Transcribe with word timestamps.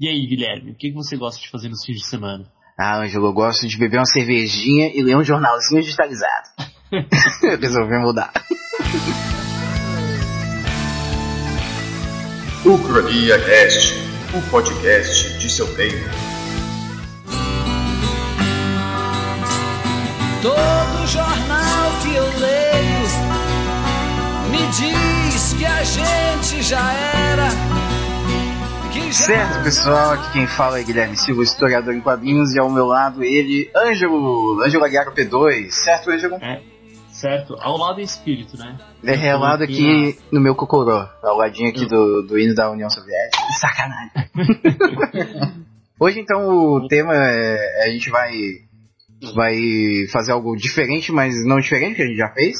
E 0.00 0.06
aí, 0.06 0.28
Guilherme, 0.28 0.70
o 0.70 0.74
que 0.76 0.92
você 0.92 1.16
gosta 1.16 1.40
de 1.40 1.50
fazer 1.50 1.68
nos 1.68 1.84
fins 1.84 1.96
de 1.96 2.06
semana? 2.06 2.44
Ah, 2.78 3.00
Ângelo, 3.00 3.26
eu 3.26 3.32
gosto 3.32 3.66
de 3.66 3.76
beber 3.76 3.98
uma 3.98 4.06
cervejinha 4.06 4.92
e 4.94 5.02
ler 5.02 5.16
um 5.16 5.24
jornalzinho 5.24 5.82
digitalizado. 5.82 6.50
Resolvi 7.60 7.98
mudar. 7.98 8.32
Ucrania 12.64 13.40
Cast, 13.40 13.94
o 14.36 14.50
podcast 14.52 15.36
de 15.36 15.50
seu 15.50 15.66
tempo. 15.74 16.08
Todo 20.40 21.06
jornal 21.08 21.90
que 22.02 22.14
eu 22.14 22.24
leio 22.38 22.78
me 24.52 24.64
diz 24.68 25.54
que 25.54 25.66
a 25.66 25.82
gente 25.82 26.62
já 26.62 26.92
era. 26.92 27.97
Certo, 29.12 29.62
pessoal, 29.64 30.12
aqui 30.12 30.32
quem 30.32 30.46
fala 30.46 30.78
é 30.78 30.82
Guilherme 30.82 31.16
Silva, 31.16 31.42
historiador 31.42 31.94
em 31.94 32.00
quadrinhos, 32.00 32.54
e 32.54 32.60
ao 32.60 32.70
meu 32.70 32.86
lado 32.86 33.24
ele, 33.24 33.70
Ângelo, 33.74 34.62
Ângelo 34.62 34.84
Aguiar 34.84 35.12
P2, 35.14 35.70
certo, 35.70 36.10
Ângelo? 36.10 36.36
É, 36.36 36.62
certo, 37.10 37.56
ao 37.60 37.76
lado 37.76 38.00
é 38.00 38.04
espírito, 38.04 38.56
né? 38.56 38.78
É 39.02 39.14
relado 39.14 39.64
aqui 39.64 40.18
no 40.30 40.40
meu 40.40 40.54
cocoró, 40.54 41.08
ao 41.22 41.36
ladinho 41.36 41.68
aqui 41.70 41.86
do, 41.86 42.22
do 42.22 42.38
hino 42.38 42.54
da 42.54 42.70
União 42.70 42.88
Soviética. 42.90 43.42
Sacanagem. 43.58 44.10
Hoje, 46.00 46.20
então, 46.20 46.48
o 46.48 46.86
tema 46.86 47.12
é. 47.12 47.86
A 47.86 47.90
gente 47.90 48.08
vai. 48.08 48.30
Vai 49.34 49.56
fazer 50.12 50.30
algo 50.30 50.54
diferente, 50.54 51.10
mas 51.10 51.34
não 51.44 51.58
diferente 51.58 51.96
que 51.96 52.02
a 52.02 52.06
gente 52.06 52.16
já 52.16 52.28
fez. 52.28 52.56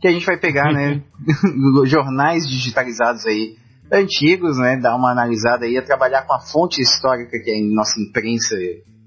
Que 0.00 0.08
a 0.08 0.10
gente 0.10 0.26
vai 0.26 0.36
pegar, 0.36 0.72
né? 0.72 1.00
jornais 1.86 2.48
digitalizados 2.48 3.24
aí, 3.24 3.54
antigos, 3.92 4.56
né? 4.58 4.76
Dar 4.76 4.96
uma 4.96 5.10
analisada 5.12 5.66
aí, 5.66 5.80
trabalhar 5.84 6.22
com 6.22 6.34
a 6.34 6.40
fonte 6.40 6.80
histórica 6.80 7.38
que 7.38 7.50
é 7.50 7.56
em 7.56 7.74
nossa 7.74 8.00
imprensa 8.00 8.56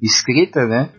escrita, 0.02 0.66
né? 0.68 0.90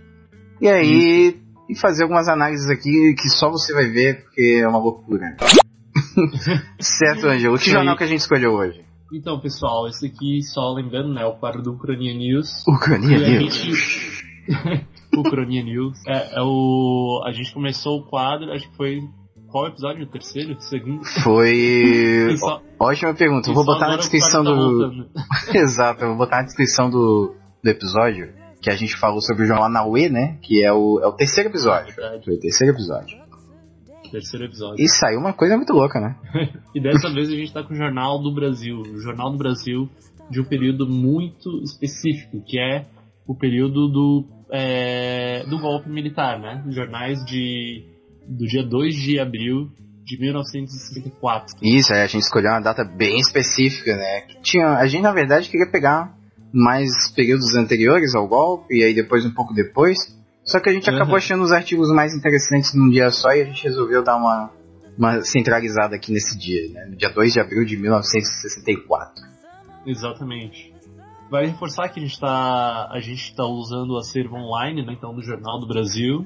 E 0.61 0.69
aí. 0.69 1.41
E 1.69 1.77
fazer 1.77 2.05
algumas 2.05 2.29
análises 2.29 2.69
aqui 2.71 3.15
que 3.15 3.29
só 3.29 3.51
você 3.51 3.73
vai 3.75 3.89
ver, 3.89 4.23
porque 4.23 4.61
é 4.63 4.69
uma 4.69 4.79
loucura. 4.79 5.37
certo, 6.81 7.27
Ângelo? 7.27 7.59
Que 7.59 7.71
jornal 7.71 7.97
que 7.97 8.05
a 8.05 8.07
gente 8.07 8.21
escolheu 8.21 8.53
hoje? 8.53 8.85
Então, 9.13 9.41
pessoal, 9.41 9.89
esse 9.89 10.07
aqui, 10.07 10.43
só 10.43 10.73
lembrando, 10.73 11.13
né, 11.13 11.25
o 11.25 11.35
quadro 11.39 11.63
do 11.63 11.73
Ucrania 11.73 12.15
News. 12.15 12.65
Ucrania 12.69 13.17
a 13.17 13.21
News. 13.21 13.55
gente- 13.55 14.87
Ucrania 15.17 15.63
News. 15.63 15.99
É, 16.07 16.39
é 16.39 16.43
o... 16.43 17.23
A 17.27 17.33
gente 17.33 17.53
começou 17.53 17.99
o 18.01 18.07
quadro, 18.07 18.53
acho 18.53 18.69
que 18.71 18.77
foi... 18.77 19.01
Qual 19.49 19.67
episódio? 19.67 20.05
O 20.05 20.07
terceiro? 20.07 20.55
O 20.55 20.61
segundo? 20.61 21.05
Foi. 21.23 22.35
Ó, 22.43 22.89
Ótima 22.89 23.15
pergunta. 23.15 23.51
Eu 23.51 23.55
vou 23.55 23.65
botar 23.65 23.89
na 23.89 23.97
descrição 23.97 24.45
tá 24.45 24.51
do. 24.51 25.07
Exato, 25.55 26.05
eu 26.05 26.09
vou 26.09 26.19
botar 26.19 26.39
na 26.39 26.43
descrição 26.45 26.91
do, 26.91 27.35
do 27.63 27.71
episódio. 27.71 28.33
Que 28.61 28.71
a 28.71 28.77
gente 28.77 28.97
falou 28.97 29.21
sobre 29.21 29.45
o 29.45 29.47
jornal 29.47 29.69
Naue, 29.69 30.09
né? 30.09 30.39
Que 30.43 30.65
é 30.65 30.73
o, 30.73 30.99
é 31.01 31.07
o 31.07 31.13
terceiro 31.13 31.51
episódio. 31.51 31.95
Verdade, 31.95 32.25
Foi 32.25 32.35
o 32.35 32.41
terceiro 32.41 32.73
episódio. 32.75 33.19
terceiro 34.11 34.45
episódio. 34.47 34.83
E 34.83 34.89
saiu 34.89 35.21
uma 35.21 35.33
coisa 35.33 35.57
muito 35.57 35.73
louca, 35.73 36.01
né? 36.01 36.17
E 36.75 36.81
dessa 36.81 37.09
vez 37.11 37.29
a 37.29 37.33
gente 37.33 37.53
tá 37.53 37.63
com 37.63 37.75
o 37.75 37.77
Jornal 37.77 38.21
do 38.23 38.35
Brasil. 38.35 38.81
O 38.81 39.01
Jornal 39.01 39.31
do 39.31 39.39
Brasil 39.39 39.89
de 40.31 40.41
um 40.41 40.45
período 40.45 40.87
muito 40.87 41.63
específico, 41.63 42.43
que 42.45 42.59
é 42.59 42.87
o 43.27 43.35
período 43.35 43.89
do, 43.89 44.25
é, 44.51 45.45
do 45.47 45.59
golpe 45.59 45.89
militar, 45.89 46.39
né? 46.39 46.65
Jornais 46.69 47.25
de, 47.25 47.85
do 48.29 48.47
dia 48.47 48.63
2 48.63 48.95
de 48.95 49.19
abril 49.19 49.71
de 50.05 50.19
1964. 50.21 51.57
Isso, 51.63 51.93
a 51.93 52.07
gente 52.07 52.23
escolheu 52.23 52.51
uma 52.53 52.61
data 52.61 52.85
bem 52.85 53.19
específica, 53.19 53.97
né? 53.97 54.23
Tinha, 54.43 54.77
a 54.79 54.87
gente, 54.87 55.03
na 55.03 55.13
verdade, 55.13 55.49
queria 55.49 55.71
pegar 55.71 56.15
mais 56.53 57.11
períodos 57.15 57.55
anteriores 57.57 58.15
ao 58.15 58.27
golpe, 58.29 58.75
e 58.77 58.85
aí 58.85 58.95
depois 58.95 59.25
um 59.27 59.33
pouco 59.35 59.53
depois. 59.53 59.99
Só 60.45 60.61
que 60.61 60.71
a 60.71 60.73
gente 60.73 60.89
Uhum. 60.89 60.97
acabou 60.97 61.17
achando 61.17 61.43
os 61.43 61.51
artigos 61.53 61.91
mais 61.91 62.15
interessantes 62.15 62.73
num 62.73 62.89
dia 62.89 63.11
só 63.11 63.31
e 63.33 63.43
a 63.43 63.45
gente 63.45 63.65
resolveu 63.65 64.03
dar 64.05 64.17
uma, 64.17 64.51
uma 64.97 65.21
centralizada 65.23 65.97
aqui 65.97 66.13
nesse 66.13 66.39
dia, 66.39 66.71
né? 66.73 66.87
No 66.89 66.97
dia 66.97 67.11
2 67.11 67.33
de 67.33 67.41
abril 67.41 67.65
de 67.65 67.77
1964. 67.77 69.23
Exatamente. 69.85 70.73
Vai 71.31 71.47
reforçar 71.47 71.89
que 71.89 71.99
a 71.99 72.03
gente 72.03 72.19
tá, 72.21 72.89
gente 73.01 73.35
tá 73.35 73.45
usando 73.45 73.91
o 73.95 73.99
acervo 73.99 74.37
online, 74.37 74.87
né? 74.87 74.93
Então, 74.93 75.13
do 75.13 75.23
Jornal 75.23 75.59
do 75.59 75.67
Brasil. 75.67 76.25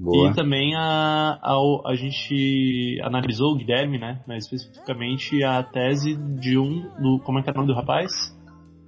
Boa. 0.00 0.30
E 0.30 0.34
também 0.34 0.76
a, 0.76 1.38
a, 1.42 1.90
a 1.90 1.94
gente 1.96 3.00
analisou 3.02 3.52
o 3.52 3.56
Guilherme, 3.56 3.98
né? 3.98 4.20
Mais 4.28 4.44
especificamente 4.44 5.42
a 5.42 5.62
tese 5.62 6.14
de 6.14 6.56
um. 6.56 6.88
Do, 7.00 7.18
como 7.24 7.40
é 7.40 7.42
que 7.42 7.50
é 7.50 7.52
o 7.52 7.56
nome 7.56 7.66
do 7.66 7.74
rapaz? 7.74 8.12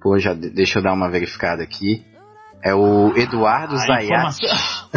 Pô, 0.01 0.17
já 0.17 0.33
de- 0.33 0.49
deixa 0.49 0.79
eu 0.79 0.83
dar 0.83 0.93
uma 0.93 1.09
verificada 1.11 1.61
aqui. 1.63 2.03
É 2.63 2.73
o 2.73 3.15
Eduardo 3.17 3.73
A 3.75 3.77
Zayat. 3.79 4.05
informação- 4.05 4.89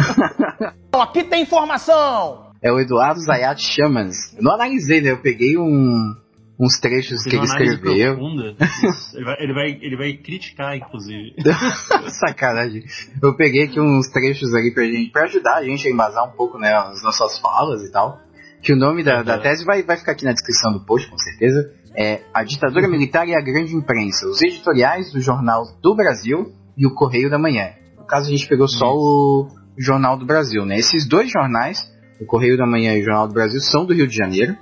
Aqui 1.01 1.23
tem 1.25 1.41
informação! 1.43 2.45
É 2.63 2.71
o 2.71 2.79
Eduardo 2.79 3.19
Zayat 3.19 3.59
Chamans. 3.61 4.15
Eu 4.37 4.43
não 4.43 4.53
analisei, 4.53 5.01
né? 5.01 5.11
Eu 5.11 5.21
peguei 5.21 5.57
um- 5.57 6.13
uns 6.59 6.79
trechos 6.79 7.23
que 7.23 7.35
ele 7.35 7.45
escreveu. 7.45 8.15
profunda. 8.15 8.55
Ele 9.15 9.23
vai, 9.25 9.35
ele, 9.39 9.53
vai, 9.53 9.69
ele 9.81 9.97
vai 9.97 10.13
criticar, 10.13 10.75
inclusive. 10.77 11.33
Sacanagem. 12.19 12.83
Eu 13.21 13.35
peguei 13.35 13.63
aqui 13.63 13.79
uns 13.79 14.07
trechos 14.09 14.53
ali 14.53 14.73
pra 14.73 14.83
gente, 14.83 15.11
pra 15.11 15.23
ajudar 15.23 15.55
a 15.57 15.63
gente 15.63 15.87
a 15.87 15.91
embasar 15.91 16.23
um 16.25 16.31
pouco, 16.35 16.57
né, 16.57 16.73
as 16.73 17.01
nossas 17.03 17.37
falas 17.39 17.81
e 17.83 17.91
tal. 17.91 18.19
Que 18.61 18.73
o 18.73 18.75
nome 18.77 19.03
da, 19.03 19.21
da 19.23 19.35
Uhum. 19.37 19.41
tese 19.43 19.63
vai, 19.65 19.83
vai 19.83 19.97
ficar 19.97 20.13
aqui 20.13 20.25
na 20.25 20.31
descrição 20.33 20.71
do 20.73 20.85
post, 20.85 21.09
com 21.09 21.17
certeza. 21.17 21.71
É 21.97 22.21
A 22.33 22.43
Ditadura 22.43 22.87
Militar 22.89 23.27
e 23.27 23.33
a 23.35 23.41
Grande 23.41 23.73
Imprensa, 23.75 24.25
os 24.27 24.41
editoriais 24.41 25.11
do 25.13 25.21
Jornal 25.21 25.63
do 25.81 25.95
Brasil 25.95 26.53
e 26.77 26.85
o 26.85 26.93
Correio 26.93 27.29
da 27.29 27.37
Manhã. 27.37 27.69
No 27.97 28.05
caso, 28.05 28.27
a 28.27 28.31
gente 28.31 28.47
pegou 28.47 28.67
só 28.67 28.93
o 28.93 29.47
Jornal 29.77 30.17
do 30.17 30.25
Brasil, 30.25 30.65
né? 30.65 30.77
Esses 30.77 31.07
dois 31.07 31.31
jornais, 31.31 31.79
o 32.19 32.25
Correio 32.25 32.57
da 32.57 32.65
Manhã 32.65 32.93
e 32.95 33.01
o 33.01 33.05
Jornal 33.05 33.27
do 33.27 33.33
Brasil, 33.33 33.59
são 33.61 33.85
do 33.85 33.93
Rio 33.93 34.07
de 34.07 34.15
Janeiro, 34.15 34.57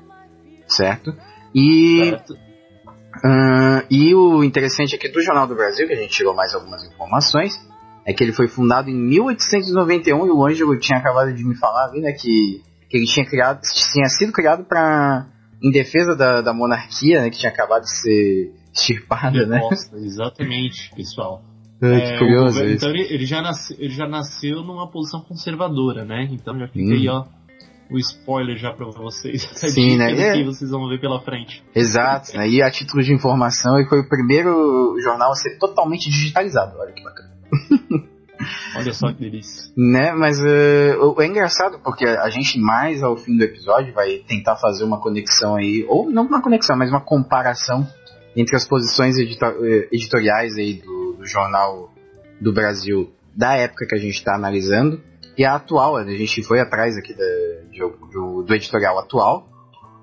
certo? 0.68 1.14
E 1.56 2.16
ah, 3.24 3.84
e 3.90 4.14
o 4.16 4.44
interessante 4.44 4.96
aqui 4.96 5.08
do 5.10 5.22
Jornal 5.22 5.48
do 5.48 5.56
Brasil, 5.56 5.88
que 5.88 5.94
a 5.94 5.98
gente 5.98 6.10
tirou 6.10 6.34
mais 6.36 6.54
algumas 6.54 6.84
informações, 6.84 7.54
é 8.06 8.14
que 8.14 8.24
ele 8.24 8.34
foi 8.34 8.48
fundado 8.48 8.90
em 8.90 8.96
1891 8.96 10.26
e 10.26 10.30
o 10.32 10.46
Ângelo 10.46 10.78
tinha 10.80 11.00
acabado 11.00 11.34
de 11.34 11.44
me 11.46 11.56
falar 11.56 11.86
ali, 11.86 12.02
né, 12.02 12.12
que, 12.12 12.62
que 12.90 12.98
ele 12.98 13.06
tinha, 13.06 13.26
criado, 13.26 13.62
tinha 13.62 14.10
sido 14.10 14.32
criado 14.32 14.64
para 14.66 15.28
em 15.62 15.72
defesa 15.72 16.16
da, 16.16 16.42
da 16.42 16.54
monarquia, 16.54 17.22
né, 17.22 17.30
que 17.30 17.38
tinha 17.38 17.52
acabado 17.52 17.84
de 17.84 17.92
ser 18.02 18.52
extirpada, 18.74 19.46
né? 19.46 19.62
Exatamente, 19.94 20.92
pessoal. 20.96 21.42
É, 21.82 22.00
que 22.00 22.16
o 22.16 22.20
curioso 22.20 22.46
governo- 22.46 22.70
isso. 22.76 22.86
então 22.86 22.90
ele, 22.96 23.14
ele 23.14 23.26
já 23.26 23.42
nasce, 23.42 23.76
ele 23.78 23.94
já 23.94 24.08
nasceu 24.08 24.64
numa 24.64 24.90
posição 24.90 25.20
conservadora, 25.20 26.06
né? 26.06 26.30
Então 26.32 26.58
já 26.58 26.70
fica 26.70 26.80
Hum. 26.80 26.94
aí, 26.94 27.10
ó, 27.10 27.26
o 27.92 27.98
spoiler 28.00 28.58
já 28.58 28.72
pra 28.74 28.86
vocês. 28.88 29.42
Sim, 29.54 29.98
né? 29.98 30.12
É. 30.14 30.34
que 30.34 30.44
vocês 30.44 30.70
vão 30.72 30.88
ver 30.90 31.00
pela 31.00 31.22
frente. 31.22 31.64
Exato, 31.76 32.36
né? 32.38 32.48
E 32.50 32.62
a 32.62 32.70
título 32.72 33.04
de 33.04 33.14
informação, 33.14 33.78
ele 33.78 33.88
foi 33.90 34.00
o 34.00 34.08
primeiro 34.10 34.96
jornal 35.02 35.32
a 35.32 35.36
ser 35.36 35.58
totalmente 35.58 36.10
digitalizado. 36.10 36.78
Olha 36.80 36.92
que 36.94 37.04
bacana. 37.04 37.32
Olha 38.76 38.94
só 38.94 39.14
que 39.14 39.20
delícia. 39.20 39.72
Né, 39.78 40.12
mas 40.14 40.40
o- 40.42 41.22
é 41.22 41.26
engraçado 41.28 41.80
porque 41.84 42.06
a 42.06 42.30
gente 42.30 42.60
mais 42.60 43.02
ao 43.04 43.16
fim 43.16 43.38
do 43.38 43.44
episódio 43.44 43.94
vai 43.94 44.18
tentar 44.28 44.56
fazer 44.58 44.84
uma 44.84 45.00
conexão 45.00 45.56
aí, 45.56 45.86
ou 45.88 46.10
não 46.10 46.24
uma 46.26 46.42
conexão, 46.42 46.76
mas 46.76 46.90
uma 46.90 47.00
comparação 47.00 47.88
entre 48.36 48.56
as 48.56 48.68
posições 48.68 49.18
edito- 49.18 49.46
eh, 49.46 49.88
editoriais 49.92 50.58
aí 50.58 50.74
do, 50.82 51.14
do 51.20 51.26
jornal 51.26 51.94
do 52.42 52.52
Brasil 52.52 53.14
da 53.36 53.56
época 53.56 53.86
que 53.88 53.96
a 53.96 54.00
gente 54.00 54.16
está 54.16 54.36
analisando 54.36 55.00
e 55.38 55.46
a 55.46 55.56
atual. 55.56 56.04
né? 56.04 56.12
A 56.12 56.18
gente 56.18 56.44
foi 56.44 56.60
atrás 56.60 56.98
aqui 56.98 57.14
da- 57.14 57.24
de- 57.74 58.12
do, 58.14 58.44
do 58.44 58.54
editorial 58.56 58.98
atual 59.00 59.48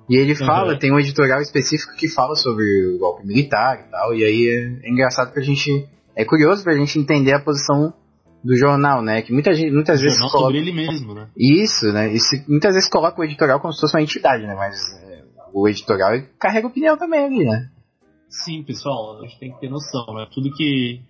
e 0.09 0.17
ele 0.17 0.35
fala, 0.35 0.73
Uhum. 0.73 0.79
tem 0.79 0.93
um 0.93 0.99
editorial 0.99 1.41
específico 1.41 1.95
que 1.97 2.09
fala 2.09 2.35
sobre 2.35 2.65
o 2.95 2.99
golpe 2.99 3.25
militar 3.27 3.85
e 3.87 3.91
tal, 3.91 4.13
e 4.15 4.25
aí 4.25 4.49
é, 4.49 4.87
é 4.87 4.91
engraçado 4.91 5.33
pra 5.33 5.41
gente, 5.43 5.87
é 6.17 6.25
curioso 6.25 6.65
pra 6.65 6.75
gente 6.75 6.99
entender 6.99 7.33
a 7.33 7.41
posição 7.41 7.95
do 8.45 8.57
jornal, 8.57 9.03
né? 9.03 9.23
Que 9.23 9.33
muita 9.33 9.53
gente, 9.55 9.71
muitas 9.71 10.01
O 10.01 10.03
vezes 10.03 10.19
jornal 10.19 10.33
coloca 10.33 10.53
sobre 10.55 10.59
ele 10.69 10.73
mesmo, 10.77 11.15
né? 11.15 11.29
isso, 11.37 11.87
né? 11.93 12.13
E 12.13 12.19
se- 12.19 12.45
muitas 12.49 12.75
vezes 12.75 12.89
coloca 12.91 13.21
o 13.21 13.25
editorial 13.25 13.61
como 13.61 13.73
se 13.73 13.81
fosse 13.81 13.95
uma 13.97 14.03
entidade, 14.03 14.45
né? 14.47 14.55
Mas 14.55 14.77
é, 15.05 15.23
o 15.53 15.69
editorial 15.69 16.11
carrega 16.39 16.67
opinião 16.67 16.97
também 16.97 17.25
ali, 17.25 17.45
né? 17.45 17.69
Sim, 18.29 18.63
pessoal, 18.65 19.19
a 19.19 19.27
gente 19.27 19.39
tem 19.39 19.53
que 19.53 19.61
ter 19.61 19.69
noção, 19.69 20.15
né? 20.15 20.27
Tudo 20.33 20.51
que. 20.53 21.01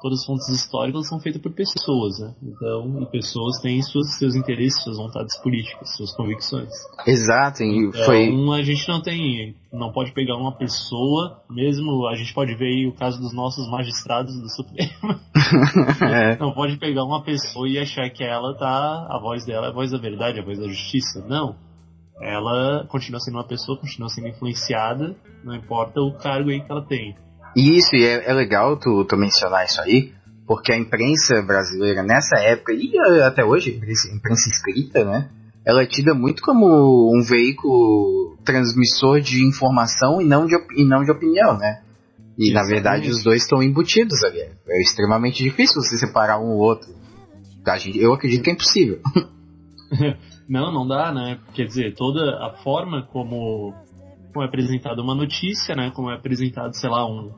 Todas 0.00 0.20
as 0.20 0.26
fontes 0.26 0.48
históricas 0.48 1.08
são 1.08 1.18
feitas 1.18 1.42
por 1.42 1.52
pessoas, 1.52 2.18
né? 2.20 2.34
Então, 2.42 3.02
e 3.02 3.06
pessoas 3.06 3.60
têm 3.60 3.82
suas, 3.82 4.16
seus 4.16 4.34
interesses, 4.36 4.82
suas 4.82 4.96
vontades 4.96 5.36
políticas, 5.42 5.96
suas 5.96 6.14
convicções. 6.14 6.70
Exato, 7.06 7.62
e 7.62 7.88
Então, 7.88 8.04
foi. 8.04 8.28
a 8.54 8.62
gente 8.62 8.88
não 8.88 9.02
tem. 9.02 9.56
Não 9.72 9.92
pode 9.92 10.12
pegar 10.12 10.36
uma 10.36 10.52
pessoa, 10.52 11.42
mesmo 11.50 12.06
a 12.06 12.14
gente 12.14 12.32
pode 12.32 12.54
ver 12.54 12.66
aí 12.66 12.86
o 12.86 12.94
caso 12.94 13.20
dos 13.20 13.34
nossos 13.34 13.68
magistrados 13.70 14.34
do 14.40 14.48
Supremo. 14.48 14.88
é, 16.02 16.36
Não 16.38 16.52
pode 16.52 16.76
pegar 16.76 17.04
uma 17.04 17.22
pessoa 17.22 17.68
e 17.68 17.78
achar 17.78 18.08
que 18.10 18.24
ela 18.24 18.54
tá. 18.54 19.06
A 19.08 19.18
voz 19.20 19.44
dela 19.44 19.66
é 19.66 19.70
a 19.70 19.72
voz 19.72 19.90
da 19.90 19.98
verdade, 19.98 20.40
a 20.40 20.44
voz 20.44 20.58
da 20.58 20.68
justiça. 20.68 21.24
Não. 21.26 21.56
Ela 22.20 22.84
continua 22.88 23.20
sendo 23.20 23.36
uma 23.36 23.46
pessoa, 23.46 23.78
continua 23.78 24.08
sendo 24.08 24.28
influenciada, 24.28 25.14
não 25.44 25.54
importa 25.54 26.00
o 26.00 26.12
cargo 26.18 26.50
aí 26.50 26.60
que 26.60 26.70
ela 26.70 26.82
tem. 26.82 27.14
Isso, 27.56 27.94
e 27.94 28.04
é, 28.04 28.30
é 28.30 28.32
legal 28.32 28.76
tu, 28.76 29.04
tu 29.04 29.16
mencionar 29.16 29.64
isso 29.64 29.80
aí, 29.80 30.12
porque 30.46 30.72
a 30.72 30.78
imprensa 30.78 31.42
brasileira 31.42 32.02
nessa 32.02 32.38
época, 32.38 32.72
e 32.72 32.98
até 33.22 33.44
hoje, 33.44 33.76
imprensa, 33.76 34.08
imprensa 34.14 34.50
escrita, 34.50 35.04
né? 35.04 35.28
Ela 35.64 35.82
é 35.82 35.86
tida 35.86 36.14
muito 36.14 36.42
como 36.42 37.12
um 37.14 37.22
veículo 37.22 38.38
transmissor 38.44 39.20
de 39.20 39.44
informação 39.44 40.20
e 40.20 40.24
não 40.24 40.46
de, 40.46 40.54
e 40.76 40.84
não 40.84 41.04
de 41.04 41.10
opinião, 41.10 41.58
né? 41.58 41.82
E 42.38 42.52
na 42.52 42.62
verdade 42.62 43.10
os 43.10 43.22
dois 43.22 43.42
estão 43.42 43.62
embutidos 43.62 44.22
ali. 44.24 44.40
É 44.40 44.80
extremamente 44.80 45.42
difícil 45.42 45.82
você 45.82 45.98
separar 45.98 46.38
um 46.38 46.52
ou 46.52 46.60
outro. 46.60 46.88
Eu 47.94 48.14
acredito 48.14 48.44
que 48.44 48.50
é 48.50 48.52
impossível. 48.54 49.00
não, 50.48 50.72
não 50.72 50.86
dá, 50.86 51.12
né? 51.12 51.38
Quer 51.52 51.66
dizer, 51.66 51.94
toda 51.94 52.20
a 52.46 52.56
forma 52.62 53.02
como, 53.12 53.74
como 54.32 54.44
é 54.44 54.48
apresentada 54.48 55.02
uma 55.02 55.14
notícia, 55.14 55.74
né? 55.74 55.90
Como 55.90 56.10
é 56.10 56.14
apresentado, 56.14 56.74
sei 56.74 56.90
lá, 56.90 57.06
um, 57.06 57.32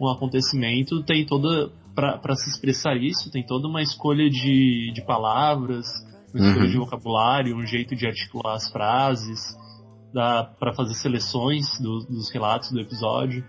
um 0.00 0.08
acontecimento, 0.08 1.02
tem 1.02 1.24
toda. 1.24 1.70
para 1.94 2.34
se 2.36 2.50
expressar 2.50 2.96
isso, 2.96 3.30
tem 3.30 3.44
toda 3.44 3.68
uma 3.68 3.82
escolha 3.82 4.28
de, 4.28 4.92
de 4.92 5.04
palavras, 5.04 5.86
uma 6.34 6.46
escolha 6.46 6.64
uhum. 6.66 6.70
de 6.70 6.78
vocabulário, 6.78 7.56
um 7.56 7.66
jeito 7.66 7.94
de 7.94 8.06
articular 8.06 8.54
as 8.54 8.70
frases, 8.70 9.56
para 10.12 10.74
fazer 10.74 10.94
seleções 10.94 11.66
do, 11.80 12.00
dos 12.00 12.30
relatos 12.32 12.70
do 12.70 12.80
episódio. 12.80 13.44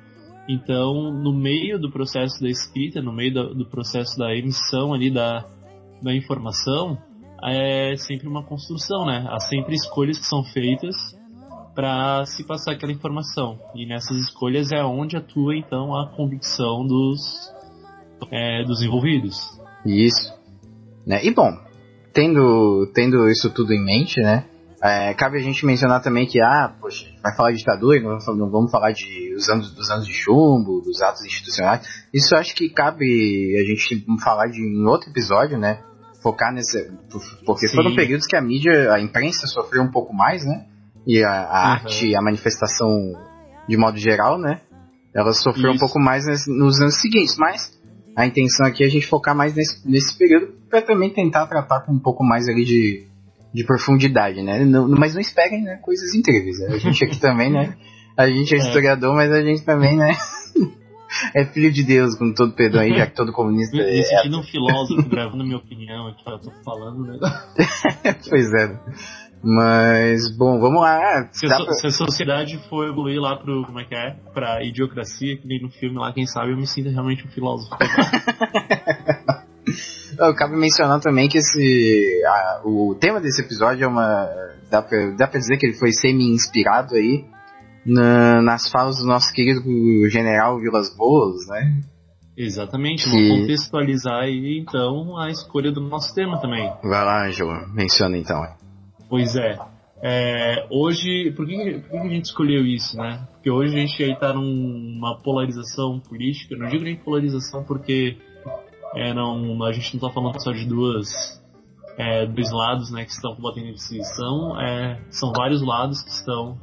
Então, 0.48 1.12
no 1.12 1.34
meio 1.34 1.80
do 1.80 1.90
processo 1.90 2.42
da 2.42 2.50
escrita, 2.50 3.02
no 3.02 3.14
meio 3.14 3.34
do, 3.34 3.56
do 3.56 3.66
processo 3.66 4.18
da 4.18 4.36
emissão 4.36 4.94
ali 4.94 5.10
da, 5.10 5.46
da 6.02 6.14
informação, 6.14 6.98
é 7.46 7.96
sempre 7.96 8.28
uma 8.28 8.44
construção, 8.44 9.06
né? 9.06 9.26
Há 9.30 9.40
sempre 9.40 9.76
escolhas 9.76 10.18
que 10.18 10.26
são 10.26 10.44
feitas 10.44 10.96
para 11.76 12.26
se 12.26 12.44
passar 12.44 12.74
aquela 12.74 12.92
informação. 12.92 13.60
E 13.76 13.86
nessas 13.86 14.18
escolhas 14.18 14.72
é 14.72 14.84
onde 14.84 15.18
atua 15.18 15.56
então 15.56 15.96
a 15.96 16.08
convicção 16.10 16.86
dos, 16.86 17.20
é, 18.32 18.64
dos 18.64 18.82
envolvidos. 18.82 19.60
Isso. 19.86 20.34
Né? 21.06 21.26
E 21.26 21.32
bom, 21.34 21.52
tendo, 22.14 22.92
tendo 22.94 23.28
isso 23.30 23.50
tudo 23.50 23.74
em 23.74 23.84
mente, 23.84 24.22
né? 24.22 24.46
É, 24.82 25.14
cabe 25.14 25.38
a 25.38 25.42
gente 25.42 25.66
mencionar 25.66 26.02
também 26.02 26.28
que, 26.28 26.42
ah, 26.42 26.76
poxa, 26.82 27.06
vai 27.24 27.34
falar 27.38 27.52
de 27.52 27.58
ditadura, 27.58 28.02
não 28.02 28.20
vamos, 28.20 28.38
não 28.38 28.50
vamos 28.52 28.70
falar 28.70 28.92
de, 28.92 29.34
dos, 29.34 29.48
anos, 29.48 29.74
dos 29.74 29.90
anos 29.90 30.06
de 30.06 30.14
chumbo, 30.14 30.82
dos 30.82 31.02
atos 31.02 31.24
institucionais. 31.24 31.88
Isso 32.14 32.36
acho 32.36 32.54
que 32.54 32.70
cabe 32.70 33.56
a 33.58 33.64
gente 33.64 34.06
falar 34.22 34.48
de 34.48 34.60
em 34.60 34.86
outro 34.86 35.10
episódio, 35.10 35.58
né? 35.58 35.82
Focar 36.22 36.54
nesse. 36.54 36.92
Porque 37.46 37.68
Sim. 37.68 37.76
foram 37.78 37.96
períodos 37.96 38.28
que 38.28 38.36
a 38.36 38.42
mídia, 38.42 38.94
a 38.94 39.00
imprensa 39.00 39.48
sofreu 39.48 39.82
um 39.82 39.92
pouco 39.92 40.14
mais, 40.14 40.46
né? 40.46 40.66
E 41.06 41.24
a, 41.24 41.30
a 41.30 41.34
uhum. 41.34 41.72
arte, 41.74 42.16
a 42.16 42.22
manifestação 42.22 42.90
de 43.68 43.78
modo 43.78 43.98
geral, 43.98 44.40
né? 44.40 44.62
Ela 45.14 45.34
sofreu 45.34 45.72
Isso. 45.72 45.76
um 45.76 45.80
pouco 45.80 46.00
mais 46.00 46.26
nos 46.48 46.82
anos 46.82 47.00
seguintes, 47.00 47.38
mas 47.38 47.72
a 48.16 48.26
intenção 48.26 48.66
aqui 48.66 48.84
é 48.84 48.88
a 48.88 48.90
gente 48.90 49.08
focar 49.08 49.36
mais 49.36 49.56
nesse, 49.56 49.88
nesse 49.88 50.18
período 50.18 50.54
para 50.70 50.82
também 50.82 51.14
tentar 51.14 51.46
tratar 51.48 51.82
com 51.82 51.94
um 51.94 52.00
pouco 52.00 52.24
mais 52.24 52.48
ali 52.48 52.66
de 52.66 53.08
de 53.54 53.64
profundidade, 53.64 54.42
né? 54.42 54.66
Não, 54.66 54.90
mas 54.90 55.14
não 55.14 55.22
esperem 55.22 55.62
né, 55.62 55.78
coisas 55.78 56.16
incríveis. 56.16 56.60
Né? 56.60 56.76
A 56.76 56.78
gente 56.80 57.06
aqui 57.06 57.20
também, 57.22 57.52
né? 57.52 57.78
A 58.18 58.28
gente 58.28 58.54
é, 58.54 58.58
é 58.58 58.62
historiador, 58.62 59.14
mas 59.14 59.32
a 59.32 59.42
gente 59.44 59.64
também, 59.64 59.96
né? 59.96 60.12
é 61.36 61.46
filho 61.46 61.72
de 61.72 61.84
Deus, 61.84 62.16
com 62.16 62.34
todo 62.34 62.54
perdão 62.54 62.82
aí, 62.82 62.98
já 62.98 63.06
que 63.06 63.16
todo 63.16 63.32
comunista 63.32 63.78
Me, 63.78 63.84
me 63.84 64.00
é. 64.00 64.04
sentindo 64.04 64.40
um 64.40 64.44
filósofo 64.44 65.08
gravando 65.08 65.44
minha 65.46 65.58
opinião 65.58 66.08
aqui, 66.08 66.24
eu 66.26 66.40
tô 66.40 66.52
falando, 66.64 67.04
né? 67.04 67.20
pois 68.28 68.52
é. 68.54 68.80
Mas, 69.44 70.34
bom, 70.38 70.58
vamos 70.58 70.82
lá. 70.82 71.28
Se, 71.34 71.46
a, 71.48 71.58
pra... 71.58 71.74
se, 71.74 71.88
a, 71.88 71.92
sociedade 71.92 72.58
for 72.70 72.88
evoluir 72.88 73.20
lá 73.20 73.36
pro, 73.36 73.66
como 73.66 73.78
é 73.78 73.84
que 73.84 73.94
é? 73.94 74.16
Pra 74.34 74.64
idiocracia, 74.64 75.36
que 75.38 75.46
nem 75.46 75.62
no 75.62 75.70
filme 75.70 75.98
lá, 75.98 76.14
quem 76.14 76.26
sabe 76.26 76.52
eu 76.52 76.58
me 76.58 76.66
sinto 76.66 76.90
realmente 76.90 77.28
um 77.28 77.30
filósofo. 77.30 77.76
Cabe 80.38 80.56
mencionar 80.56 81.02
também 81.02 81.28
que 81.28 81.40
esse, 81.40 82.24
a, 82.26 82.62
o 82.64 82.96
tema 82.96 83.20
desse 83.20 83.42
episódio 83.42 83.84
é 83.84 83.88
uma. 83.88 84.30
Dá 84.70 84.82
pra, 84.82 85.10
dá 85.18 85.28
pra 85.28 85.40
dizer 85.40 85.58
que 85.58 85.66
ele 85.66 85.78
foi 85.78 85.92
semi-inspirado 85.92 86.96
aí 86.96 87.26
na, 87.86 88.42
nas 88.42 88.70
falas 88.70 88.98
do 89.00 89.06
nosso 89.06 89.34
querido 89.34 89.62
general 90.10 90.60
Vilas 90.60 90.96
Boas, 90.96 91.48
né? 91.48 91.82
Exatamente, 92.38 93.04
que... 93.04 93.10
vamos 93.10 93.42
contextualizar 93.42 94.24
aí 94.24 94.60
então 94.60 95.18
a 95.18 95.30
escolha 95.30 95.72
do 95.72 95.82
nosso 95.82 96.14
tema 96.16 96.40
também. 96.40 96.72
Vai 96.82 97.04
lá, 97.04 97.28
Ângelo, 97.28 97.68
menciona 97.74 98.18
então. 98.18 98.42
Pois 99.10 99.36
é. 99.36 99.58
é 100.02 100.68
hoje, 100.70 101.32
por 101.32 101.46
que, 101.46 101.80
por 101.80 102.02
que 102.02 102.08
a 102.08 102.10
gente 102.10 102.26
escolheu 102.26 102.66
isso, 102.66 102.98
né? 102.98 103.28
Porque 103.34 103.50
hoje 103.50 103.76
a 103.76 103.80
gente 103.80 104.04
aí 104.04 104.16
tá 104.16 104.34
numa 104.34 105.18
polarização 105.22 106.00
política, 106.00 106.56
não 106.56 106.68
digo 106.68 106.84
nem 106.84 106.96
polarização 106.96 107.64
porque 107.64 108.18
é, 108.96 109.14
não, 109.14 109.64
a 109.64 109.72
gente 109.72 109.96
não 109.96 110.08
está 110.08 110.10
falando 110.10 110.42
só 110.42 110.52
de 110.52 110.66
duas 110.66 111.42
é, 111.98 112.26
dois 112.26 112.52
lados 112.52 112.92
né, 112.92 113.06
que 113.06 113.12
estão 113.12 113.36
combatendo 113.36 113.68
a 113.68 113.72
instituição, 113.72 114.60
é, 114.60 115.00
são 115.10 115.32
vários 115.32 115.62
lados 115.62 116.02
que 116.02 116.10
estão 116.10 116.60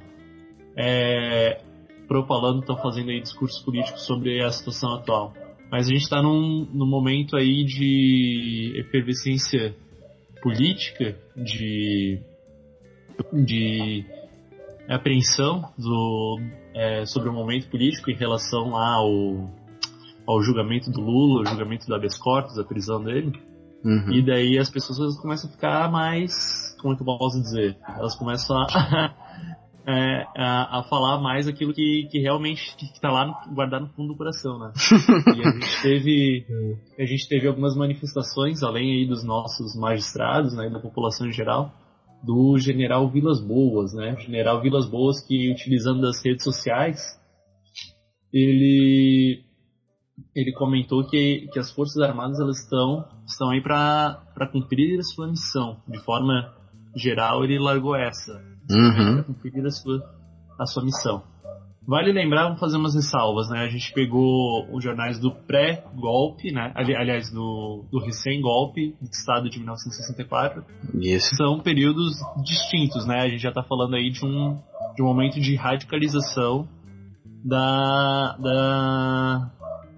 é, 0.76 1.62
propalando, 2.08 2.60
estão 2.60 2.76
fazendo 2.76 3.10
aí 3.10 3.20
discursos 3.20 3.62
políticos 3.62 4.02
sobre 4.02 4.42
a 4.42 4.50
situação 4.50 4.94
atual. 4.94 5.32
Mas 5.70 5.86
a 5.86 5.90
gente 5.90 6.02
está 6.02 6.20
num, 6.20 6.66
num 6.72 6.86
momento 6.86 7.36
aí 7.36 7.64
de 7.64 8.72
efervescência 8.76 9.76
política, 10.42 11.16
de, 11.36 12.20
de 13.44 14.04
apreensão 14.88 15.72
do, 15.78 16.40
é, 16.74 17.04
sobre 17.06 17.28
o 17.28 17.32
momento 17.32 17.68
político 17.68 18.10
em 18.10 18.16
relação 18.16 18.76
ao 18.76 19.50
ao 20.26 20.40
julgamento 20.42 20.90
do 20.90 21.00
Lula, 21.00 21.40
ao 21.40 21.46
julgamento 21.46 21.86
do 21.86 21.94
habeas 21.94 22.16
corpus, 22.16 22.56
a 22.56 22.64
prisão 22.64 23.02
dele. 23.02 23.32
Uhum. 23.84 24.12
E 24.12 24.22
daí 24.22 24.58
as 24.58 24.70
pessoas 24.70 25.18
começam 25.18 25.48
a 25.48 25.52
ficar 25.52 25.90
mais, 25.90 26.76
como 26.80 26.94
é 26.94 26.96
que 26.96 27.02
eu 27.02 27.06
posso 27.06 27.40
dizer? 27.40 27.76
Elas 27.96 28.14
começam 28.14 28.56
a, 28.56 29.14
é, 29.88 30.26
a, 30.36 30.80
a, 30.80 30.82
falar 30.84 31.20
mais 31.20 31.48
aquilo 31.48 31.72
que, 31.72 32.06
que 32.10 32.18
realmente 32.18 32.76
está 32.80 33.10
lá 33.10 33.26
no, 33.26 33.54
guardado 33.54 33.82
no 33.82 33.88
fundo 33.88 34.12
do 34.12 34.16
coração, 34.16 34.58
né? 34.58 34.72
e 35.34 35.40
a 35.40 35.50
gente 35.50 35.82
teve 35.82 36.46
a 36.98 37.04
gente 37.04 37.28
teve 37.28 37.48
algumas 37.48 37.74
manifestações 37.74 38.62
além 38.62 38.92
aí 38.92 39.08
dos 39.08 39.24
nossos 39.24 39.74
magistrados, 39.74 40.54
né, 40.54 40.68
da 40.68 40.78
população 40.78 41.26
em 41.26 41.32
geral, 41.32 41.72
do 42.22 42.58
General 42.58 43.08
Vilas 43.10 43.40
Boas, 43.40 43.94
né? 43.94 44.16
General 44.20 44.60
Vilas 44.60 44.88
Boas 44.88 45.20
que 45.26 45.50
utilizando 45.50 46.06
as 46.06 46.22
redes 46.24 46.44
sociais 46.44 47.20
ele 48.32 49.44
ele 50.34 50.52
comentou 50.52 51.06
que, 51.08 51.48
que 51.52 51.58
as 51.58 51.70
Forças 51.72 52.00
Armadas 52.02 52.38
elas 52.38 52.58
estão, 52.58 53.04
estão 53.26 53.50
aí 53.50 53.62
para 53.62 54.48
cumprir 54.52 54.98
a 54.98 55.02
sua 55.02 55.28
missão. 55.28 55.82
De 55.88 55.98
forma 56.00 56.54
geral, 56.94 57.42
ele 57.44 57.58
largou 57.58 57.96
essa. 57.96 58.32
Uhum. 58.70 59.14
Para 59.14 59.24
cumprir 59.24 59.66
a 59.66 59.70
sua, 59.70 59.98
a 60.58 60.66
sua 60.66 60.84
missão. 60.84 61.24
Vale 61.86 62.12
lembrar, 62.12 62.44
vamos 62.44 62.60
fazer 62.60 62.76
umas 62.76 62.94
ressalvas, 62.94 63.48
né? 63.48 63.60
A 63.60 63.68
gente 63.68 63.92
pegou 63.92 64.68
os 64.72 64.84
jornais 64.84 65.18
do 65.18 65.32
pré-golpe, 65.32 66.52
né? 66.52 66.72
Ali, 66.74 66.94
aliás, 66.94 67.30
do, 67.30 67.84
do 67.90 67.98
recém-golpe 67.98 68.94
do 69.00 69.10
Estado 69.10 69.48
de 69.48 69.58
1964. 69.58 70.62
Isso. 71.00 71.34
São 71.36 71.58
períodos 71.58 72.18
distintos, 72.44 73.06
né? 73.06 73.20
A 73.20 73.28
gente 73.28 73.40
já 73.40 73.48
está 73.48 73.62
falando 73.62 73.96
aí 73.96 74.10
de 74.10 74.24
um, 74.24 74.58
de 74.94 75.02
um 75.02 75.06
momento 75.06 75.40
de 75.40 75.56
radicalização 75.56 76.68
da, 77.44 78.36
da, 78.38 79.50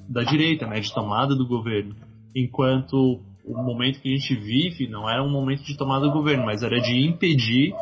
da 0.09 0.23
direita, 0.23 0.67
né, 0.67 0.81
de 0.81 0.93
tomada 0.95 1.35
do 1.35 1.47
governo. 1.47 1.97
Enquanto 2.35 3.21
o 3.45 3.63
momento 3.63 4.01
que 4.01 4.09
a 4.09 4.17
gente 4.17 4.35
vive 4.35 4.89
não 4.89 5.09
era 5.11 5.23
um 5.23 5.31
momento 5.31 5.65
de 5.65 5.77
tomada 5.77 6.07
do 6.07 6.13
governo, 6.13 6.45
mas 6.45 6.63
era 6.63 6.81
de 6.81 7.07
impedir 7.07 7.75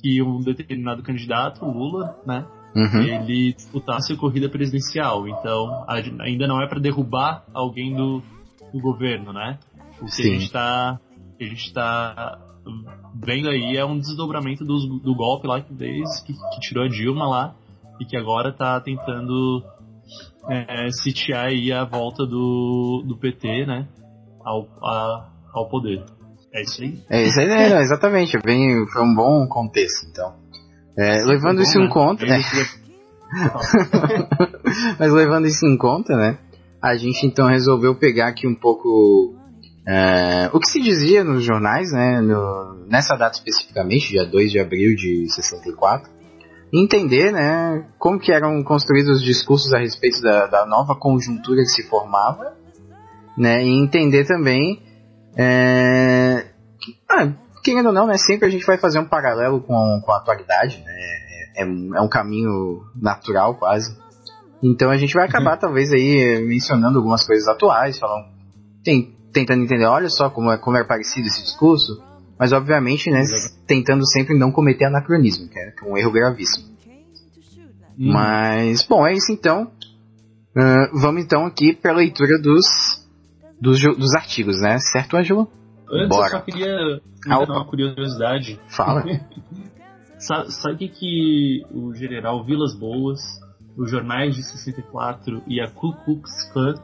que 0.00 0.22
um 0.22 0.40
determinado 0.40 1.02
candidato, 1.02 1.64
Lula, 1.64 2.18
né, 2.26 2.46
uhum. 2.74 3.02
ele 3.02 3.52
disputasse 3.54 4.12
a 4.12 4.16
corrida 4.16 4.48
presidencial. 4.48 5.26
Então, 5.28 5.84
ainda 6.20 6.46
não 6.46 6.62
é 6.62 6.68
para 6.68 6.80
derrubar 6.80 7.44
alguém 7.52 7.94
do, 7.94 8.22
do 8.72 8.80
governo, 8.80 9.32
né? 9.32 9.58
O 10.00 10.06
que 10.06 10.12
Sim. 10.12 10.22
a 10.22 10.32
gente 10.32 10.44
está 10.44 11.00
a 11.40 11.44
gente 11.44 11.66
está 11.66 12.38
vendo 13.14 13.48
aí 13.48 13.76
é 13.76 13.84
um 13.84 13.98
desdobramento 13.98 14.64
do, 14.64 14.98
do 14.98 15.14
golpe 15.14 15.46
lá 15.46 15.60
que, 15.60 15.72
desde 15.72 16.24
que, 16.24 16.32
que 16.32 16.60
tirou 16.60 16.84
a 16.84 16.88
Dilma 16.88 17.28
lá 17.28 17.54
e 18.00 18.04
que 18.04 18.16
agora 18.16 18.50
está 18.50 18.80
tentando 18.80 19.62
é, 20.48 20.90
sitiar 20.90 21.46
aí 21.46 21.72
a 21.72 21.84
volta 21.84 22.26
do, 22.26 23.04
do 23.06 23.16
PT, 23.16 23.66
né, 23.66 23.88
ao, 24.44 24.66
a, 24.82 25.30
ao 25.52 25.68
poder. 25.68 26.04
É 26.52 26.62
isso 26.62 26.82
aí? 26.82 27.02
É 27.10 27.22
isso 27.22 27.38
aí, 27.38 27.46
né, 27.46 27.80
exatamente. 27.80 28.38
Bem, 28.38 28.86
foi 28.92 29.02
um 29.02 29.14
bom 29.14 29.46
contexto, 29.48 30.06
então. 30.08 30.34
É, 30.98 31.24
levando 31.24 31.60
isso 31.62 31.78
em 31.78 31.88
conta, 31.88 32.24
né? 32.24 32.40
Mas 34.98 35.12
levando 35.12 35.46
isso 35.46 35.66
em 35.66 35.76
conta, 35.76 36.16
né? 36.16 36.38
A 36.80 36.96
gente 36.96 37.26
então 37.26 37.48
resolveu 37.48 37.94
pegar 37.94 38.28
aqui 38.28 38.46
um 38.46 38.54
pouco 38.54 39.34
é, 39.86 40.48
o 40.52 40.60
que 40.60 40.68
se 40.68 40.80
dizia 40.80 41.22
nos 41.22 41.44
jornais, 41.44 41.92
né? 41.92 42.20
No, 42.20 42.86
nessa 42.88 43.16
data 43.16 43.36
especificamente, 43.36 44.08
dia 44.08 44.24
2 44.24 44.50
de 44.50 44.58
abril 44.58 44.94
de 44.94 45.26
64, 45.32 46.10
entender, 46.72 47.32
né, 47.32 47.86
como 47.98 48.18
que 48.18 48.32
eram 48.32 48.62
construídos 48.62 49.18
os 49.18 49.24
discursos 49.24 49.72
a 49.72 49.78
respeito 49.78 50.20
da, 50.20 50.46
da 50.46 50.66
nova 50.66 50.94
conjuntura 50.94 51.62
que 51.62 51.68
se 51.68 51.88
formava, 51.88 52.54
né, 53.36 53.64
e 53.64 53.68
entender 53.68 54.26
também, 54.26 54.82
é, 55.36 56.46
que, 56.80 56.96
ah, 57.10 57.32
querendo 57.66 57.86
ou 57.86 57.92
não, 57.92 58.06
né, 58.06 58.16
sempre 58.16 58.46
a 58.46 58.50
gente 58.50 58.64
vai 58.64 58.78
fazer 58.78 59.00
um 59.00 59.04
paralelo 59.04 59.60
com, 59.60 60.00
com 60.04 60.12
a 60.12 60.18
atualidade, 60.18 60.82
né, 60.84 60.92
é, 61.56 61.62
é 61.62 62.00
um 62.00 62.08
caminho 62.08 62.84
natural 62.94 63.56
quase. 63.56 63.96
Então 64.62 64.88
a 64.90 64.96
gente 64.96 65.14
vai 65.14 65.26
acabar 65.26 65.54
uhum. 65.54 65.60
talvez 65.60 65.92
aí 65.92 66.44
mencionando 66.46 66.98
algumas 66.98 67.26
coisas 67.26 67.46
atuais, 67.48 67.98
falando, 67.98 68.26
tem, 68.84 69.16
tentando 69.32 69.64
entender, 69.64 69.86
olha 69.86 70.08
só 70.08 70.30
como 70.30 70.52
é, 70.52 70.58
como 70.58 70.76
é 70.76 70.84
parecido 70.84 71.26
esse 71.26 71.42
discurso, 71.42 72.00
mas 72.38 72.52
obviamente, 72.52 73.10
né, 73.10 73.22
tentando 73.66 74.06
sempre 74.06 74.38
não 74.38 74.52
cometer 74.52 74.84
anacronismo, 74.84 75.48
que 75.48 75.58
é 75.58 75.72
um 75.84 75.96
erro 75.96 76.12
gravíssimo. 76.12 76.76
Hum. 77.98 78.12
Mas, 78.12 78.82
bom, 78.84 79.06
é 79.06 79.14
isso 79.14 79.32
então. 79.32 79.72
Uh, 80.54 80.98
vamos 80.98 81.24
então 81.24 81.46
aqui 81.46 81.74
para 81.74 81.92
a 81.92 81.96
leitura 81.96 82.38
dos, 82.40 82.66
dos, 83.60 83.80
dos 83.80 84.14
artigos, 84.14 84.60
né? 84.60 84.78
Certo, 84.78 85.16
Ângelo? 85.16 85.50
Antes 85.90 86.08
Bora. 86.08 86.26
eu 86.26 86.30
só 86.30 86.40
queria 86.40 87.00
ah, 87.28 87.38
uma 87.40 87.64
curiosidade. 87.64 88.60
Fala. 88.68 89.04
sabe, 90.18 90.88
que 90.88 91.64
o 91.70 91.94
general 91.94 92.44
Vilas 92.44 92.74
Boas, 92.74 93.20
os 93.76 93.90
jornais 93.90 94.34
de 94.34 94.42
64 94.42 95.42
e 95.46 95.60
a 95.60 95.70
Ku 95.70 95.92
Klux 96.04 96.50
Klan 96.52 96.74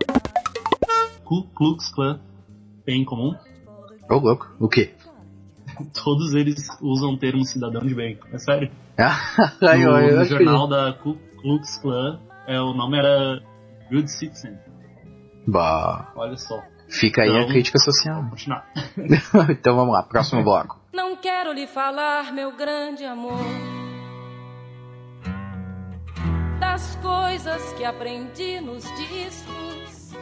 Ku 1.24 1.48
Klux 1.54 1.92
Klan 1.94 2.20
têm 2.84 3.02
em 3.02 3.04
comum? 3.04 3.34
Ô, 4.10 4.14
oh, 4.14 4.18
louco. 4.18 4.54
O 4.60 4.68
quê? 4.68 4.92
todos 6.04 6.34
eles 6.34 6.68
usam 6.80 7.14
o 7.14 7.18
termo 7.18 7.44
cidadão 7.44 7.80
de 7.80 7.94
bem. 7.94 8.18
É 8.32 8.38
sério. 8.38 8.70
Ai, 8.98 9.84
no, 9.84 9.98
eu 9.98 10.18
no 10.18 10.24
jornal 10.24 10.68
que... 10.68 10.74
da 10.74 10.92
Ku 10.92 11.18
Klux 11.40 11.78
Klan, 11.78 12.20
é, 12.46 12.60
o 12.60 12.74
nome 12.74 12.98
era 12.98 13.40
Good 13.90 14.10
Citizen. 14.10 14.58
Bah. 15.46 16.12
Olha 16.14 16.36
só. 16.36 16.62
Fica 16.92 17.22
então, 17.22 17.34
aí 17.34 17.40
a 17.40 17.42
então, 17.42 17.52
crítica 17.52 17.78
social. 17.78 18.16
Vamos 18.16 18.30
continuar. 18.30 18.66
então 19.50 19.74
vamos 19.74 19.94
lá, 19.94 20.02
próximo 20.02 20.42
bloco. 20.44 20.78
Não 20.92 21.16
quero 21.16 21.52
lhe 21.52 21.66
falar, 21.66 22.32
meu 22.34 22.54
grande 22.54 23.04
amor, 23.04 23.40
das 26.60 26.94
coisas 26.96 27.72
que 27.72 27.84
aprendi 27.84 28.60
nos 28.60 28.84
discos. 28.96 30.12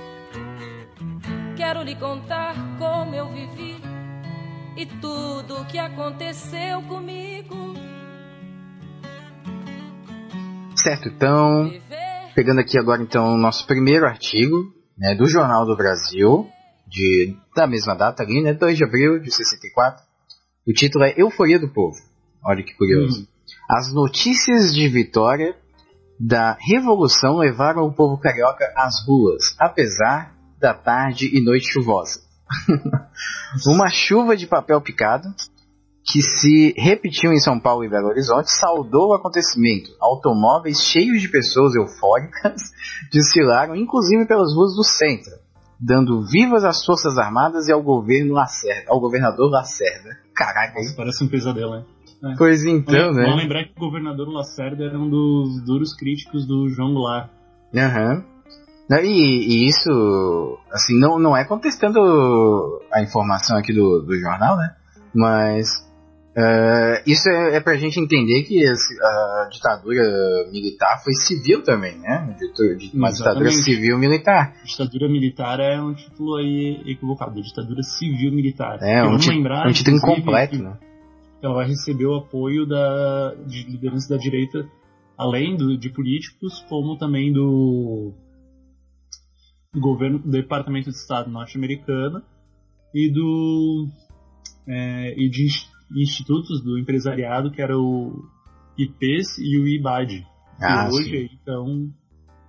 Quero 1.56 1.82
lhe 1.82 1.96
contar 1.96 2.54
como 2.78 3.14
eu 3.14 3.28
vivi 3.28 3.76
e 4.76 4.86
tudo 4.86 5.60
o 5.60 5.66
que 5.66 5.78
aconteceu 5.78 6.82
comigo. 6.82 7.74
Certo, 10.76 11.08
então, 11.08 11.70
pegando 12.34 12.60
aqui 12.60 12.78
agora 12.78 13.02
então 13.02 13.34
o 13.34 13.36
nosso 13.36 13.66
primeiro 13.66 14.06
artigo, 14.06 14.72
né, 14.96 15.14
do 15.14 15.26
Jornal 15.26 15.66
do 15.66 15.76
Brasil, 15.76 16.48
de, 16.90 17.37
da 17.54 17.66
mesma 17.66 17.94
data 17.94 18.23
ali, 18.23 18.42
né, 18.42 18.52
2 18.52 18.76
de 18.76 18.85
abril 18.85 19.20
de 19.20 19.30
64. 19.30 20.04
O 20.66 20.73
título 20.73 21.04
é 21.04 21.14
Euforia 21.16 21.59
do 21.59 21.68
Povo. 21.68 21.97
Olha 22.44 22.62
que 22.62 22.75
curioso. 22.75 23.23
Hum. 23.23 23.26
As 23.68 23.92
notícias 23.92 24.75
de 24.75 24.88
vitória 24.88 25.56
da 26.18 26.56
Revolução 26.61 27.38
levaram 27.38 27.87
o 27.87 27.92
povo 27.92 28.18
carioca 28.18 28.64
às 28.76 29.06
ruas, 29.06 29.54
apesar 29.59 30.35
da 30.61 30.75
tarde 30.75 31.30
e 31.35 31.40
noite 31.42 31.73
chuvosa. 31.73 32.20
uma 33.66 33.88
chuva 33.88 34.37
de 34.37 34.47
papel 34.47 34.80
picado 34.80 35.28
que 36.04 36.20
se 36.23 36.75
repetiu 36.76 37.32
em 37.32 37.38
São 37.38 37.59
Paulo 37.61 37.85
e 37.85 37.88
Belo 37.88 38.09
Horizonte 38.09 38.50
saudou 38.50 39.11
o 39.11 39.14
acontecimento. 39.14 39.90
Automóveis 40.00 40.80
cheios 40.80 41.23
de 41.23 41.28
pessoas 41.28 41.75
eufóricas 41.75 42.61
desfilaram, 43.12 43.76
inclusive 43.76 44.26
pelas 44.26 44.52
ruas 44.54 44.75
do 44.75 44.82
centro, 44.82 45.32
dando 45.80 46.22
vivas 46.26 46.64
às 46.64 46.84
Forças 46.84 47.16
Armadas 47.16 47.68
e 47.68 47.72
ao 47.72 47.82
governo 47.82 48.34
Lacerda, 48.34 48.90
ao 48.90 49.00
governador 49.00 49.50
Lacerda. 49.50 50.10
Caraca, 50.34 50.80
Isso 50.80 50.94
parece 50.96 51.25
um 51.25 51.28
pesadelo, 51.28 51.76
hein? 51.76 51.84
É. 52.22 52.34
Pois 52.37 52.62
então, 52.64 53.12
né? 53.12 53.25
Vamos 53.25 53.42
lembrar 53.42 53.64
que 53.64 53.72
o 53.76 53.80
governador 53.80 54.28
Lacerda 54.28 54.84
era 54.84 54.99
um 54.99 55.08
dos 55.08 55.64
duros 55.64 55.94
críticos 55.96 56.46
do 56.46 56.68
João 56.68 56.92
Goulart. 56.92 57.30
Aham. 57.75 58.14
Uhum. 58.16 58.30
Né, 58.90 59.04
e, 59.04 59.08
e, 59.08 59.68
isso, 59.68 60.58
assim, 60.72 60.99
não, 60.99 61.16
não 61.16 61.37
é 61.37 61.44
contestando 61.44 62.00
a 62.92 63.00
informação 63.00 63.56
aqui 63.56 63.72
do, 63.72 64.02
do 64.02 64.18
jornal, 64.18 64.56
né? 64.56 64.75
Mas 65.14 65.88
uh, 66.37 67.02
isso 67.06 67.28
é, 67.28 67.56
é 67.56 67.60
pra 67.60 67.76
gente 67.76 67.99
entender 67.99 68.42
que 68.44 68.62
a, 68.66 68.72
a 68.72 69.49
ditadura 69.50 70.02
militar 70.52 71.02
foi 71.02 71.12
civil 71.14 71.62
também, 71.62 71.99
né? 71.99 72.37
Uma 72.94 73.10
ditadura 73.10 73.50
civil-militar. 73.50 74.54
Ditadura 74.64 75.08
militar 75.08 75.60
é 75.60 75.80
um 75.80 75.94
título 75.94 76.37
aí 76.37 76.82
equivocado, 76.87 77.40
ditadura 77.40 77.82
civil-militar. 77.82 78.78
É, 78.82 79.04
um, 79.04 79.16
lembrar, 79.16 79.66
um 79.66 79.72
título 79.72 79.96
incompleto, 79.96 80.56
né? 80.56 80.78
Ela 81.42 81.64
recebeu 81.64 82.14
apoio 82.14 82.66
da, 82.66 83.34
de 83.46 83.62
liderança 83.62 84.14
da 84.14 84.20
direita, 84.20 84.68
além 85.16 85.56
do, 85.56 85.78
de 85.78 85.88
políticos, 85.88 86.64
como 86.68 86.99
também 86.99 87.32
do 87.32 88.12
do 89.72 89.80
governo 89.80 90.18
do 90.18 90.30
Departamento 90.30 90.90
de 90.90 90.96
Estado 90.96 91.30
norte-americano 91.30 92.22
e 92.92 93.08
do 93.08 93.88
é, 94.66 95.14
e 95.16 95.28
de 95.28 95.46
institutos 95.94 96.62
do 96.62 96.78
empresariado 96.78 97.50
que 97.50 97.61
era 97.61 97.76
o 97.76 98.25
IPES 98.78 99.38
e 99.38 99.59
o 99.59 99.66
IBAD 99.66 100.26
que 100.59 100.64
ah, 100.64 100.88
hoje 100.90 101.16
aí 101.16 101.26
estão 101.26 101.92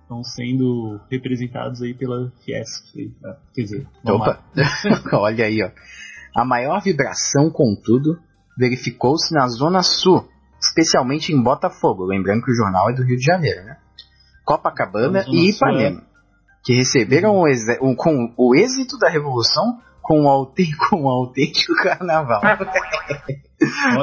estão 0.02 0.22
sendo 0.24 1.00
representados 1.10 1.80
aí 1.80 1.94
pela 1.94 2.30
Fiesp, 2.44 3.14
né? 3.22 3.36
quer 3.54 3.62
dizer, 3.62 3.88
Opa. 4.04 4.44
olha 5.16 5.46
aí, 5.46 5.62
ó. 5.62 5.70
A 6.38 6.44
maior 6.44 6.82
vibração, 6.82 7.50
contudo, 7.50 8.18
verificou-se 8.58 9.32
na 9.32 9.48
Zona 9.48 9.82
Sul, 9.82 10.28
especialmente 10.60 11.32
em 11.32 11.42
Botafogo, 11.42 12.04
lembrando 12.04 12.42
que 12.42 12.50
o 12.50 12.54
jornal 12.54 12.90
é 12.90 12.94
do 12.94 13.02
Rio 13.02 13.16
de 13.16 13.24
Janeiro, 13.24 13.64
né? 13.64 13.78
Copacabana 14.44 15.24
e 15.28 15.50
Ipanema 15.50 16.02
que 16.64 16.74
receberam 16.74 17.40
o, 17.40 17.96
com 17.96 18.32
o 18.36 18.54
êxito 18.54 18.96
da 18.98 19.08
revolução 19.08 19.80
com 20.02 20.26
o, 20.26 20.46
com 20.90 21.04
o 21.04 21.08
autêntico 21.08 21.74
carnaval. 21.76 22.42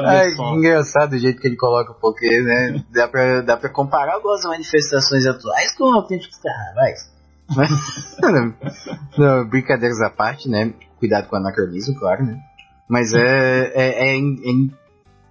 Ai, 0.06 0.34
que 0.34 0.42
engraçado 0.42 1.12
o 1.12 1.18
jeito 1.18 1.40
que 1.40 1.46
ele 1.46 1.56
coloca, 1.56 1.92
porque 2.00 2.40
né, 2.40 2.82
dá, 2.90 3.06
pra, 3.06 3.42
dá 3.42 3.56
pra 3.58 3.68
comparar 3.68 4.14
algumas 4.14 4.42
manifestações 4.44 5.26
atuais 5.26 5.76
com 5.76 5.84
autênticos 5.92 6.38
carnavais. 6.38 7.10
não, 9.18 9.48
brincadeiras 9.48 10.00
à 10.00 10.08
parte, 10.08 10.48
né? 10.48 10.72
Cuidado 10.98 11.28
com 11.28 11.36
o 11.36 11.38
anacronismo, 11.38 11.98
claro, 11.98 12.24
né? 12.24 12.40
Mas 12.88 13.12
é, 13.12 13.72
é, 13.74 14.14
é, 14.14 14.18
é, 14.18 14.20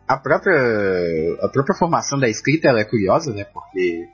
a 0.08 0.18
própria 0.18 0.56
a 1.42 1.50
própria 1.50 1.76
formação 1.78 2.20
da 2.20 2.28
escrita 2.28 2.70
ela 2.70 2.82
é 2.82 2.86
curiosa, 2.86 3.34
né? 3.34 3.46
Porque 3.46 4.08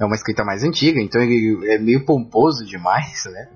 é 0.00 0.04
uma 0.04 0.14
escrita 0.14 0.44
mais 0.44 0.64
antiga, 0.64 1.00
então 1.00 1.22
ele 1.22 1.70
é 1.70 1.78
meio 1.78 2.04
pomposo 2.04 2.64
demais, 2.64 3.22
né? 3.26 3.48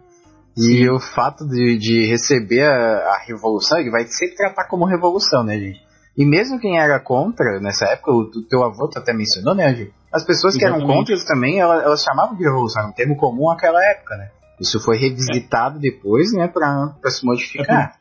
E 0.57 0.89
o 0.89 0.99
fato 0.99 1.47
de, 1.47 1.77
de 1.77 2.07
receber 2.07 2.63
a, 2.63 3.15
a, 3.15 3.25
revolução, 3.27 3.79
ele 3.79 3.91
vai 3.91 4.07
sempre 4.07 4.37
tratar 4.37 4.67
como 4.69 4.87
revolução, 4.87 5.45
né, 5.45 5.59
gente? 5.59 5.85
E 6.17 6.25
mesmo 6.25 6.59
quem 6.59 6.79
era 6.79 6.99
contra 6.99 7.61
nessa 7.61 7.85
época, 7.87 8.11
o, 8.11 8.21
o 8.23 8.43
teu 8.43 8.65
avô 8.65 8.89
até 8.97 9.13
mencionou, 9.13 9.55
né, 9.55 9.75
Gil? 9.75 9.93
As 10.11 10.25
pessoas 10.25 10.55
Exatamente. 10.55 10.87
que 10.87 10.91
eram 10.91 10.97
contra 10.97 11.27
também, 11.27 11.61
elas, 11.61 11.85
elas, 11.85 12.03
chamavam 12.03 12.37
de 12.37 12.43
revolução, 12.43 12.83
era 12.83 12.91
um 12.91 12.95
termo 12.95 13.17
comum 13.17 13.51
naquela 13.51 13.85
época, 13.85 14.17
né? 14.17 14.31
Isso 14.59 14.81
foi 14.81 14.97
revisitado 14.97 15.77
é. 15.77 15.81
depois, 15.81 16.33
né, 16.33 16.49
pra, 16.49 16.95
pra 17.03 17.11
se 17.11 17.25
modificar. 17.27 17.99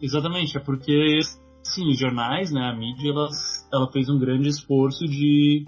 É 0.00 0.04
exatamente, 0.04 0.56
é 0.56 0.60
porque, 0.60 1.18
sim, 1.64 1.90
os 1.90 1.98
jornais, 1.98 2.52
né, 2.52 2.60
a 2.60 2.76
mídia, 2.76 3.10
ela, 3.10 3.28
ela 3.72 3.90
fez 3.90 4.08
um 4.08 4.20
grande 4.20 4.48
esforço 4.48 5.04
de 5.04 5.66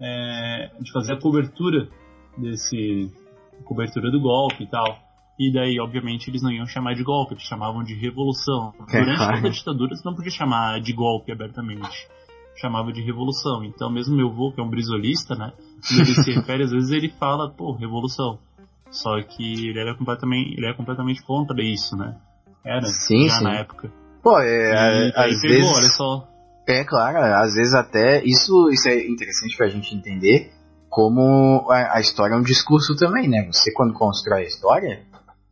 é, 0.00 0.70
de 0.80 0.92
fazer 0.92 1.12
a 1.12 1.20
cobertura 1.20 1.88
desse 2.38 3.12
cobertura 3.64 4.10
do 4.10 4.20
golpe 4.20 4.64
e 4.64 4.70
tal. 4.70 5.09
E 5.40 5.50
daí, 5.50 5.80
obviamente, 5.80 6.28
eles 6.28 6.42
não 6.42 6.52
iam 6.52 6.66
chamar 6.66 6.94
de 6.94 7.02
golpe, 7.02 7.32
eles 7.32 7.44
chamavam 7.44 7.82
de 7.82 7.94
revolução. 7.94 8.74
Durante 8.78 9.16
toda 9.16 9.48
a 9.48 9.50
ditadura, 9.50 9.96
você 9.96 10.02
não 10.04 10.14
podia 10.14 10.30
chamar 10.30 10.78
de 10.82 10.92
golpe 10.92 11.32
abertamente. 11.32 12.06
Chamava 12.56 12.92
de 12.92 13.00
revolução. 13.00 13.64
Então, 13.64 13.90
mesmo 13.90 14.14
meu 14.14 14.28
avô, 14.28 14.52
que 14.52 14.60
é 14.60 14.62
um 14.62 14.68
brisolista, 14.68 15.34
né? 15.34 15.54
Quando 15.88 16.00
ele 16.00 16.14
se 16.22 16.32
refere, 16.32 16.64
às 16.64 16.70
vezes 16.70 16.90
ele 16.90 17.08
fala, 17.18 17.50
pô, 17.50 17.72
revolução. 17.72 18.38
Só 18.90 19.18
que 19.22 19.70
ele 19.70 19.80
era 19.80 19.96
completamente, 19.96 20.58
ele 20.58 20.66
é 20.66 20.74
completamente 20.74 21.22
contra 21.22 21.56
isso, 21.62 21.96
né? 21.96 22.16
Era, 22.62 22.82
sim, 22.82 23.26
já 23.26 23.38
sim. 23.38 23.44
na 23.44 23.54
época. 23.60 23.90
Pô, 24.22 24.38
é, 24.38 25.08
e, 25.08 25.12
às 25.16 25.40
pegou, 25.40 25.56
vezes... 25.56 25.72
olha 25.74 25.88
só, 25.88 26.28
é, 26.68 26.84
claro, 26.84 27.16
às 27.16 27.54
vezes 27.54 27.72
até 27.72 28.22
isso, 28.24 28.68
isso 28.70 28.88
é 28.90 29.08
interessante 29.08 29.56
pra 29.56 29.68
gente 29.68 29.94
entender 29.94 30.52
como 30.90 31.66
a, 31.70 31.96
a, 31.96 32.00
história 32.00 32.34
é 32.34 32.36
um 32.36 32.42
discurso 32.42 32.94
também, 32.96 33.28
né? 33.28 33.48
Você 33.50 33.72
quando 33.72 33.94
constrói 33.94 34.42
a 34.42 34.46
história, 34.46 35.02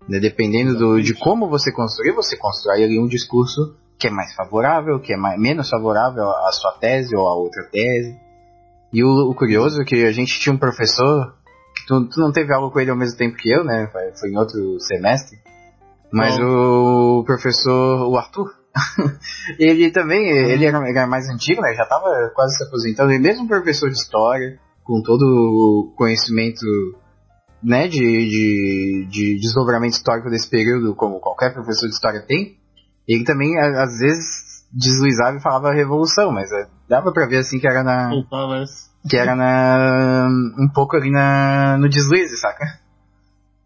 né, 0.08 0.18
dependendo 0.18 0.76
do, 0.76 1.02
de 1.02 1.14
como 1.14 1.48
você 1.48 1.70
construir, 1.70 2.12
você 2.12 2.36
constrói 2.36 2.82
ali 2.82 2.98
um 2.98 3.06
discurso 3.06 3.76
que 3.98 4.08
é 4.08 4.10
mais 4.10 4.34
favorável, 4.34 5.00
que 5.00 5.12
é 5.12 5.16
mais, 5.16 5.38
menos 5.38 5.68
favorável 5.68 6.24
à 6.30 6.52
sua 6.52 6.72
tese 6.80 7.14
ou 7.14 7.26
à 7.28 7.34
outra 7.34 7.64
tese. 7.70 8.16
E 8.92 9.04
o, 9.04 9.30
o 9.30 9.34
curioso 9.34 9.82
é 9.82 9.84
que 9.84 10.06
a 10.06 10.12
gente 10.12 10.38
tinha 10.38 10.54
um 10.54 10.58
professor, 10.58 11.34
tu, 11.86 12.08
tu 12.08 12.20
não 12.20 12.32
teve 12.32 12.54
aula 12.54 12.70
com 12.70 12.80
ele 12.80 12.90
ao 12.90 12.96
mesmo 12.96 13.18
tempo 13.18 13.36
que 13.36 13.50
eu, 13.50 13.64
né? 13.64 13.90
Foi, 13.92 14.30
em 14.30 14.38
outro 14.38 14.78
semestre. 14.80 15.38
Mas 16.10 16.38
o 16.38 17.22
professor, 17.26 18.08
o 18.08 18.16
Arthur, 18.16 18.50
ele 19.58 19.90
também, 19.90 20.30
ele 20.30 20.64
era, 20.64 20.78
era 20.88 21.06
mais 21.06 21.28
antigo, 21.28 21.60
né? 21.60 21.74
Já 21.74 21.82
estava 21.82 22.30
quase 22.34 22.56
se 22.56 22.64
aposentando. 22.64 23.12
E 23.12 23.18
mesmo 23.18 23.46
professor 23.46 23.90
de 23.90 23.96
história, 23.96 24.58
com 24.84 25.02
todo 25.02 25.22
o 25.22 25.92
conhecimento 25.96 26.64
né, 27.62 27.88
de, 27.88 27.98
de, 27.98 29.06
de 29.10 29.40
desdobramento 29.40 29.96
histórico 29.96 30.30
desse 30.30 30.48
período, 30.48 30.94
como 30.94 31.20
qualquer 31.20 31.52
professor 31.52 31.86
de 31.86 31.94
história 31.94 32.24
tem, 32.26 32.56
ele 33.06 33.24
também, 33.24 33.58
às 33.58 33.98
vezes, 33.98 34.64
deslizava 34.72 35.36
e 35.36 35.42
falava 35.42 35.72
revolução, 35.72 36.30
mas 36.30 36.52
é, 36.52 36.66
dava 36.88 37.12
pra 37.12 37.26
ver 37.26 37.38
assim 37.38 37.58
que 37.58 37.66
era 37.66 37.82
na. 37.82 38.10
Essa. 38.62 39.08
que 39.08 39.16
era 39.16 39.34
na. 39.34 40.28
um 40.58 40.68
pouco 40.68 40.96
ali 40.96 41.10
na, 41.10 41.78
no 41.78 41.88
deslize, 41.88 42.36
saca? 42.36 42.64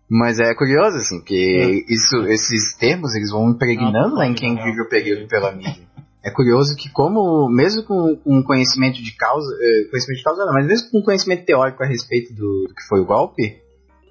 Mas 0.09 0.39
é 0.39 0.55
curioso, 0.55 0.99
assim, 0.99 1.23
que 1.25 1.87
isso, 1.89 2.17
esses 2.29 2.77
termos 2.77 3.15
eles 3.15 3.31
vão 3.31 3.51
impregnando 3.51 4.17
né, 4.17 4.27
em 4.27 4.35
quem 4.35 4.55
vive 4.55 4.83
o 4.83 4.89
período 4.89 5.27
pela 5.27 5.53
mídia. 5.53 5.91
É 6.23 6.31
curioso 6.31 6.77
que 6.77 6.91
como, 6.91 7.49
mesmo 7.49 7.83
com, 7.85 8.15
com 8.17 8.43
conhecimento 8.45 9.03
de 9.03 9.17
causa, 9.17 9.57
eh, 9.61 9.89
conhecimento 9.91 10.19
de 10.19 10.25
causa 10.25 10.45
não, 10.45 10.53
mas 10.53 10.67
mesmo 10.67 10.91
com 10.91 11.03
conhecimento 11.03 11.47
teórico 11.47 11.83
a 11.83 11.87
respeito 11.87 12.33
do, 12.35 12.67
do 12.69 12.75
que 12.75 12.87
foi 12.89 13.01
o 13.01 13.07
golpe, 13.07 13.62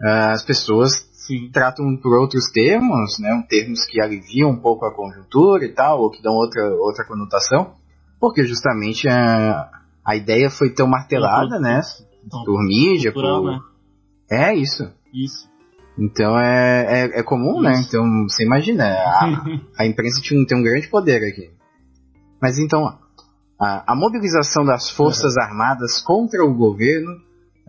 as 0.03 0.43
pessoas 0.43 1.08
Sim. 1.12 1.50
tratam 1.51 1.96
por 1.98 2.17
outros 2.17 2.50
termos, 2.51 3.20
né, 3.20 3.43
termos 3.48 3.86
que 3.86 4.01
aliviam 4.01 4.50
um 4.50 4.58
pouco 4.58 4.86
a 4.86 4.93
conjuntura 4.93 5.65
e 5.65 5.74
tal, 5.74 6.01
ou 6.01 6.10
que 6.10 6.22
dão 6.22 6.34
outra, 6.34 6.67
outra 6.75 7.05
conotação, 7.05 7.75
porque 8.20 8.43
justamente 8.43 9.08
a, 9.08 9.70
a 10.05 10.15
ideia 10.15 10.50
foi 10.50 10.72
tão 10.72 10.88
martelada, 10.88 11.60
né, 11.60 11.81
Então, 12.25 12.43
por 12.43 12.60
mídia, 12.63 13.12
cultural, 13.12 13.41
por... 13.41 13.51
né? 13.51 13.60
É 14.29 14.55
isso. 14.55 14.89
Isso. 15.13 15.50
Então 15.98 16.39
é, 16.39 16.86
é, 16.88 17.20
é 17.20 17.24
comum, 17.24 17.62
né? 17.62 17.74
Então 17.86 18.03
você 18.27 18.43
imagina, 18.43 18.86
a, 18.86 19.43
a 19.84 19.86
imprensa 19.86 20.22
tinha 20.22 20.46
tem 20.48 20.58
um 20.58 20.63
grande 20.63 20.88
poder 20.88 21.22
aqui. 21.24 21.51
Mas 22.41 22.58
então, 22.58 22.98
a, 23.60 23.91
a 23.91 23.96
mobilização 23.96 24.63
das 24.65 24.89
Forças 24.89 25.38
Armadas 25.38 26.01
contra 26.01 26.43
o 26.43 26.55
governo 26.55 27.12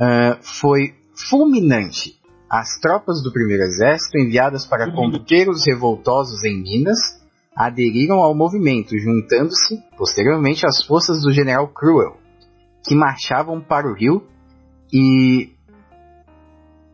ah, 0.01 0.39
foi 0.41 0.95
fulminante. 1.15 2.22
As 2.53 2.79
tropas 2.79 3.23
do 3.23 3.33
primeiro 3.33 3.63
exército, 3.63 4.19
enviadas 4.19 4.67
para 4.67 4.93
conter 4.93 5.49
os 5.49 5.65
revoltosos 5.67 6.45
em 6.45 6.63
Minas, 6.63 6.99
aderiram 7.57 8.19
ao 8.19 8.35
movimento, 8.35 8.95
juntando-se, 8.99 9.83
posteriormente, 9.97 10.67
às 10.67 10.85
forças 10.85 11.23
do 11.23 11.33
general 11.33 11.67
Cruel, 11.69 12.19
que 12.87 12.95
marchavam 12.95 13.59
para 13.59 13.89
o 13.89 13.95
Rio 13.95 14.27
e 14.93 15.51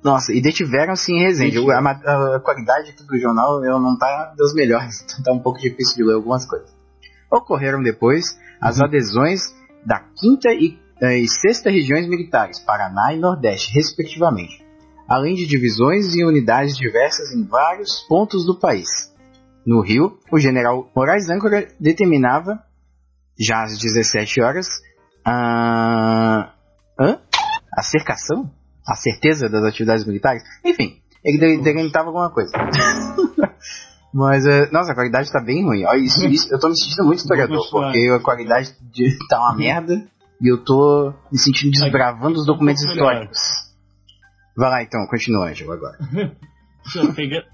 nossa, 0.04 0.32
e 0.32 0.40
detiveram-se 0.40 1.10
em 1.12 1.24
Resende. 1.24 1.58
A, 1.72 1.80
ma- 1.80 2.36
a 2.36 2.38
qualidade 2.38 2.90
aqui 2.90 3.02
do 3.02 3.18
jornal 3.18 3.64
eu 3.64 3.80
não 3.80 3.98
tá 3.98 4.32
das 4.38 4.54
melhores, 4.54 5.04
tá 5.24 5.32
um 5.32 5.40
pouco 5.40 5.58
difícil 5.58 5.96
de 5.96 6.04
ler 6.04 6.14
algumas 6.14 6.46
coisas. 6.46 6.72
Ocorreram 7.28 7.82
depois 7.82 8.38
as 8.60 8.80
adesões 8.80 9.40
da 9.84 9.98
quinta 9.98 10.50
e, 10.52 10.78
eh, 11.00 11.18
e 11.18 11.26
sexta 11.28 11.68
regiões 11.68 12.08
militares, 12.08 12.60
Paraná 12.60 13.12
e 13.12 13.18
Nordeste, 13.18 13.74
respectivamente, 13.74 14.67
além 15.08 15.34
de 15.34 15.46
divisões 15.46 16.14
e 16.14 16.24
unidades 16.24 16.76
diversas 16.76 17.32
em 17.32 17.44
vários 17.46 18.00
pontos 18.08 18.44
do 18.44 18.54
país. 18.58 18.88
No 19.66 19.80
Rio, 19.80 20.18
o 20.32 20.38
general 20.38 20.90
Moraes 20.94 21.28
Âncora 21.28 21.66
determinava, 21.80 22.58
já 23.38 23.62
às 23.62 23.78
17 23.78 24.40
horas, 24.40 24.66
a... 25.24 26.52
Hã? 27.00 27.18
A 27.76 27.82
cercação? 27.82 28.50
A 28.86 28.94
certeza 28.96 29.48
das 29.48 29.62
atividades 29.64 30.04
militares? 30.06 30.42
Enfim, 30.64 30.96
ele 31.24 31.38
de- 31.38 31.62
delimitava 31.62 32.06
alguma 32.08 32.30
coisa. 32.30 32.50
Mas, 34.12 34.46
eh, 34.46 34.68
nossa, 34.72 34.92
a 34.92 34.94
qualidade 34.94 35.30
tá 35.30 35.40
bem 35.40 35.62
ruim. 35.64 35.84
Olha, 35.84 35.98
isso, 35.98 36.26
isso- 36.26 36.52
eu 36.52 36.58
tô 36.58 36.68
me 36.68 36.76
sentindo 36.78 37.04
muito 37.04 37.18
historiador, 37.18 37.58
porque 37.70 38.08
a 38.08 38.20
qualidade 38.20 38.74
de, 38.90 39.16
tá 39.28 39.38
uma 39.38 39.54
merda 39.56 40.02
e 40.40 40.50
eu 40.50 40.64
tô 40.64 41.12
me 41.30 41.38
sentindo 41.38 41.72
desbravando 41.72 42.38
os 42.40 42.46
documentos 42.46 42.82
históricos. 42.84 43.38
Vai 44.58 44.70
lá 44.70 44.82
então, 44.82 45.06
continua, 45.08 45.48
Ângelo, 45.50 45.72
agora. 45.72 45.96
Pega... 47.14 47.44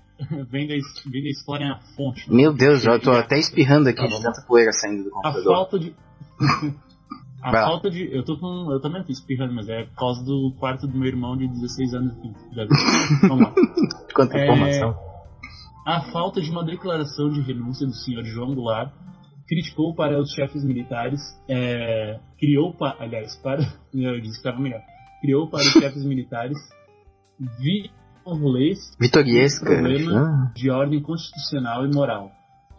vem, 0.51 0.67
da, 0.69 0.75
his- 0.77 1.03
vem 1.11 1.23
da 1.23 1.29
história 1.29 1.69
na 1.69 1.81
fonte. 1.97 2.33
Meu 2.33 2.53
Deus, 2.53 2.85
eu 2.85 2.99
tô 3.01 3.11
até 3.13 3.39
espirrando 3.39 3.89
aqui 3.89 4.01
Tá 4.01 4.07
de 4.07 4.23
tanta 4.23 4.43
poeira 4.47 4.73
saindo 4.73 5.05
do 5.05 5.09
A 5.11 5.13
computador. 5.13 5.55
falta 5.55 5.79
de. 5.79 5.95
A 7.43 7.51
Vai 7.51 7.61
lá. 7.61 7.67
falta 7.69 7.91
de. 7.91 8.15
Eu 8.15 8.25
tô 8.25 8.39
com. 8.39 8.73
Eu 8.73 8.81
também 8.81 9.03
tô 9.05 9.13
espirrando, 9.13 9.53
mas 9.53 9.69
é 9.69 9.85
por 9.85 9.97
causa 9.97 10.25
do 10.25 10.55
quarto 10.59 10.87
do 10.87 10.97
meu 10.97 11.09
irmão 11.09 11.37
de 11.37 11.47
16 11.47 11.95
anos. 11.95 12.15
Já 12.55 12.65
viu? 12.65 12.71
Vamos 13.29 13.41
lá. 13.49 13.55
Quanta 14.15 14.39
É, 14.39 14.45
informação. 14.45 14.97
A 15.87 16.01
falta 16.11 16.41
de 16.41 16.51
uma 16.51 16.65
declaração 16.65 17.29
de 17.31 17.43
renúncia 17.43 17.87
do 17.87 17.93
senhor 17.93 18.25
João 18.25 18.55
Goulart 18.55 18.91
criticou 19.47 19.95
para 19.95 20.19
os 20.19 20.33
chefes 20.33 20.65
militares. 20.65 21.21
é, 21.47 22.19
criou 22.39 22.73
para. 22.73 22.97
Aliás, 23.03 23.37
para. 23.43 23.61
Eu 23.93 24.15
disse 24.21 24.41
que 24.41 24.49
estava 24.49 24.59
melhor. 24.59 24.81
Criou 25.21 25.51
para 25.51 25.61
os 25.61 25.73
chefes 25.73 26.03
militares 26.05 26.57
Vitor 27.39 28.39
Rolês 28.39 28.79
Vitoriesca. 28.99 29.65
problema 29.67 30.53
de 30.55 30.71
ordem 30.71 31.01
constitucional 31.03 31.85
e 31.87 31.93
moral. 31.95 32.31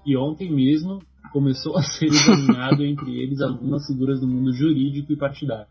E 0.06 0.16
ontem 0.18 0.52
mesmo 0.52 1.00
começou 1.34 1.78
a 1.78 1.82
ser 1.84 2.06
examinado 2.06 2.84
entre 2.86 3.12
eles 3.22 3.42
algumas 3.42 3.86
figuras 3.88 4.20
do 4.20 4.28
mundo 4.28 4.54
jurídico 4.54 5.12
e 5.12 5.18
partidário. 5.18 5.68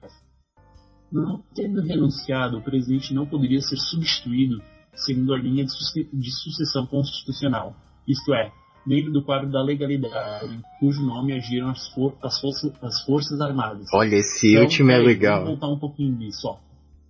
Não 1.11 1.43
tendo 1.55 1.81
renunciado, 1.83 2.59
o 2.59 2.63
presidente 2.63 3.15
não 3.15 3.25
poderia 3.27 3.61
ser 3.61 3.77
substituído 3.77 4.61
segundo 4.95 5.33
a 5.35 5.39
linha 5.39 5.65
de, 5.65 5.71
suce- 5.73 6.09
de 6.13 6.31
sucessão 6.31 6.87
constitucional, 6.87 7.75
isto 8.07 8.33
é, 8.35 8.51
dentro 8.87 9.13
do 9.13 9.25
quadro 9.25 9.51
da 9.51 9.61
legalidade, 9.63 10.61
cujo 10.79 11.03
nome 11.05 11.33
agiram 11.33 11.69
as, 11.71 11.89
for- 11.95 12.17
as 12.23 12.41
forças, 12.41 12.73
as 12.83 13.03
forças 13.05 13.41
Armadas. 13.41 13.87
Olha, 13.93 14.17
esse 14.17 14.53
Então, 14.53 14.63
último 14.65 14.91
é 14.91 14.99
legal. 14.99 15.45
Vamos 15.45 15.59
voltar 15.61 15.75
um 15.75 15.79
pouquinho 15.79 16.17
nisso, 16.17 16.47
ó. 16.49 16.59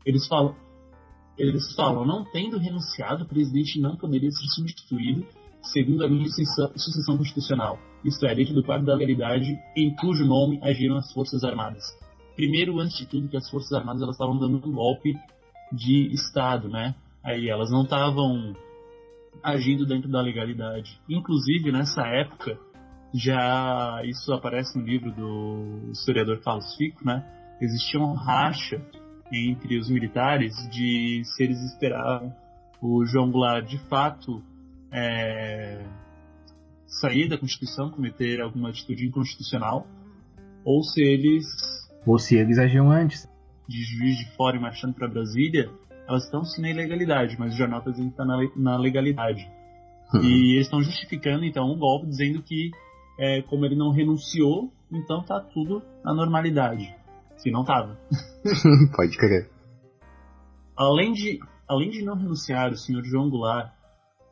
Eles 0.05 0.27
falam, 0.27 0.55
eles 1.39 1.75
falam, 1.75 2.07
não 2.07 2.25
tendo 2.25 2.59
renunciado, 2.59 3.25
o 3.25 3.29
presidente 3.29 3.81
não 3.81 3.97
poderia 3.97 4.31
ser 4.31 4.47
substituído 4.55 5.27
segundo 5.63 6.05
a 6.05 6.07
linha 6.07 6.25
de 6.25 6.31
sucessão, 6.31 7.17
constitucional, 7.17 7.79
isto 8.05 8.27
é, 8.27 8.35
dentro 8.35 8.55
do 8.55 8.63
quadro 8.63 8.87
da 8.87 8.95
legalidade 8.95 9.59
em 9.75 9.95
cujo 9.97 10.25
nome 10.25 10.61
agiram 10.63 10.97
as 10.97 11.11
Forças 11.13 11.43
Armadas. 11.43 11.83
Primeiro, 12.37 12.79
antes 12.81 12.99
de 12.99 13.07
tudo, 13.07 13.29
que 13.29 13.37
as 13.37 13.49
Forças 13.49 13.73
Armadas 13.73 14.03
elas 14.03 14.15
estavam 14.15 14.39
dando 14.39 14.57
um 14.57 14.73
golpe 14.73 15.15
de 15.73 16.13
Estado, 16.13 16.69
né? 16.69 16.95
Aí 17.23 17.49
elas 17.49 17.71
não 17.71 17.85
estavam 17.85 18.55
agindo 19.43 19.87
dentro 19.87 20.11
da 20.11 20.21
legalidade. 20.21 21.01
Inclusive, 21.09 21.73
nessa 21.73 22.03
época, 22.03 22.59
já 23.15 24.03
isso 24.05 24.33
aparece 24.33 24.79
no 24.79 24.85
livro 24.85 25.13
do 25.13 25.91
historiador 25.93 26.41
Carlos 26.41 26.75
Fico, 26.77 27.05
né? 27.05 27.25
Existia 27.61 28.01
um 28.01 28.13
racha 28.13 28.85
entre 29.33 29.79
os 29.79 29.89
militares 29.91 30.55
de 30.71 31.23
se 31.25 31.43
eles 31.43 31.61
esperavam 31.63 32.35
o 32.81 33.05
João 33.07 33.31
Goulart 33.31 33.67
de 33.67 33.79
fato 33.89 34.43
é, 34.93 35.85
sair 36.87 37.29
da 37.29 37.39
Constituição, 37.39 37.91
cometer 37.91 38.41
alguma 38.41 38.69
atitude 38.69 39.07
inconstitucional, 39.07 39.87
ou 40.65 40.83
se 40.83 41.01
eles, 41.03 41.45
Ou 42.07 42.19
se 42.19 42.37
eles 42.37 42.59
agiam 42.59 42.91
antes. 42.91 43.29
de 43.69 43.83
juiz 43.83 44.17
de 44.19 44.27
fora 44.37 44.57
e 44.57 44.61
marchando 44.61 44.95
para 44.95 45.09
Brasília, 45.09 45.71
elas 46.07 46.25
estão 46.25 46.45
sim 46.45 46.61
na 46.63 46.71
ilegalidade, 46.71 47.37
mas 47.39 47.55
o 47.55 47.57
jornal 47.57 47.79
está 47.79 47.91
dizendo 47.91 48.09
que 48.09 48.13
está 48.13 48.25
na, 48.25 48.37
le- 48.37 48.53
na 48.57 48.77
legalidade. 48.77 49.51
Hum. 50.15 50.21
E 50.23 50.55
eles 50.55 50.67
estão 50.67 50.83
justificando 50.83 51.45
então 51.45 51.65
o 51.71 51.77
golpe, 51.77 52.07
dizendo 52.07 52.43
que 52.43 52.71
é, 53.19 53.41
como 53.43 53.65
ele 53.65 53.75
não 53.75 53.91
renunciou, 53.91 54.71
então 54.93 55.23
tá 55.23 55.41
tudo 55.41 55.83
na 56.05 56.13
normalidade. 56.15 56.95
Se 57.37 57.51
não 57.51 57.65
tava. 57.65 57.99
Pode 58.97 59.17
crer. 59.17 59.51
Além 60.77 61.13
de, 61.13 61.39
além 61.69 61.91
de 61.91 62.03
não 62.03 62.17
renunciar, 62.17 62.73
o 62.73 62.77
senhor 62.77 63.05
João 63.05 63.31
Goulart 63.31 63.73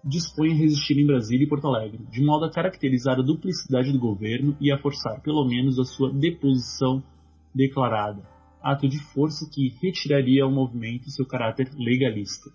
dispõe 0.05 0.51
a 0.51 0.57
resistir 0.57 0.99
em 0.99 1.07
Brasília 1.07 1.45
e 1.45 1.49
Porto 1.49 1.69
Alegre, 1.69 2.05
de 2.11 2.25
modo 2.25 2.45
a 2.45 2.51
caracterizar 2.51 3.19
a 3.19 3.23
duplicidade 3.23 3.93
do 3.93 3.99
governo 3.99 4.57
e 4.61 4.73
a 4.73 4.79
forçar 4.79 5.21
pelo 5.23 5.47
menos 5.47 5.79
a 5.79 5.85
sua 5.85 6.13
deposição 6.13 7.03
declarada, 7.55 8.23
ato 8.61 8.89
de 8.89 8.99
força 8.99 9.49
que 9.49 9.75
retiraria 9.81 10.43
ao 10.43 10.51
movimento 10.51 11.11
seu 11.11 11.25
caráter 11.25 11.71
legalista. 11.77 12.51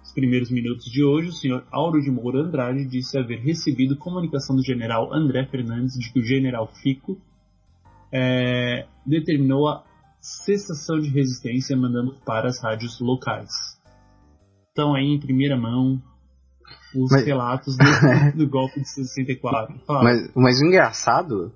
Nos 0.00 0.12
primeiros 0.12 0.50
minutos 0.50 0.84
de 0.84 1.02
hoje, 1.02 1.28
o 1.28 1.32
senhor 1.32 1.66
Auro 1.72 2.00
de 2.00 2.10
Moura 2.10 2.42
Andrade 2.42 2.84
disse 2.84 3.18
haver 3.18 3.40
recebido 3.40 3.96
comunicação 3.96 4.54
do 4.54 4.62
general 4.62 5.12
André 5.12 5.46
Fernandes 5.46 5.98
de 5.98 6.12
que 6.12 6.20
o 6.20 6.24
general 6.24 6.68
Fico 6.82 7.18
eh, 8.14 8.86
determinou 9.06 9.68
a 9.68 9.82
cessação 10.20 10.98
de 11.00 11.08
resistência 11.08 11.76
mandando 11.76 12.14
para 12.24 12.48
as 12.48 12.62
rádios 12.62 12.98
locais. 13.00 13.50
Estão 14.68 14.94
aí 14.94 15.04
em 15.14 15.20
primeira 15.20 15.56
mão 15.56 16.00
os 16.94 17.10
Mas- 17.10 17.24
relatos 17.26 17.76
do, 17.76 17.84
do 18.38 18.48
golpe 18.48 18.80
de 18.80 18.88
64. 18.88 19.74
Fala. 19.86 20.02
Mas, 20.04 20.30
mas 20.34 20.60
o 20.60 20.66
engraçado 20.66 21.52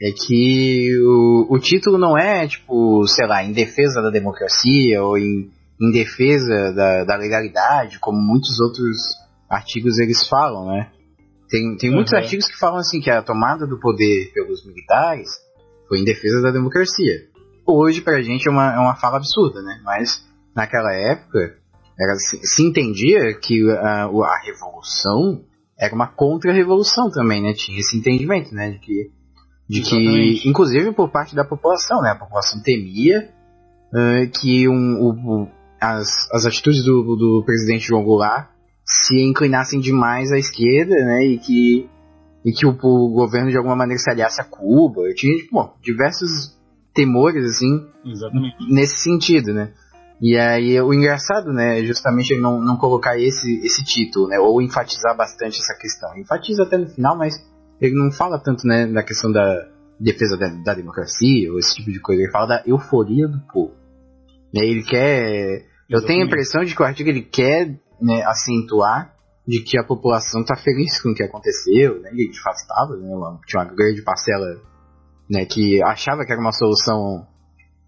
é 0.00 0.10
que 0.12 0.90
o, 1.02 1.46
o 1.54 1.58
título 1.58 1.98
não 1.98 2.16
é, 2.16 2.46
tipo, 2.46 3.06
sei 3.06 3.26
lá, 3.26 3.42
em 3.44 3.52
defesa 3.52 4.00
da 4.02 4.10
democracia 4.10 5.02
ou 5.02 5.18
em, 5.18 5.50
em 5.80 5.90
defesa 5.92 6.72
da, 6.72 7.04
da 7.04 7.16
legalidade, 7.16 7.98
como 8.00 8.18
muitos 8.20 8.58
outros 8.60 8.96
artigos 9.50 9.98
eles 9.98 10.26
falam, 10.28 10.66
né? 10.66 10.90
Tem, 11.50 11.76
tem 11.78 11.90
muitos 11.90 12.12
Uhum. 12.12 12.18
artigos 12.18 12.46
que 12.46 12.58
falam 12.58 12.78
assim 12.78 13.00
que 13.00 13.10
a 13.10 13.22
tomada 13.22 13.66
do 13.66 13.80
poder 13.80 14.30
pelos 14.34 14.64
militares 14.66 15.28
foi 15.88 15.98
em 16.00 16.04
defesa 16.04 16.42
da 16.42 16.50
democracia. 16.50 17.26
Hoje, 17.66 18.00
pra 18.00 18.20
gente, 18.22 18.48
é 18.48 18.50
uma, 18.50 18.74
é 18.74 18.78
uma 18.78 18.96
fala 18.96 19.16
absurda, 19.16 19.62
né? 19.62 19.80
Mas 19.84 20.24
naquela 20.54 20.92
época, 20.92 21.56
era, 22.00 22.14
se, 22.16 22.38
se 22.46 22.62
entendia 22.62 23.34
que 23.38 23.68
a, 23.70 24.04
a 24.06 24.40
revolução 24.44 25.44
era 25.78 25.94
uma 25.94 26.06
contra-revolução 26.08 27.10
também, 27.10 27.42
né? 27.42 27.52
Tinha 27.52 27.78
esse 27.78 27.96
entendimento, 27.96 28.54
né? 28.54 28.70
De 28.70 28.78
que, 28.78 29.10
de 29.68 29.80
que 29.82 30.48
inclusive 30.48 30.92
por 30.92 31.10
parte 31.10 31.34
da 31.34 31.44
população, 31.44 32.00
né? 32.02 32.10
A 32.10 32.16
população 32.16 32.60
temia 32.62 33.28
eh, 33.94 34.26
que 34.26 34.68
um, 34.68 34.94
o- 35.00 35.48
as, 35.80 36.08
as 36.32 36.44
atitudes 36.46 36.82
do, 36.84 37.14
do 37.16 37.42
presidente 37.44 37.86
João 37.86 38.02
Goulart 38.02 38.48
se 38.84 39.14
inclinassem 39.22 39.78
demais 39.80 40.32
à 40.32 40.38
esquerda, 40.38 40.94
né? 40.96 41.24
E 41.26 41.38
que, 41.38 41.88
e 42.44 42.52
que 42.52 42.66
o, 42.66 42.70
o 42.70 43.12
governo 43.12 43.50
de 43.50 43.56
alguma 43.56 43.76
maneira 43.76 44.00
se 44.00 44.10
aliasse 44.10 44.40
a 44.40 44.44
Cuba. 44.44 45.02
Tinha, 45.14 45.36
tipo, 45.36 45.54
bom, 45.54 45.74
diversos 45.82 46.56
temores, 46.94 47.44
assim, 47.44 47.86
Exatamente. 48.04 48.56
nesse 48.72 48.96
sentido, 48.96 49.52
né? 49.52 49.72
E 50.20 50.36
aí 50.36 50.80
o 50.80 50.92
engraçado, 50.92 51.52
né, 51.52 51.80
é 51.80 51.84
justamente 51.84 52.36
não, 52.36 52.60
não 52.60 52.76
colocar 52.76 53.16
esse, 53.18 53.60
esse 53.64 53.84
título, 53.84 54.26
né, 54.26 54.38
ou 54.38 54.60
enfatizar 54.60 55.16
bastante 55.16 55.60
essa 55.60 55.78
questão. 55.78 56.16
Enfatiza 56.18 56.64
até 56.64 56.76
no 56.76 56.88
final, 56.88 57.16
mas 57.16 57.34
ele 57.80 57.94
não 57.94 58.10
fala 58.10 58.38
tanto, 58.38 58.66
né, 58.66 58.86
da 58.86 59.02
questão 59.04 59.30
da 59.30 59.68
defesa 60.00 60.36
da, 60.36 60.48
da 60.48 60.74
democracia 60.74 61.52
ou 61.52 61.58
esse 61.58 61.76
tipo 61.76 61.92
de 61.92 62.00
coisa. 62.00 62.20
Ele 62.20 62.32
fala 62.32 62.46
da 62.46 62.62
euforia 62.66 63.28
do 63.28 63.40
povo. 63.52 63.74
Né, 64.52 64.64
ele 64.64 64.82
quer, 64.82 65.66
eu 65.88 66.00
tenho 66.04 66.22
a 66.22 66.24
Exatamente. 66.24 66.26
impressão 66.26 66.64
de 66.64 66.74
que 66.74 66.82
o 66.82 66.84
artigo 66.84 67.08
ele 67.08 67.22
quer 67.22 67.78
né, 68.00 68.24
acentuar 68.24 69.14
de 69.48 69.62
que 69.64 69.78
a 69.78 69.82
população 69.84 70.42
está 70.42 70.54
feliz 70.56 71.00
com 71.00 71.08
o 71.08 71.14
que 71.14 71.22
aconteceu, 71.22 72.00
né, 72.02 72.10
e 72.12 72.30
de 72.30 72.38
fato 72.42 72.56
estava, 72.56 72.96
né, 72.96 73.08
uma- 73.08 73.40
tinha 73.46 73.62
uma 73.62 73.74
grande 73.74 74.02
parcela 74.02 74.44
né, 75.30 75.44
que 75.46 75.82
achava 75.82 76.24
que 76.24 76.32
era 76.32 76.40
uma 76.40 76.52
solução 76.52 77.26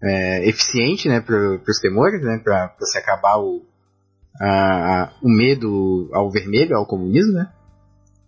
é, 0.03 0.49
eficiente 0.49 1.07
né, 1.07 1.21
para 1.21 1.37
os 1.37 1.79
temores, 1.79 2.19
né, 2.23 2.39
para 2.43 2.73
se 2.81 2.97
acabar 2.97 3.37
o, 3.37 3.61
a- 4.41 5.13
o 5.21 5.29
medo 5.29 6.09
ao 6.13 6.31
vermelho, 6.31 6.75
ao 6.75 6.87
comunismo, 6.87 7.33
né? 7.33 7.51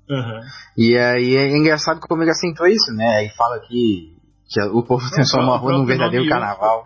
Aham. 0.10 0.42
E 0.78 0.96
aí 0.98 1.36
é 1.36 1.58
engraçado 1.58 2.00
como 2.02 2.22
ele 2.22 2.30
acentua 2.32 2.70
isso, 2.70 2.92
né? 2.94 3.06
Aí 3.18 3.30
fala 3.30 3.60
que, 3.62 4.16
que 4.48 4.62
o 4.62 4.84
povo 4.84 5.10
transforma 5.10 5.56
a 5.56 5.58
rua 5.58 5.72
num 5.74 5.86
verdadeiro 5.86 6.26
nome 6.26 6.30
carnaval. 6.40 6.86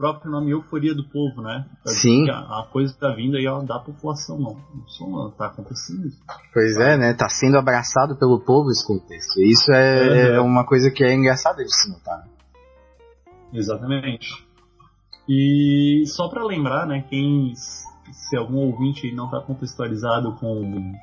Próprio 0.00 0.30
nome 0.30 0.50
euforia 0.50 0.94
do 0.94 1.04
povo, 1.10 1.42
né? 1.42 1.66
Pra 1.84 1.92
Sim. 1.92 2.30
A, 2.30 2.60
a 2.60 2.66
coisa 2.72 2.96
tá 2.98 3.14
vindo 3.14 3.36
aí, 3.36 3.46
ó, 3.46 3.60
da 3.60 3.78
população, 3.78 4.38
não. 4.38 4.54
Não 4.74 4.88
sou, 4.88 5.10
não. 5.10 5.30
Tá 5.30 5.48
acontecendo 5.48 6.06
isso. 6.06 6.18
Pois 6.54 6.78
é, 6.78 6.96
né? 6.96 7.12
Tá 7.12 7.28
sendo 7.28 7.58
abraçado 7.58 8.16
pelo 8.16 8.40
povo 8.40 8.70
esse 8.70 8.86
contexto. 8.86 9.38
Isso 9.42 9.70
é, 9.70 10.30
Uhum. 10.30 10.34
é 10.36 10.40
uma 10.40 10.64
coisa 10.64 10.90
que 10.90 11.04
é 11.04 11.12
engraçada 11.12 11.62
de 11.62 11.70
se 11.70 11.90
notar. 11.92 12.26
Exatamente. 13.52 14.26
E 15.28 16.02
só 16.06 16.30
pra 16.30 16.44
lembrar, 16.46 16.86
né, 16.86 17.04
quem 17.10 17.52
se 17.54 18.36
algum 18.38 18.56
ouvinte 18.56 19.12
não 19.14 19.30
tá 19.30 19.38
contextualizado 19.42 20.32
com 20.36 20.94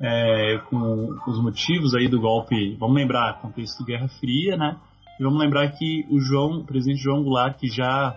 é, 0.00 0.58
com 0.70 1.08
os 1.26 1.42
motivos 1.42 1.94
aí 1.94 2.08
do 2.08 2.18
golpe, 2.18 2.76
vamos 2.76 2.96
lembrar, 2.96 3.42
contexto 3.42 3.84
Guerra 3.84 4.08
Fria, 4.20 4.56
né? 4.56 4.78
E 5.18 5.22
vamos 5.22 5.38
lembrar 5.40 5.68
que 5.72 6.06
o 6.10 6.20
João, 6.20 6.60
o 6.60 6.64
presidente 6.64 7.02
João 7.02 7.22
Goulart, 7.22 7.58
que 7.58 7.68
já 7.68 8.16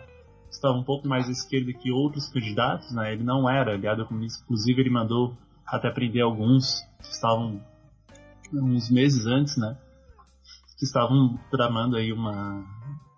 estava 0.50 0.78
um 0.78 0.84
pouco 0.84 1.08
mais 1.08 1.28
à 1.28 1.32
esquerda 1.32 1.74
que 1.74 1.92
outros 1.92 2.28
candidatos, 2.30 2.92
né? 2.94 3.14
Ele 3.14 3.24
não 3.24 3.50
era 3.50 3.74
aliado 3.74 4.06
comunista, 4.06 4.44
inclusive 4.44 4.82
ele 4.82 4.90
mandou 4.90 5.36
até 5.66 5.90
prender 5.90 6.24
alguns 6.24 6.82
que 7.02 7.08
estavam 7.08 7.62
uns 8.54 8.92
meses 8.92 9.26
antes, 9.26 9.58
né? 9.58 9.78
Que 10.78 10.86
estavam 10.86 11.40
tramando 11.50 11.96
aí 11.96 12.12
uma 12.12 12.64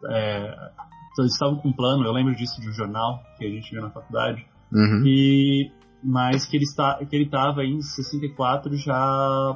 é, 0.10 0.72
eles 1.20 1.34
estavam 1.34 1.58
com 1.58 1.70
um 1.70 1.74
plano, 1.74 2.04
eu 2.04 2.12
lembro 2.12 2.36
disso 2.36 2.60
de 2.60 2.70
um 2.70 2.74
jornal 2.74 3.24
que 3.38 3.46
a 3.46 3.50
gente 3.50 3.72
viu 3.72 3.82
na 3.82 3.90
faculdade, 3.90 4.46
Uhum. 4.72 5.04
e, 5.06 5.72
mas 6.04 6.48
que 6.48 6.58
ele 6.58 6.64
está 6.64 6.98
que 7.06 7.16
ele 7.16 7.26
estava 7.26 7.64
em 7.64 7.80
64 7.80 8.76
já 8.76 9.56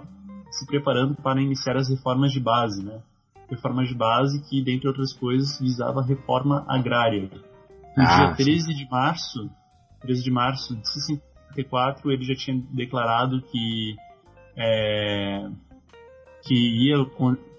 se 0.52 0.66
preparando 0.68 1.16
para 1.16 1.42
iniciar 1.42 1.76
as 1.76 1.90
reformas 1.90 2.32
de 2.32 2.40
base, 2.40 2.86
né? 2.86 3.02
Reformas 3.50 3.88
de 3.88 3.96
base 3.96 4.42
que, 4.42 4.62
dentre 4.62 4.88
outras 4.88 5.14
coisas, 5.14 5.60
visava 5.60 6.02
a 6.02 6.06
reforma 6.06 6.66
agrária. 6.68 7.30
No 7.96 8.04
Ah, 8.04 8.26
dia 8.28 8.36
13 8.36 8.74
de 8.76 8.90
março, 8.90 9.50
13 10.02 10.24
de 10.24 10.32
março 10.32 10.76
de 10.76 10.88
64, 10.94 12.12
ele 12.12 12.24
já 12.24 12.36
tinha 12.36 12.62
declarado 12.74 13.42
que 13.44 13.96
é, 14.56 15.50
que 16.44 16.54
ia 16.56 16.98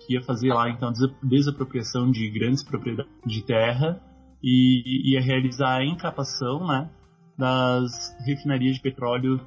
que 0.06 0.14
ia 0.14 0.22
fazer 0.22 0.52
lá 0.52 0.68
então 0.70 0.92
desa- 0.92 1.14
desapropriação 1.22 2.10
de 2.10 2.28
grandes 2.30 2.62
propriedades 2.62 3.10
de 3.26 3.42
terra 3.44 4.00
e 4.42 5.12
ia 5.12 5.20
realizar 5.20 5.76
a 5.78 5.84
encapação, 5.84 6.66
né, 6.66 6.88
das 7.36 8.14
refinarias 8.26 8.76
de 8.76 8.82
petróleo 8.82 9.40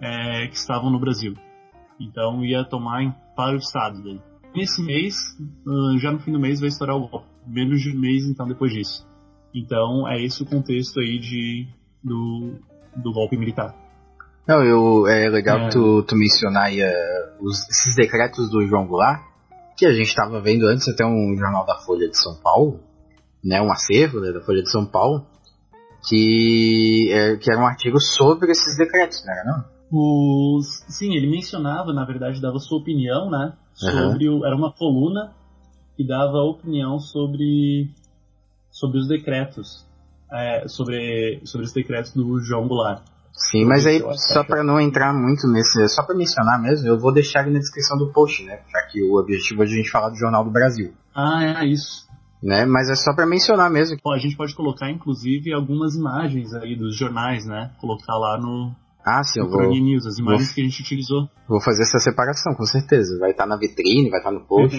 é, 0.00 0.46
que 0.48 0.56
estavam 0.56 0.90
no 0.90 0.98
Brasil. 0.98 1.34
Então 2.00 2.44
ia 2.44 2.64
tomar 2.64 3.12
para 3.36 3.54
o 3.54 3.58
estado 3.58 4.02
daí. 4.02 4.20
Nesse 4.54 4.82
mês, 4.82 5.14
ah, 5.66 5.98
já 5.98 6.12
no 6.12 6.20
fim 6.20 6.32
do 6.32 6.38
mês 6.40 6.60
vai 6.60 6.68
estourar 6.68 6.96
o 6.96 7.08
golpe. 7.08 7.26
Menos 7.46 7.80
de 7.80 7.90
um 7.96 8.00
mês 8.00 8.24
então 8.26 8.46
depois 8.46 8.72
disso. 8.72 9.06
Então 9.54 10.08
é 10.08 10.22
esse 10.24 10.42
o 10.42 10.46
contexto 10.46 10.98
aí 11.00 11.18
de 11.18 11.66
do, 12.02 12.54
do 12.96 13.12
golpe 13.12 13.36
militar. 13.36 13.74
Não, 14.46 14.62
eu, 14.62 15.06
é 15.08 15.28
legal 15.28 15.58
É. 15.58 15.68
tu, 15.70 16.02
tu 16.02 16.14
mencionar 16.16 16.64
aí, 16.66 16.80
eh, 16.80 17.34
os- 17.40 17.68
esses 17.70 17.94
decretos 17.96 18.50
do 18.50 18.66
João 18.66 18.86
Goulart, 18.86 19.22
que 19.76 19.86
a 19.86 19.92
gente 19.92 20.08
estava 20.08 20.40
vendo 20.40 20.66
antes 20.66 20.86
até 20.88 21.04
um 21.04 21.34
jornal 21.36 21.64
da 21.64 21.76
Folha 21.78 22.08
de 22.08 22.16
São 22.20 22.34
Paulo, 22.42 22.80
né, 23.42 23.60
um 23.62 23.72
acervo 23.72 24.20
né, 24.20 24.32
da 24.32 24.40
Folha 24.42 24.62
de 24.62 24.70
São 24.70 24.84
Paulo, 24.86 25.24
que, 26.08 27.10
é, 27.12 27.36
que 27.36 27.50
era 27.50 27.60
um 27.60 27.66
artigo 27.66 27.98
sobre 27.98 28.50
esses 28.52 28.76
decretos, 28.76 29.24
não 29.24 29.32
era 29.32 29.44
não? 29.44 29.74
Os, 30.56 30.84
sim, 30.88 31.14
ele 31.14 31.30
mencionava, 31.30 31.92
na 31.92 32.04
verdade, 32.04 32.40
dava 32.40 32.58
sua 32.58 32.78
opinião, 32.78 33.30
né? 33.30 33.54
Sobre 33.74 34.28
o, 34.28 34.44
era 34.44 34.54
uma 34.56 34.72
coluna 34.72 35.32
que 35.96 36.06
dava 36.06 36.38
opinião 36.38 36.98
sobre 36.98 37.90
sobre 38.70 38.98
os 38.98 39.06
decretos, 39.08 39.84
é, 40.32 40.66
sobre 40.68 41.40
sobre 41.44 41.66
os 41.66 41.72
decretos 41.72 42.12
do 42.12 42.40
João 42.40 42.66
Goulart. 42.66 43.02
Sim, 43.32 43.64
mas 43.64 43.84
aí, 43.84 44.00
só 44.16 44.42
que- 44.42 44.48
para 44.48 44.62
não 44.62 44.80
entrar 44.80 45.12
muito 45.12 45.48
nesse, 45.48 45.88
só 45.88 46.04
para 46.04 46.14
mencionar 46.14 46.60
mesmo, 46.62 46.86
eu 46.86 46.98
vou 46.98 47.12
deixar 47.12 47.40
ali 47.40 47.52
na 47.52 47.58
descrição 47.58 47.98
do 47.98 48.12
post, 48.12 48.44
né, 48.44 48.60
já 48.72 48.82
que 48.86 49.02
o 49.02 49.18
objetivo 49.18 49.62
é 49.62 49.64
a 49.64 49.68
gente 49.68 49.90
falar 49.90 50.10
do 50.10 50.16
Jornal 50.16 50.44
do 50.44 50.50
Brasil, 50.52 50.92
Ah, 51.12 51.42
é 51.62 51.66
isso. 51.66 52.06
né, 52.40 52.64
mas 52.64 52.88
é 52.90 52.94
só 52.94 53.12
para 53.12 53.26
mencionar 53.26 53.68
mesmo. 53.70 53.96
Bom, 54.04 54.12
a 54.12 54.18
gente 54.18 54.36
pode 54.36 54.54
colocar, 54.54 54.88
inclusive, 54.88 55.52
algumas 55.52 55.96
imagens 55.96 56.54
aí 56.54 56.76
dos 56.76 56.96
jornais, 56.96 57.44
né? 57.44 57.72
Colocar 57.80 58.14
lá 58.16 58.38
no, 58.38 58.72
Ah, 59.04 59.22
sim, 59.22 59.40
eu 59.40 59.48
vou, 59.48 59.60
News, 59.68 60.06
as 60.06 60.18
imagens 60.18 60.46
vou- 60.48 60.54
que 60.54 60.60
a 60.60 60.64
gente 60.64 60.80
utilizou. 60.80 61.28
Vou 61.46 61.60
fazer 61.60 61.82
essa 61.82 61.98
separação, 61.98 62.54
com 62.54 62.64
certeza. 62.64 63.18
Vai 63.18 63.32
estar 63.32 63.46
na 63.46 63.56
vitrine, 63.58 64.08
vai 64.08 64.18
estar 64.20 64.30
no 64.30 64.46
post. 64.46 64.76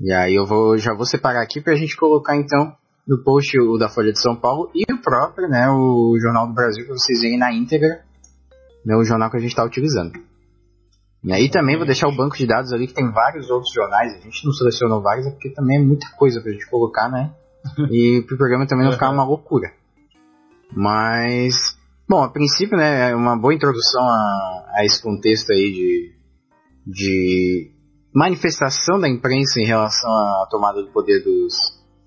E 0.00 0.12
aí 0.12 0.34
eu 0.34 0.44
vou, 0.44 0.76
já 0.76 0.92
vou 0.94 1.06
separar 1.06 1.42
aqui 1.42 1.60
pra 1.60 1.76
gente 1.76 1.96
colocar 1.96 2.36
então 2.36 2.74
no 3.06 3.22
post 3.22 3.56
o 3.60 3.76
da 3.78 3.88
Folha 3.88 4.12
de 4.12 4.18
São 4.20 4.34
Paulo 4.34 4.68
e 4.74 4.82
o 4.92 5.00
próprio, 5.00 5.48
né, 5.48 5.68
o 5.70 6.16
Jornal 6.20 6.48
do 6.48 6.54
Brasil, 6.54 6.84
pra 6.86 6.94
vocês 6.94 7.20
verem 7.20 7.38
na 7.38 7.52
íntegra, 7.52 8.02
né, 8.84 8.96
o 8.96 9.04
jornal 9.04 9.30
que 9.30 9.36
a 9.36 9.40
gente 9.40 9.50
está 9.50 9.64
utilizando. 9.64 10.12
E 11.22 11.32
aí 11.32 11.48
também 11.48 11.76
vou 11.76 11.86
deixar 11.86 12.08
o 12.08 12.16
banco 12.16 12.36
de 12.36 12.46
dados 12.46 12.72
ali 12.72 12.86
que 12.88 12.94
tem 12.94 13.10
vários 13.12 13.48
outros 13.48 13.72
jornais. 13.72 14.12
A 14.14 14.20
gente 14.20 14.44
não 14.44 14.52
selecionou 14.52 15.00
vários, 15.00 15.26
é 15.26 15.30
porque 15.30 15.50
também 15.50 15.78
é 15.78 15.80
muita 15.80 16.08
coisa 16.18 16.40
pra 16.40 16.50
gente 16.50 16.68
colocar, 16.68 17.08
né? 17.08 17.30
E 17.90 18.22
pro 18.26 18.36
programa 18.36 18.66
também 18.66 18.84
não 18.84 18.92
ficar 18.92 19.10
uma 19.10 19.24
loucura. 19.24 19.72
Mas, 20.72 21.73
bom, 22.08 22.22
a 22.22 22.30
princípio, 22.30 22.76
né, 22.76 23.10
é 23.10 23.14
uma 23.14 23.36
boa 23.36 23.54
introdução 23.54 24.02
a, 24.02 24.64
a 24.76 24.84
esse 24.84 25.02
contexto 25.02 25.52
aí 25.52 25.72
de, 25.72 26.14
de 26.86 27.70
manifestação 28.14 28.98
da 29.00 29.08
imprensa 29.08 29.60
em 29.60 29.66
relação 29.66 30.10
à 30.10 30.46
tomada 30.50 30.82
do 30.82 30.92
poder 30.92 31.22
dos, 31.22 31.54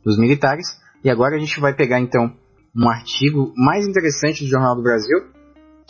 dos 0.04 0.18
militares. 0.18 0.68
E 1.04 1.10
agora 1.10 1.36
a 1.36 1.40
gente 1.40 1.60
vai 1.60 1.74
pegar 1.74 2.00
então 2.00 2.34
um 2.76 2.90
artigo 2.90 3.54
mais 3.56 3.88
interessante 3.88 4.44
do 4.44 4.50
Jornal 4.50 4.76
do 4.76 4.84
Brasil 4.84 5.18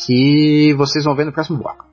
que 0.05 0.73
vocês 0.77 1.03
vão 1.03 1.15
ver 1.15 1.25
no 1.25 1.33
próximo 1.33 1.57
bloco. 1.57 1.86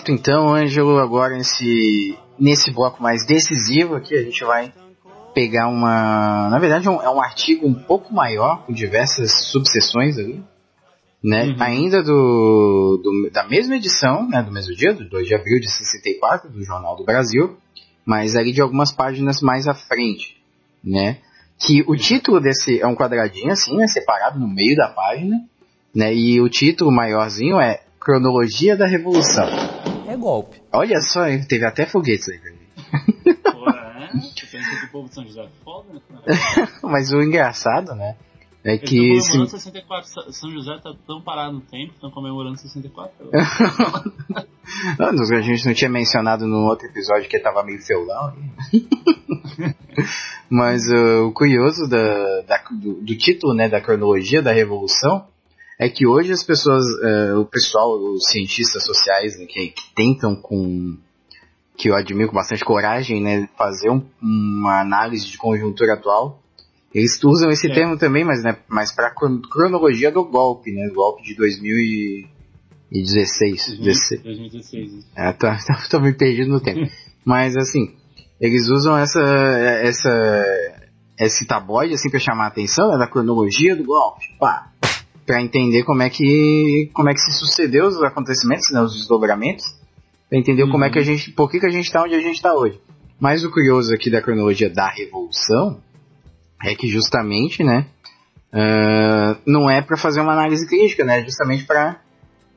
Certo, 0.00 0.12
então, 0.12 0.54
Ângelo, 0.54 0.96
agora 0.96 1.36
nesse, 1.36 2.16
nesse 2.38 2.72
bloco 2.72 3.02
mais 3.02 3.26
decisivo 3.26 3.96
aqui, 3.96 4.14
a 4.16 4.22
gente 4.22 4.42
vai 4.44 4.72
pegar 5.34 5.68
uma. 5.68 6.48
Na 6.48 6.58
verdade, 6.58 6.88
é 6.88 6.90
um, 6.90 7.02
é 7.02 7.10
um 7.10 7.20
artigo 7.20 7.66
um 7.68 7.74
pouco 7.74 8.12
maior, 8.14 8.64
com 8.64 8.72
diversas 8.72 9.30
subseções 9.50 10.16
ali, 10.16 10.42
né? 11.22 11.48
Uhum. 11.48 11.56
Ainda 11.62 12.02
do, 12.02 12.98
do- 13.02 13.30
da 13.30 13.46
mesma 13.46 13.76
edição, 13.76 14.26
né? 14.26 14.42
Do 14.42 14.50
mesmo 14.50 14.74
dia, 14.74 14.94
do 14.94 15.06
2 15.06 15.28
de 15.28 15.34
abril 15.34 15.60
de 15.60 15.70
64, 15.70 16.48
do 16.48 16.64
Jornal 16.64 16.96
do 16.96 17.04
Brasil, 17.04 17.58
mas 18.06 18.36
ali 18.36 18.52
de 18.52 18.62
algumas 18.62 18.92
páginas 18.92 19.42
mais 19.42 19.68
à 19.68 19.74
frente, 19.74 20.34
né? 20.82 21.18
Que 21.58 21.84
o 21.86 21.94
título 21.94 22.40
desse 22.40 22.80
é 22.80 22.86
um 22.86 22.94
quadradinho 22.96 23.52
assim, 23.52 23.76
né? 23.76 23.86
Separado 23.86 24.40
no 24.40 24.48
meio 24.48 24.74
da 24.76 24.88
página, 24.88 25.36
né? 25.94 26.14
E 26.14 26.40
o 26.40 26.48
título 26.48 26.90
maiorzinho 26.90 27.60
é 27.60 27.82
Cronologia 28.00 28.74
da 28.78 28.86
Revolução. 28.86 29.69
É 30.12 30.16
golpe. 30.16 30.60
Olha 30.72 31.00
só, 31.00 31.26
hein, 31.28 31.44
teve 31.48 31.64
até 31.64 31.86
foguetes 31.86 32.28
aí. 32.28 32.38
pra 32.38 32.50
mim. 32.52 33.34
Porra, 33.52 33.78
é? 34.04 34.08
Tu 34.34 34.46
pensa 34.50 34.80
que 34.80 34.86
o 34.86 34.90
povo 34.90 35.08
de 35.08 35.14
São 35.14 35.24
José 35.24 35.42
é 35.42 35.48
foda, 35.64 35.92
né? 35.92 36.00
Mas 36.82 37.12
o 37.12 37.20
engraçado, 37.22 37.94
né? 37.94 38.16
É 38.62 38.72
Eles 38.74 38.90
que 38.90 39.16
estão 39.16 39.20
se- 39.22 39.30
comemorando 39.30 39.50
64. 39.50 40.08
Sa- 40.10 40.32
São 40.32 40.50
José 40.50 40.78
tá 40.82 40.92
tão 41.06 41.22
parado 41.22 41.52
no 41.54 41.60
tempo, 41.62 41.92
estão 41.94 42.10
comemorando 42.10 42.58
64. 42.58 43.30
Ah, 44.98 45.12
nos- 45.12 45.30
a 45.30 45.40
gente 45.40 45.64
não 45.66 45.72
tinha 45.74 45.88
mencionado 45.90 46.46
no 46.46 46.66
outro 46.66 46.86
episódio 46.86 47.28
que 47.28 47.38
tava 47.38 47.62
meio 47.62 47.80
feudal. 47.80 48.34
hein? 48.36 48.88
Mas 50.50 50.82
uh, 50.88 51.26
o 51.26 51.32
curioso 51.32 51.88
da, 51.88 52.40
da- 52.42 52.64
do, 52.70 52.94
do 53.00 53.16
título, 53.16 53.54
né, 53.54 53.68
da 53.68 53.80
cronologia 53.80 54.42
da 54.42 54.52
revolução, 54.52 55.26
é 55.82 55.88
que 55.88 56.06
hoje 56.06 56.30
as 56.30 56.42
pessoas, 56.44 56.84
uh, 56.84 57.38
o 57.40 57.46
pessoal, 57.46 57.96
os 57.98 58.26
cientistas 58.30 58.84
sociais, 58.84 59.38
né, 59.38 59.46
que, 59.46 59.68
que 59.68 59.94
tentam 59.94 60.36
com, 60.36 60.98
que 61.76 61.88
eu 61.88 61.94
admiro 61.96 62.28
com 62.28 62.34
bastante 62.34 62.62
coragem, 62.62 63.22
né, 63.22 63.48
fazer 63.56 63.88
um- 63.90 64.04
uma 64.22 64.80
análise 64.82 65.26
de 65.26 65.38
conjuntura 65.38 65.94
atual, 65.94 66.38
eles 66.94 67.18
usam 67.24 67.48
esse 67.48 67.70
É. 67.70 67.74
termo 67.74 67.96
também, 67.96 68.24
mas, 68.24 68.42
né, 68.42 68.58
mas 68.68 68.92
para 68.94 69.10
cronologia 69.50 70.10
do 70.12 70.22
golpe, 70.24 70.70
né, 70.70 70.86
do 70.88 70.94
golpe 70.94 71.22
de 71.22 71.34
2016. 72.90 73.78
16. 73.78 74.22
2016. 74.22 75.06
É, 75.16 75.32
tá, 75.32 75.56
tô 75.90 75.98
meio 76.00 76.16
perdido 76.16 76.50
no 76.50 76.60
tempo. 76.60 76.80
Mas 77.24 77.54
assim, 77.56 77.94
eles 78.40 78.68
usam 78.70 78.96
essa, 78.96 79.20
essa, 79.20 80.08
esse 81.20 81.46
tabloide 81.46 81.92
assim 81.94 82.08
para 82.10 82.18
chamar 82.18 82.44
a 82.44 82.48
atenção 82.48 82.88
né, 82.90 82.96
da 82.98 83.06
cronologia 83.06 83.76
do 83.76 83.84
golpe, 83.84 84.24
pá, 84.38 84.72
para 85.30 85.40
entender 85.40 85.84
como 85.84 86.02
é 86.02 86.10
que 86.10 86.90
como 86.92 87.08
é 87.08 87.14
que 87.14 87.20
se 87.20 87.30
sucedeu 87.38 87.86
os 87.86 88.02
acontecimentos, 88.02 88.68
né, 88.72 88.82
os 88.82 88.94
desdobramentos, 88.94 89.64
para 90.28 90.36
entender 90.36 90.68
como 90.68 90.84
é 90.84 90.90
que 90.90 90.98
a 90.98 91.04
gente, 91.04 91.30
por 91.30 91.48
que, 91.48 91.60
que 91.60 91.66
a 91.66 91.70
gente 91.70 91.90
tá 91.92 92.02
onde 92.02 92.16
a 92.16 92.20
gente 92.20 92.42
tá 92.42 92.52
hoje. 92.52 92.80
Mas 93.20 93.44
o 93.44 93.50
curioso 93.50 93.94
aqui 93.94 94.10
da 94.10 94.20
cronologia 94.20 94.68
da 94.68 94.88
revolução 94.88 95.80
é 96.64 96.74
que 96.74 96.88
justamente, 96.88 97.62
né, 97.62 97.86
ah, 98.52 99.36
não 99.46 99.70
é 99.70 99.80
para 99.80 99.96
fazer 99.96 100.20
uma 100.20 100.32
análise 100.32 100.66
crítica, 100.66 101.04
né, 101.04 101.22
justamente 101.22 101.64
para 101.64 102.00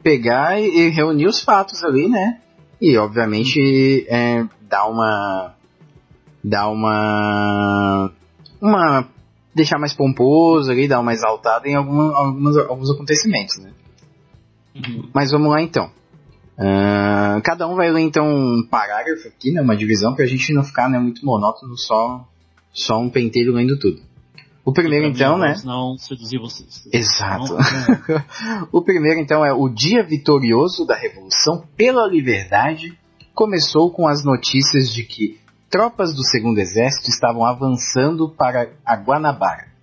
pegar 0.01 0.59
e, 0.59 0.65
e 0.65 0.89
reunir 0.89 1.27
os 1.27 1.41
fatos 1.41 1.83
ali, 1.83 2.09
né? 2.09 2.39
E 2.81 2.97
obviamente 2.97 4.07
é, 4.09 4.45
dar 4.62 4.88
uma. 4.88 5.53
dar 6.43 6.69
uma. 6.69 8.12
uma. 8.59 9.07
Deixar 9.53 9.79
mais 9.79 9.93
pomposo 9.93 10.71
ali, 10.71 10.87
dar 10.87 10.99
uma 10.99 11.13
exaltada 11.13 11.67
em 11.67 11.75
alguma, 11.75 12.15
algumas, 12.15 12.57
alguns 12.57 12.91
acontecimentos, 12.91 13.57
né? 13.57 13.71
Uhum. 14.75 15.09
Mas 15.13 15.31
vamos 15.31 15.49
lá 15.49 15.61
então. 15.61 15.91
Ah, 16.57 17.41
cada 17.43 17.67
um 17.67 17.75
vai 17.75 17.91
ler 17.91 18.01
então 18.01 18.25
um 18.27 18.63
parágrafo 18.63 19.27
aqui, 19.27 19.51
né? 19.51 19.61
Uma 19.61 19.75
divisão, 19.75 20.15
pra 20.15 20.25
gente 20.25 20.53
não 20.53 20.63
ficar 20.63 20.89
né, 20.89 20.99
muito 20.99 21.25
monótono, 21.25 21.77
só, 21.77 22.27
só 22.71 22.99
um 22.99 23.09
pentelho 23.09 23.53
lendo 23.53 23.77
tudo. 23.79 24.01
O 24.65 24.71
primeiro 24.71 25.07
então, 25.07 25.37
né? 25.37 25.55
Não 25.65 25.97
seduzir 25.97 26.39
vocês. 26.39 26.87
Exato. 26.91 27.53
Não, 27.53 27.57
não. 27.57 28.67
o 28.71 28.81
primeiro, 28.81 29.19
então, 29.19 29.43
é 29.43 29.51
o 29.51 29.67
Dia 29.67 30.03
Vitorioso 30.03 30.85
da 30.85 30.95
Revolução 30.95 31.63
pela 31.75 32.07
Liberdade. 32.07 32.97
Começou 33.33 33.91
com 33.91 34.07
as 34.07 34.23
notícias 34.23 34.93
de 34.93 35.03
que 35.03 35.37
tropas 35.73 36.13
do 36.13 36.23
Segundo 36.23 36.59
Exército 36.59 37.09
estavam 37.09 37.43
avançando 37.43 38.29
para 38.29 38.69
a 38.86 38.95
Guanabara. 38.95 39.73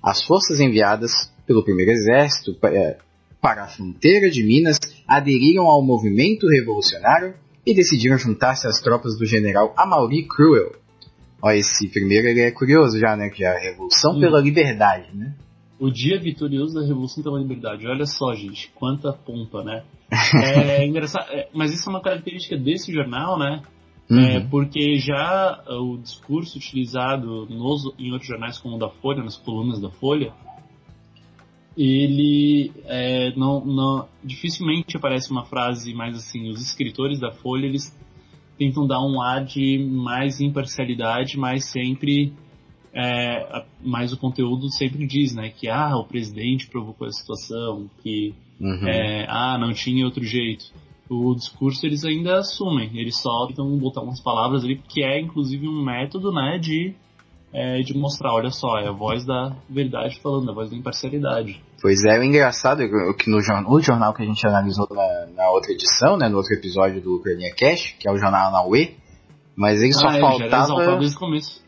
As 0.00 0.22
forças 0.22 0.60
enviadas 0.60 1.10
pelo 1.44 1.64
Primeiro 1.64 1.90
Exército 1.90 2.56
eh, 2.66 2.98
para 3.40 3.64
a 3.64 3.66
fronteira 3.66 4.30
de 4.30 4.44
Minas 4.44 4.78
aderiram 5.08 5.66
ao 5.66 5.82
movimento 5.82 6.46
revolucionário 6.46 7.34
e 7.66 7.74
decidiram 7.74 8.16
juntar-se 8.16 8.68
às 8.68 8.80
tropas 8.80 9.18
do 9.18 9.26
general 9.26 9.74
Amaury 9.76 10.24
Cruel. 10.28 10.70
Ó, 11.42 11.50
esse 11.50 11.88
primeiro 11.88 12.28
ele 12.28 12.42
é 12.42 12.52
curioso 12.52 12.96
já, 13.00 13.16
né? 13.16 13.28
Que 13.28 13.44
é 13.44 13.48
a 13.48 13.58
Revolução 13.58 14.12
Hum. 14.12 14.20
pela 14.20 14.40
Liberdade, 14.40 15.08
né? 15.16 15.34
O 15.80 15.90
dia 15.90 16.20
vitorioso 16.20 16.74
da 16.74 16.86
Revolução 16.86 17.24
pela 17.24 17.40
Liberdade. 17.40 17.88
Olha 17.88 18.06
só, 18.06 18.36
gente, 18.36 18.70
quanta 18.76 19.12
pompa, 19.12 19.64
né? 19.64 19.82
É 20.78 20.86
engraçado, 20.86 21.28
é, 21.32 21.48
mas 21.52 21.72
isso 21.72 21.88
é 21.88 21.92
uma 21.92 22.02
característica 22.02 22.56
desse 22.56 22.92
jornal, 22.92 23.36
né? 23.36 23.62
É, 24.10 24.38
Uhum. 24.38 24.48
porque 24.48 24.98
já 24.98 25.62
uh, 25.68 25.92
o 25.92 25.98
discurso 25.98 26.58
utilizado 26.58 27.46
nos, 27.46 27.84
em 27.96 28.10
outros 28.10 28.28
jornais 28.28 28.58
como 28.58 28.74
o 28.74 28.78
da 28.78 28.88
Folha, 28.88 29.22
nas 29.22 29.36
colunas 29.36 29.80
da 29.80 29.88
Folha, 29.88 30.32
ele 31.76 32.72
é, 32.86 33.32
não, 33.36 33.64
não, 33.64 34.08
dificilmente 34.24 34.96
aparece 34.96 35.30
uma 35.30 35.44
frase 35.44 35.94
mais 35.94 36.16
assim, 36.16 36.48
os 36.48 36.60
escritores 36.60 37.20
da 37.20 37.30
Folha, 37.30 37.66
eles 37.66 37.96
tentam 38.58 38.86
dar 38.86 39.00
um 39.00 39.22
ar 39.22 39.44
de 39.44 39.78
mais 39.78 40.40
imparcialidade, 40.40 41.38
mas 41.38 41.70
sempre 41.70 42.32
é, 42.92 43.64
mas 43.80 44.12
o 44.12 44.16
conteúdo 44.18 44.68
sempre 44.70 45.06
diz, 45.06 45.32
né, 45.34 45.50
que 45.50 45.68
ah, 45.68 45.96
o 45.96 46.04
presidente 46.04 46.66
provocou 46.68 47.06
a 47.06 47.12
situação, 47.12 47.88
que 48.02 48.34
Uhum. 48.60 48.86
é, 48.86 49.24
ah, 49.26 49.56
não 49.58 49.72
tinha 49.72 50.04
outro 50.04 50.22
jeito. 50.22 50.66
O 51.10 51.34
discurso 51.34 51.84
eles 51.84 52.04
ainda 52.04 52.38
assumem, 52.38 52.88
eles 52.94 53.20
só 53.20 53.48
tentam 53.48 53.76
botar 53.78 54.00
umas 54.00 54.22
palavras 54.22 54.62
ali, 54.62 54.76
que 54.76 55.02
é 55.02 55.20
inclusive 55.20 55.66
um 55.66 55.84
método, 55.84 56.30
né, 56.30 56.56
de, 56.56 56.94
é, 57.52 57.80
de 57.80 57.98
mostrar, 57.98 58.32
olha 58.32 58.50
só, 58.50 58.78
é 58.78 58.86
a 58.86 58.92
voz 58.92 59.26
da 59.26 59.56
verdade 59.68 60.20
falando, 60.20 60.48
a 60.48 60.54
voz 60.54 60.70
da 60.70 60.76
imparcialidade. 60.76 61.60
Pois 61.82 62.04
é, 62.04 62.16
o 62.16 62.22
engraçado 62.22 62.82
é 62.82 62.88
que 63.14 63.28
no 63.28 63.40
jornal, 63.42 63.80
jornal 63.80 64.14
que 64.14 64.22
a 64.22 64.26
gente 64.26 64.46
analisou 64.46 64.86
na, 64.88 65.26
na 65.34 65.50
outra 65.50 65.72
edição, 65.72 66.16
né, 66.16 66.28
no 66.28 66.36
outro 66.36 66.54
episódio 66.54 67.00
do 67.00 67.16
Ucrania 67.16 67.52
Cash, 67.56 67.96
que 67.98 68.08
é 68.08 68.12
o 68.12 68.16
jornal 68.16 68.52
Nauê, 68.52 68.94
mas 69.60 69.82
ele 69.82 69.92
só 69.92 70.06
ah, 70.08 70.16
exaltado 70.16 70.48
faltava 70.50 70.98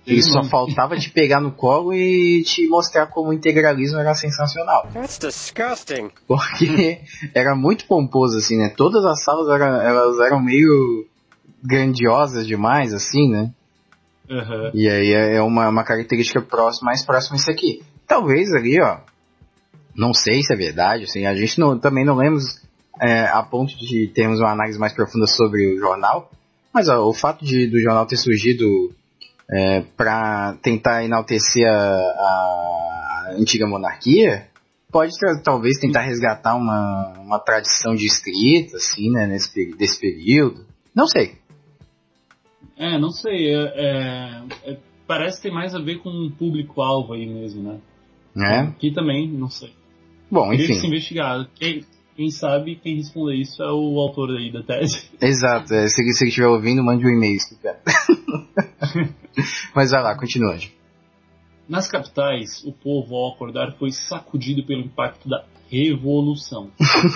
ele 0.06 0.22
só 0.22 0.42
faltava 0.44 0.96
te 0.96 1.10
pegar 1.10 1.42
no 1.42 1.52
colo 1.52 1.92
e 1.92 2.42
te 2.42 2.66
mostrar 2.66 3.06
como 3.08 3.28
o 3.28 3.32
integralismo 3.34 3.98
era 3.98 4.14
sensacional. 4.14 4.88
That's 4.94 5.18
disgusting. 5.18 6.10
Porque 6.26 7.02
era 7.36 7.54
muito 7.54 7.84
pomposo, 7.86 8.38
assim, 8.38 8.56
né? 8.56 8.72
Todas 8.74 9.04
as 9.04 9.22
salas 9.22 9.46
eram, 9.46 9.66
elas 9.82 10.18
eram 10.20 10.40
meio 10.42 11.06
grandiosas 11.62 12.46
demais, 12.46 12.94
assim, 12.94 13.28
né? 13.30 13.50
Aham. 14.30 14.70
E 14.72 14.88
aí 14.88 15.12
é 15.12 15.36
é 15.36 15.42
uma, 15.42 15.68
uma 15.68 15.84
característica 15.84 16.40
próxima, 16.40 16.86
mais 16.86 17.04
próxima 17.04 17.36
isso 17.36 17.50
aqui. 17.50 17.82
Talvez 18.08 18.54
ali, 18.54 18.80
ó, 18.80 19.00
não 19.94 20.14
sei 20.14 20.42
se 20.42 20.50
é 20.54 20.56
verdade, 20.56 21.04
assim, 21.04 21.26
a 21.26 21.34
gente 21.34 21.58
não- 21.60 21.78
também 21.78 22.06
não 22.06 22.16
lemos 22.16 22.44
é, 22.98 23.24
a 23.26 23.42
ponto 23.42 23.76
de 23.76 24.06
termos 24.14 24.40
uma 24.40 24.50
análise 24.52 24.78
mais 24.78 24.94
profunda 24.94 25.26
sobre 25.26 25.74
o 25.74 25.78
jornal, 25.78 26.30
mas 26.72 26.88
ó, 26.88 27.06
o 27.08 27.12
fato 27.12 27.44
de, 27.44 27.66
do 27.66 27.78
jornal 27.80 28.06
ter 28.06 28.16
surgido 28.16 28.94
é, 29.50 29.82
para 29.96 30.56
tentar 30.62 31.04
enaltecer 31.04 31.68
a, 31.68 31.74
a 31.74 33.34
antiga 33.38 33.66
monarquia, 33.66 34.48
pode 34.90 35.12
talvez 35.42 35.78
tentar 35.78 36.02
resgatar 36.02 36.54
uma, 36.54 37.14
uma 37.18 37.38
tradição 37.38 37.94
de 37.94 38.06
escrita, 38.06 38.76
assim, 38.76 39.10
né, 39.10 39.26
nesse, 39.26 39.74
desse 39.76 40.00
período. 40.00 40.64
Não 40.94 41.06
sei. 41.06 41.36
É, 42.76 42.98
não 42.98 43.10
sei, 43.10 43.54
é, 43.54 43.62
é- 43.74 44.42
é- 44.72 44.78
parece 45.06 45.42
ter 45.42 45.50
mais 45.50 45.74
a 45.74 45.78
ver 45.78 45.98
com 45.98 46.10
um 46.10 46.30
público-alvo 46.30 47.14
aí 47.14 47.26
mesmo, 47.26 47.62
né? 47.62 47.78
Né? 48.34 48.60
Aqui 48.74 48.90
também, 48.92 49.28
não 49.28 49.48
sei. 49.50 49.72
Bom, 50.30 50.48
que 50.50 50.56
enfim. 50.56 50.74
se 50.74 50.86
investigar. 50.86 51.46
Quem, 51.54 51.84
quem 52.16 52.30
sabe, 52.30 52.76
quem 52.76 52.96
responder 52.96 53.34
isso 53.36 53.62
é 53.62 53.72
o 53.72 53.98
autor 53.98 54.36
aí 54.36 54.52
da 54.52 54.62
tese. 54.62 55.10
Exato, 55.20 55.74
é, 55.74 55.88
se, 55.88 56.02
ele 56.02 56.10
estiver 56.10 56.46
ouvindo, 56.46 56.84
mande 56.84 57.06
um 57.06 57.08
e-mail. 57.08 57.38
Mas 59.74 59.90
vai 59.90 60.02
lá, 60.02 60.14
continua. 60.16 60.56
Nas 61.68 61.88
capitais, 61.88 62.62
o 62.64 62.72
povo, 62.72 63.16
ao 63.16 63.32
acordar, 63.32 63.72
foi 63.78 63.90
sacudido 63.90 64.64
pelo 64.66 64.82
impacto 64.82 65.28
da 65.28 65.44
revolução. 65.70 66.70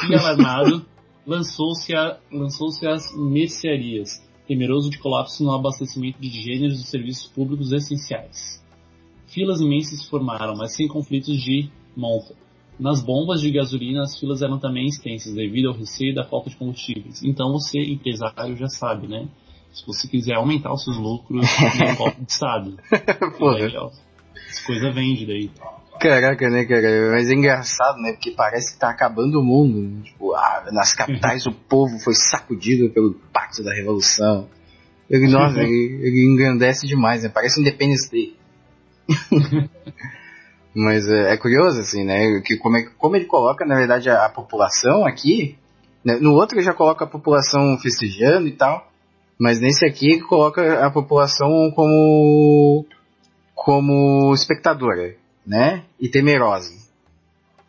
E 0.08 0.14
alarmado, 0.16 0.86
lançou-se 1.26 1.92
lançou-se 2.32 2.86
às 2.86 3.14
mercearias, 3.14 4.24
temeroso 4.48 4.88
de 4.88 4.98
colapso 4.98 5.44
no 5.44 5.52
abastecimento 5.52 6.18
de 6.18 6.30
gêneros 6.30 6.80
e 6.80 6.86
serviços 6.86 7.26
públicos 7.26 7.70
essenciais. 7.72 8.64
Filas 9.26 9.60
imensas 9.60 10.00
se 10.00 10.08
formaram, 10.08 10.56
mas 10.56 10.74
sem 10.74 10.88
conflitos 10.88 11.36
de 11.36 11.68
monta. 11.94 12.34
Nas 12.78 13.02
bombas 13.02 13.40
de 13.40 13.50
gasolina, 13.50 14.02
as 14.02 14.18
filas 14.18 14.42
eram 14.42 14.58
também 14.58 14.86
extensas 14.86 15.34
devido 15.34 15.68
ao 15.68 15.74
receio 15.74 16.14
da 16.14 16.24
falta 16.24 16.50
de 16.50 16.56
combustíveis. 16.56 17.22
Então 17.22 17.50
você, 17.52 17.78
empresário, 17.78 18.56
já 18.56 18.68
sabe, 18.68 19.08
né? 19.08 19.26
Se 19.72 19.86
você 19.86 20.06
quiser 20.06 20.34
aumentar 20.34 20.72
os 20.72 20.84
seus 20.84 20.96
lucros, 20.96 21.46
tem 21.78 21.92
um 21.92 21.96
golpe 21.96 22.22
de 22.22 22.32
Estado. 22.32 22.76
Porra. 23.38 23.60
E 23.60 23.62
aí, 23.64 23.76
ó, 23.76 23.90
as 24.48 24.60
coisas 24.64 24.94
vendem 24.94 25.26
daí. 25.26 25.50
Caraca, 25.98 26.50
né, 26.50 26.64
cara? 26.66 27.12
Mas 27.12 27.30
é 27.30 27.34
engraçado, 27.34 27.98
né? 27.98 28.12
Porque 28.12 28.30
parece 28.32 28.74
que 28.74 28.78
tá 28.78 28.90
acabando 28.90 29.40
o 29.40 29.44
mundo. 29.44 29.80
né? 29.80 30.02
Tipo, 30.04 30.34
ah, 30.34 30.64
nas 30.70 30.92
capitais 30.92 31.46
o 31.48 31.52
povo 31.52 31.98
foi 31.98 32.14
sacudido 32.14 32.90
pelo 32.90 33.10
impacto 33.10 33.62
da 33.62 33.72
revolução. 33.72 34.48
Ele, 35.08 35.28
nossa, 35.28 35.60
ele, 35.62 36.00
ele 36.02 36.26
engrandece 36.26 36.86
demais, 36.86 37.22
né? 37.22 37.30
Parece 37.30 37.60
Independence 37.60 38.10
Day. 38.10 38.34
Mas 40.78 41.08
é, 41.08 41.32
é 41.32 41.36
curioso, 41.38 41.80
assim, 41.80 42.04
né? 42.04 42.40
Que 42.44 42.58
como, 42.58 42.76
é- 42.76 42.90
como 42.98 43.16
ele 43.16 43.24
coloca, 43.24 43.64
na 43.64 43.76
verdade, 43.76 44.10
a, 44.10 44.26
a 44.26 44.28
população 44.28 45.06
aqui. 45.06 45.56
né? 46.04 46.18
No 46.20 46.32
outro 46.34 46.58
ele 46.58 46.64
já 46.66 46.74
coloca 46.74 47.04
a 47.04 47.08
população 47.08 47.78
festejando 47.78 48.46
e 48.46 48.52
tal. 48.52 48.86
Mas 49.40 49.58
nesse 49.58 49.86
aqui 49.86 50.12
ele 50.12 50.22
coloca 50.22 50.84
a 50.86 50.90
população 50.90 51.70
como. 51.74 52.84
como 53.54 54.34
espectadora, 54.34 55.14
né? 55.46 55.82
E 55.98 56.08
temerosa. 56.10 56.70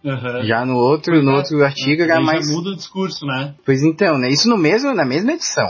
Aham. 0.05 0.43
Já 0.45 0.65
no 0.65 0.75
outro, 0.75 1.21
no 1.23 1.31
outro 1.33 1.63
artigo 1.63 2.03
era 2.03 2.19
mais. 2.21 2.45
já 2.47 2.53
muda 2.53 2.69
o 2.71 2.75
discurso, 2.75 3.25
né? 3.25 3.55
Pois 3.65 3.83
então, 3.83 4.17
né? 4.17 4.29
Isso 4.29 4.47
no 4.49 4.57
mesmo, 4.57 4.93
na 4.93 5.05
mesma 5.05 5.31
edição. 5.33 5.67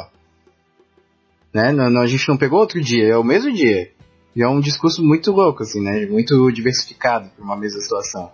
Né? 1.54 1.71
Não, 1.71 1.89
não, 1.89 2.02
a 2.02 2.08
gente 2.08 2.28
não 2.28 2.38
pegou 2.38 2.60
outro 2.60 2.80
dia, 2.82 3.08
é 3.13 3.17
o 3.17 3.23
mesmo 3.23 3.52
dia. 3.54 3.91
E 4.36 4.44
é 4.44 4.48
um 4.48 4.60
discurso 4.60 5.04
muito 5.04 5.32
louco, 5.32 5.63
assim, 5.63 5.82
né? 5.82 6.06
Muito 6.06 6.52
diversificado 6.52 7.30
para 7.36 7.44
uma 7.44 7.58
mesma 7.58 7.80
situação. 7.82 8.32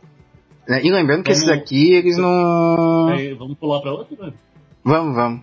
Né? 0.67 0.81
E 0.83 0.91
lembrando 0.91 1.23
que 1.23 1.31
Vamos- 1.33 1.47
esses 1.47 1.61
aqui, 1.61 1.93
eles 1.93 2.17
não. 2.17 3.07
Vamos 3.37 3.57
pular 3.57 3.81
pra 3.81 3.91
outra? 3.93 4.27
né? 4.27 4.33
Vamos, 4.83 5.15
vamos. 5.15 5.41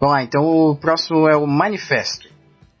Vamos 0.00 0.14
lá, 0.14 0.22
então 0.22 0.42
o 0.44 0.76
próximo 0.76 1.28
é 1.28 1.36
o 1.36 1.46
manifesto. 1.46 2.28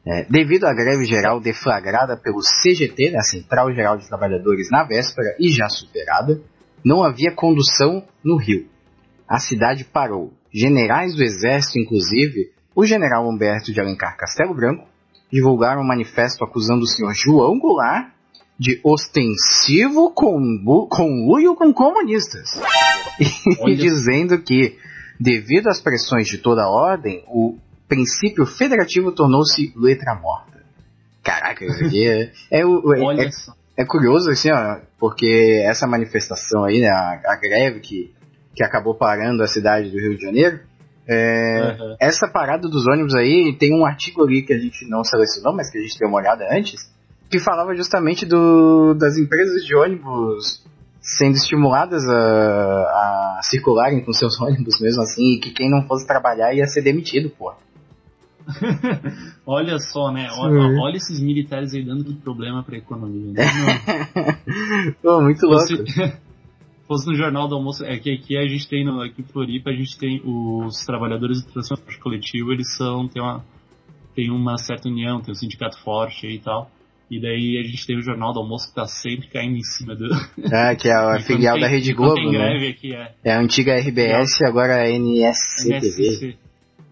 É, 0.06 0.24
devido 0.24 0.64
à 0.64 0.72
greve 0.72 1.04
geral 1.04 1.38
deflagrada 1.40 2.16
pelo 2.16 2.38
CGT, 2.40 3.10
né, 3.10 3.18
a 3.18 3.22
Central 3.22 3.74
Geral 3.74 3.98
de 3.98 4.08
Trabalhadores, 4.08 4.70
na 4.70 4.84
véspera 4.84 5.36
e 5.38 5.50
já 5.50 5.68
superada, 5.68 6.40
não 6.82 7.02
havia 7.04 7.34
condução 7.34 8.02
no 8.24 8.36
Rio. 8.38 8.66
A 9.28 9.38
cidade 9.38 9.84
parou. 9.84 10.32
Generais 10.54 11.14
do 11.14 11.22
Exército, 11.22 11.78
inclusive, 11.78 12.52
o 12.74 12.86
general 12.86 13.28
Humberto 13.28 13.70
de 13.70 13.78
Alencar 13.80 14.16
Castelo 14.16 14.54
Branco, 14.54 14.86
divulgaram 15.32 15.82
um 15.82 15.86
manifesto 15.86 16.44
acusando 16.44 16.82
o 16.82 16.86
senhor 16.86 17.12
João 17.14 17.58
Goulart 17.58 18.08
de 18.58 18.80
ostensivo 18.82 20.10
conlu- 20.10 20.88
conluio 20.88 21.54
com 21.54 21.72
comunistas. 21.72 22.60
E 23.66 23.76
dizendo 23.76 24.38
que, 24.42 24.76
devido 25.20 25.68
às 25.68 25.80
pressões 25.80 26.26
de 26.26 26.38
toda 26.38 26.62
a 26.62 26.70
ordem, 26.70 27.22
o 27.28 27.56
princípio 27.88 28.44
federativo 28.46 29.12
tornou-se 29.12 29.72
letra 29.76 30.14
morta. 30.14 30.58
Caraca, 31.22 31.64
isso 31.64 31.84
aqui 31.84 32.06
é, 32.06 32.32
é, 32.50 32.60
é- 32.62 33.26
é- 33.26 33.30
só. 33.30 33.52
é 33.76 33.84
curioso, 33.84 34.30
assim, 34.30 34.50
ó, 34.50 34.80
porque 34.98 35.62
essa 35.64 35.86
manifestação 35.86 36.64
aí, 36.64 36.80
né, 36.80 36.88
a, 36.88 37.20
a 37.26 37.36
greve 37.36 37.80
que, 37.80 38.12
que 38.54 38.64
acabou 38.64 38.94
parando 38.96 39.42
a 39.42 39.46
cidade 39.46 39.90
do 39.90 39.98
Rio 39.98 40.16
de 40.16 40.22
Janeiro, 40.22 40.60
é, 41.08 41.60
Aham. 41.60 41.96
essa 41.98 42.28
parada 42.28 42.68
dos 42.68 42.86
ônibus 42.86 43.14
aí, 43.14 43.56
tem 43.58 43.74
um 43.74 43.86
artigo 43.86 44.22
ali 44.22 44.42
que 44.42 44.52
a 44.52 44.58
gente 44.58 44.86
não 44.86 45.02
selecionou, 45.02 45.54
mas 45.54 45.70
que 45.70 45.78
a 45.78 45.80
gente 45.80 45.98
deu 45.98 46.08
uma 46.08 46.18
olhada 46.18 46.46
antes, 46.52 46.92
que 47.30 47.38
falava 47.38 47.74
justamente 47.74 48.26
do, 48.26 48.94
das 48.94 49.16
empresas 49.16 49.64
de 49.64 49.74
ônibus 49.74 50.62
sendo 51.00 51.36
estimuladas 51.36 52.06
a, 52.06 53.38
a 53.38 53.40
circularem 53.42 54.04
com 54.04 54.12
seus 54.12 54.38
ônibus 54.42 54.78
mesmo 54.80 55.02
assim, 55.02 55.36
e 55.36 55.40
que 55.40 55.50
quem 55.50 55.70
não 55.70 55.86
fosse 55.86 56.06
trabalhar 56.06 56.52
ia 56.52 56.66
ser 56.66 56.82
demitido, 56.82 57.30
pô. 57.30 57.54
Olha 59.46 59.78
só, 59.78 60.10
né? 60.10 60.28
Olha, 60.38 60.80
olha 60.80 60.96
esses 60.96 61.20
militares 61.20 61.74
aí 61.74 61.84
dando 61.84 62.14
problema 62.16 62.62
pra 62.62 62.78
economia. 62.78 63.32
Né? 63.32 63.44
Pô, 65.02 65.20
muito 65.20 65.46
louco. 65.46 65.66
Fosse 66.88 67.06
no 67.06 67.14
Jornal 67.14 67.46
do 67.46 67.54
Almoço, 67.54 67.84
é 67.84 67.96
que 67.98 68.10
aqui 68.10 68.36
a 68.36 68.46
gente 68.48 68.66
tem, 68.68 68.84
no, 68.84 69.00
aqui 69.02 69.20
em 69.22 69.24
Floripa, 69.24 69.70
a 69.70 69.74
gente 69.74 69.96
tem 69.98 70.20
os 70.24 70.84
trabalhadores 70.84 71.44
do 71.44 71.52
transporte 71.52 71.98
coletivo, 72.00 72.50
eles 72.52 72.74
são, 72.76 73.06
tem 73.06 73.22
uma, 73.22 73.44
tem 74.16 74.30
uma 74.30 74.56
certa 74.56 74.88
união, 74.88 75.20
tem 75.20 75.30
um 75.30 75.34
sindicato 75.36 75.78
forte 75.84 76.26
aí 76.26 76.34
e 76.36 76.40
tal. 76.40 76.70
E 77.10 77.18
daí 77.20 77.58
a 77.58 77.62
gente 77.66 77.86
tem 77.86 77.96
o 77.96 78.02
Jornal 78.02 78.32
do 78.34 78.40
Almoço 78.40 78.68
que 78.68 78.74
tá 78.74 78.86
sempre 78.86 79.28
caindo 79.28 79.56
em 79.56 79.62
cima 79.62 79.94
do. 79.94 80.06
É, 80.54 80.74
que 80.74 80.88
é 80.88 80.92
a 80.92 81.18
filial 81.24 81.54
tem- 81.54 81.62
da 81.62 81.68
Rede 81.68 81.92
Globo, 81.94 82.14
Tem 82.16 82.32
né? 82.32 82.38
greve 82.38 82.68
aqui, 82.68 82.94
é. 82.94 83.14
É 83.24 83.32
a 83.32 83.40
antiga 83.40 83.76
RBS, 83.78 84.42
agora 84.42 84.86
é 84.86 84.92
NSCTV. 84.92 85.68
NSC. 85.70 86.36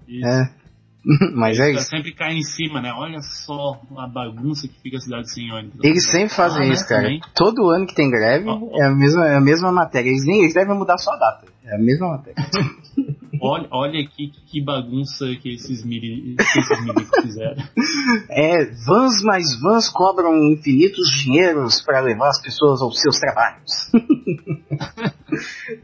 Isso. 0.09 0.27
É. 0.27 0.66
Mas 1.35 1.59
é 1.61 1.71
isso. 1.73 1.89
sempre 1.89 2.13
cai 2.13 2.33
em 2.35 2.43
cima, 2.43 2.81
né? 2.83 2.93
Olha 2.93 3.21
só 3.21 3.81
a 3.97 4.09
bagunça 4.09 4.67
que 4.67 4.81
fica 4.83 4.97
a 4.97 5.01
cidade 5.01 5.33
sem 5.33 5.53
ônibus. 5.53 5.79
Eles 5.85 6.05
sempre 6.11 6.31
fazem 6.35 6.63
Ah, 6.65 6.67
né, 6.67 6.73
isso, 6.73 6.89
cara. 6.89 7.03
também. 7.03 7.21
Todo 7.35 7.71
ano 7.71 7.87
que 7.87 7.95
tem 7.95 8.11
greve, 8.11 8.49
Ó, 8.49 8.59
ó. 8.61 8.83
é 8.83 8.87
a 8.87 8.91
mesma, 8.95 9.27
é 9.29 9.37
a 9.37 9.41
mesma 9.41 9.71
matéria. 9.71 10.09
Eles 10.11 10.25
nem 10.27 10.41
eles 10.43 10.55
devem 10.55 10.77
mudar 10.77 10.99
só 10.99 11.13
a 11.13 11.17
data. 11.17 11.47
É 11.65 11.77
a 11.77 11.79
mesma 11.79 12.09
matéria. 12.17 12.37
Olha, 13.39 13.69
olha 13.71 14.01
aqui 14.01 14.29
que, 14.29 14.41
que 14.47 14.65
bagunça 14.65 15.27
que 15.43 15.55
esses, 15.55 15.85
mili, 15.85 16.37
que 16.37 16.59
esses 16.59 16.81
milicos 16.83 17.21
fizeram. 17.23 17.63
É, 18.31 18.65
vans 18.87 19.23
mais 19.23 19.45
vans 19.61 19.91
cobram 19.91 20.35
infinitos 20.53 21.07
dinheiros 21.23 21.83
para 21.83 22.01
levar 22.01 22.29
as 22.31 22.41
pessoas 22.41 22.81
aos 22.81 22.99
seus 22.99 23.19
trabalhos. 23.19 23.71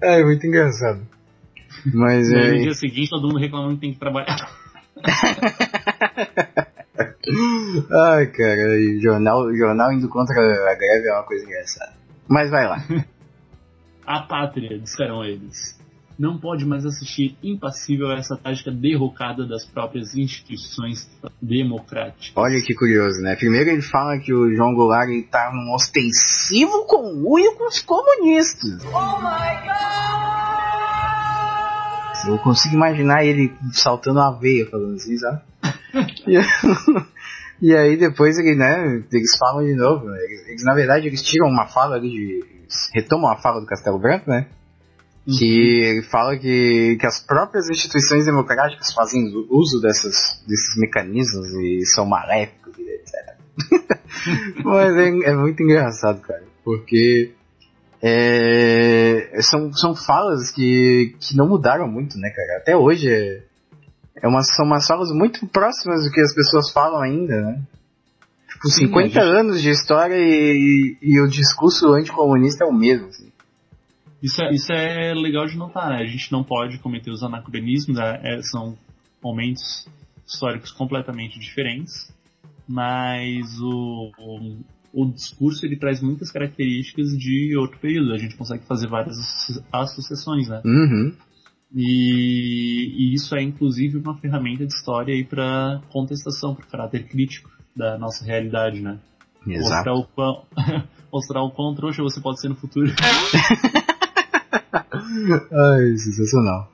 é 0.02 0.24
muito 0.24 0.46
engraçado. 0.46 1.06
Mas 1.92 2.30
No 2.30 2.38
é. 2.38 2.54
dia 2.62 2.74
seguinte, 2.74 3.10
todo 3.10 3.28
mundo 3.28 3.38
reclamando 3.38 3.74
que 3.74 3.80
tem 3.82 3.92
que 3.92 3.98
trabalhar. 3.98 4.36
Ai, 7.90 8.26
cara, 8.26 8.78
e 8.78 9.00
jornal, 9.00 9.54
jornal 9.54 9.92
indo 9.92 10.08
contra 10.08 10.34
a 10.34 10.74
greve 10.74 11.08
é 11.08 11.12
uma 11.12 11.24
coisa 11.24 11.44
engraçada. 11.44 11.92
Mas 12.28 12.50
vai 12.50 12.66
lá. 12.66 12.84
A 14.06 14.20
pátria, 14.22 14.78
disseram 14.78 15.24
eles, 15.24 15.80
não 16.18 16.38
pode 16.38 16.64
mais 16.64 16.84
assistir 16.84 17.36
impassível 17.42 18.10
a 18.10 18.14
essa 18.14 18.36
tática 18.36 18.70
derrocada 18.70 19.46
das 19.46 19.64
próprias 19.64 20.14
instituições 20.14 21.10
democráticas. 21.40 22.32
Olha 22.36 22.60
que 22.62 22.74
curioso, 22.74 23.20
né? 23.20 23.34
Primeiro 23.36 23.70
ele 23.70 23.82
fala 23.82 24.18
que 24.18 24.32
o 24.32 24.54
João 24.54 24.74
Goulart 24.74 25.08
ele 25.08 25.22
tá 25.22 25.50
num 25.52 25.74
ostensivo 25.74 26.84
conluio 26.86 27.54
com 27.56 27.66
os 27.66 27.80
comunistas. 27.80 28.84
Eu 32.26 32.38
consigo 32.38 32.74
imaginar 32.74 33.24
ele 33.24 33.54
saltando 33.72 34.20
a 34.20 34.30
veia 34.30 34.68
falando 34.68 34.94
assim, 34.94 35.16
sabe? 35.16 35.40
e, 36.26 36.38
e 37.70 37.76
aí 37.76 37.96
depois 37.96 38.38
ele, 38.38 38.54
né, 38.54 39.02
eles 39.12 39.36
falam 39.38 39.64
de 39.64 39.74
novo, 39.74 40.06
né? 40.06 40.18
eles, 40.48 40.64
na 40.64 40.74
verdade 40.74 41.06
eles 41.06 41.22
tiram 41.22 41.48
uma 41.48 41.66
fala 41.66 41.96
ali 41.96 42.10
de. 42.10 42.44
retomam 42.94 43.30
a 43.30 43.36
fala 43.36 43.60
do 43.60 43.66
Castelo 43.66 43.98
Branco, 43.98 44.30
né? 44.30 44.46
Que 45.24 45.84
ele 45.84 46.02
fala 46.02 46.36
que, 46.36 46.96
que 46.98 47.06
as 47.06 47.20
próprias 47.20 47.70
instituições 47.70 48.24
democráticas 48.24 48.92
fazem 48.92 49.32
uso 49.48 49.80
dessas, 49.80 50.42
desses 50.48 50.76
mecanismos 50.76 51.46
e 51.54 51.86
são 51.86 52.04
maléficos 52.04 52.76
e 52.76 52.82
etc. 52.82 53.36
Mas 54.64 54.96
é, 54.96 55.08
é 55.30 55.34
muito 55.34 55.62
engraçado, 55.62 56.20
cara, 56.22 56.42
porque 56.64 57.32
é, 58.02 59.40
são, 59.42 59.72
são 59.72 59.94
falas 59.94 60.50
que, 60.50 61.14
que 61.20 61.36
não 61.36 61.48
mudaram 61.48 61.86
muito, 61.86 62.18
né, 62.18 62.30
cara? 62.30 62.58
Até 62.60 62.76
hoje 62.76 63.08
é, 63.08 63.42
é 64.22 64.28
uma, 64.28 64.42
são 64.42 64.66
umas 64.66 64.86
falas 64.86 65.10
muito 65.12 65.46
próximas 65.46 66.04
do 66.04 66.10
que 66.10 66.20
as 66.20 66.34
pessoas 66.34 66.70
falam 66.72 67.00
ainda, 67.00 67.40
né? 67.40 67.62
Tipo, 68.48 68.68
Sim, 68.68 68.86
50 68.86 69.20
a 69.20 69.24
gente- 69.24 69.34
anos 69.38 69.62
de 69.62 69.70
história 69.70 70.16
e, 70.18 70.96
e 71.00 71.20
o 71.20 71.28
discurso 71.28 71.92
anticomunista 71.92 72.64
é 72.64 72.66
o 72.66 72.72
mesmo. 72.72 73.06
Assim. 73.06 73.30
Isso 74.22 74.42
é, 74.42 74.52
isso 74.52 74.72
é 74.72 75.14
legal 75.14 75.46
de 75.46 75.56
notar, 75.56 75.88
né? 75.90 75.96
A 76.02 76.06
gente 76.06 76.30
não 76.32 76.42
pode 76.44 76.78
cometer 76.78 77.10
os 77.10 77.22
anacronismos, 77.22 77.96
né? 77.96 78.20
É, 78.22 78.42
são 78.42 78.76
momentos 79.22 79.86
históricos 80.26 80.72
completamente 80.72 81.38
diferentes, 81.38 82.12
mas 82.68 83.60
o, 83.60 84.12
o, 84.18 84.56
o 84.92 85.06
discurso 85.10 85.64
ele 85.64 85.76
traz 85.76 86.00
muitas 86.02 86.30
características 86.30 87.16
de 87.16 87.56
outro 87.56 87.78
período. 87.78 88.12
A 88.12 88.18
gente 88.18 88.36
consegue 88.36 88.64
fazer 88.66 88.88
várias 88.88 89.18
associa- 89.18 89.64
associações, 89.72 90.48
né? 90.48 90.60
Uhum. 90.64 91.12
E, 91.74 92.92
e 92.98 93.14
isso 93.14 93.34
é 93.34 93.42
inclusive 93.42 93.96
uma 93.96 94.16
ferramenta 94.18 94.66
de 94.66 94.74
história 94.74 95.14
aí 95.14 95.24
para 95.24 95.80
contestação, 95.90 96.54
para 96.54 96.66
caráter 96.66 97.08
crítico 97.08 97.50
da 97.74 97.96
nossa 97.98 98.24
realidade, 98.24 98.80
né? 98.82 98.98
Exato. 99.46 99.90
Mostrar 99.90 99.94
o 99.94 100.04
quão, 100.04 100.44
mostrar 101.12 101.42
o 101.42 101.50
quão 101.50 101.74
trouxa 101.74 102.02
você 102.02 102.20
pode 102.20 102.40
ser 102.40 102.48
no 102.48 102.56
futuro. 102.56 102.92
Ai, 104.72 105.96
sensacional. 105.96 106.70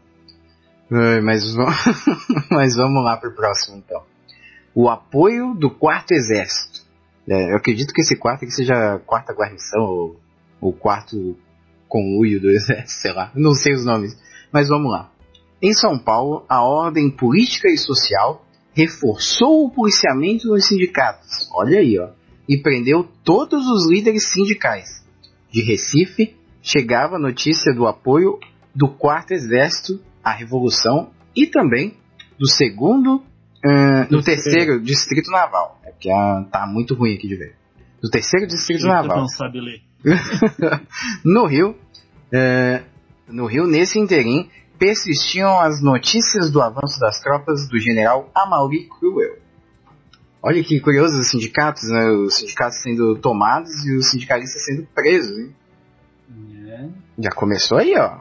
Ai, 0.90 1.20
mas, 1.20 1.54
va- 1.54 1.74
mas 2.50 2.74
vamos 2.76 3.04
lá 3.04 3.16
pro 3.16 3.32
próximo 3.34 3.76
então. 3.78 4.02
O 4.74 4.88
apoio 4.88 5.54
do 5.54 5.70
quarto 5.70 6.12
exército. 6.12 6.77
É, 7.30 7.52
eu 7.52 7.56
acredito 7.56 7.92
que 7.92 8.00
esse 8.00 8.16
quarto 8.16 8.44
aqui 8.44 8.52
seja 8.52 8.94
a 8.94 8.98
quarta 8.98 9.34
guarnição 9.34 9.82
ou 9.82 10.20
o 10.60 10.72
quarto 10.72 11.36
conluio 11.86 12.40
do 12.40 12.50
exército, 12.50 13.00
sei 13.00 13.12
lá, 13.12 13.30
não 13.34 13.52
sei 13.54 13.74
os 13.74 13.84
nomes. 13.84 14.16
Mas 14.52 14.68
vamos 14.68 14.90
lá. 14.90 15.10
Em 15.60 15.72
São 15.72 15.98
Paulo, 15.98 16.44
a 16.48 16.62
ordem 16.62 17.10
política 17.10 17.68
e 17.68 17.76
social 17.76 18.44
reforçou 18.72 19.64
o 19.64 19.70
policiamento 19.70 20.48
nos 20.48 20.66
sindicatos. 20.66 21.48
Olha 21.52 21.80
aí, 21.80 21.98
ó. 21.98 22.10
E 22.48 22.56
prendeu 22.56 23.06
todos 23.24 23.66
os 23.66 23.90
líderes 23.90 24.30
sindicais. 24.30 25.04
De 25.50 25.62
Recife, 25.62 26.36
chegava 26.62 27.16
a 27.16 27.20
notícia 27.20 27.74
do 27.74 27.86
apoio 27.86 28.38
do 28.74 28.88
quarto 28.88 29.32
exército 29.32 30.00
à 30.22 30.30
revolução 30.30 31.10
e 31.34 31.46
também 31.46 31.94
do 32.38 32.48
segundo, 32.48 33.22
do 34.08 34.18
Do 34.18 34.22
terceiro 34.22 34.80
distrito 34.80 35.30
naval. 35.30 35.80
É 35.84 35.90
porque 35.90 36.10
ah, 36.10 36.44
tá 36.50 36.66
muito 36.66 36.94
ruim 36.94 37.14
aqui 37.14 37.26
de 37.28 37.36
ver. 37.36 37.54
Do 38.00 38.08
terceiro 38.08 38.46
distrito 38.46 38.84
Eita, 38.84 39.02
naval. 39.02 39.18
não 39.18 39.28
sabe 39.28 39.60
ler. 39.60 39.82
no 41.24 41.46
Rio, 41.46 41.76
eh, 42.32 42.82
no 43.26 43.46
Rio, 43.46 43.66
nesse 43.66 43.98
interim, 43.98 44.48
persistiam 44.78 45.58
as 45.58 45.82
notícias 45.82 46.50
do 46.50 46.62
avanço 46.62 47.00
das 47.00 47.20
tropas 47.20 47.68
do 47.68 47.78
general 47.78 48.30
Amaury 48.34 48.88
Cruel. 48.88 49.38
Olha 50.40 50.62
que 50.62 50.78
curioso 50.78 51.18
os 51.18 51.28
sindicatos, 51.30 51.82
né? 51.90 52.10
Os 52.10 52.36
sindicatos 52.36 52.78
sendo 52.80 53.16
tomados 53.18 53.70
e 53.84 53.96
os 53.96 54.10
sindicalistas 54.10 54.64
sendo 54.64 54.86
presos, 54.94 55.36
hein? 55.36 55.54
É, 56.68 56.88
Já 57.18 57.30
começou 57.30 57.78
aí, 57.78 57.96
ó. 57.96 58.20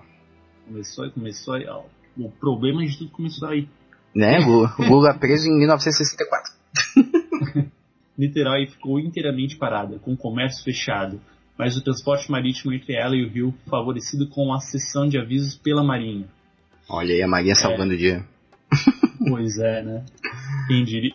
começou 0.65 1.03
aí, 1.03 1.11
começou 1.11 1.53
aí. 1.53 1.67
ó. 1.67 1.83
O 2.17 2.31
problema 2.31 2.83
de 2.83 2.97
tudo 2.97 3.11
começou 3.11 3.47
aí. 3.49 3.69
Né? 4.15 4.39
Lula, 4.45 4.73
Lula 4.79 5.13
preso 5.13 5.47
em 5.47 5.57
1964. 5.57 6.53
Niterói 8.17 8.65
ficou 8.67 8.99
inteiramente 8.99 9.57
parada, 9.57 9.99
com 9.99 10.13
o 10.13 10.17
comércio 10.17 10.63
fechado, 10.63 11.21
mas 11.57 11.77
o 11.77 11.83
transporte 11.83 12.31
marítimo 12.31 12.73
entre 12.73 12.95
ela 12.95 13.15
e 13.15 13.23
o 13.23 13.29
rio 13.29 13.53
favorecido 13.69 14.27
com 14.29 14.53
a 14.53 14.59
cessão 14.59 15.07
de 15.07 15.19
avisos 15.19 15.55
pela 15.55 15.83
Marinha. 15.83 16.27
Olha 16.89 17.13
aí 17.13 17.21
a 17.21 17.27
Maria 17.27 17.53
salvando 17.55 17.93
o 17.93 17.97
dia. 17.97 18.23
Pois 19.29 19.57
é, 19.57 19.83
né? 19.83 20.05
Quem 20.67 20.85
diria? 20.85 21.11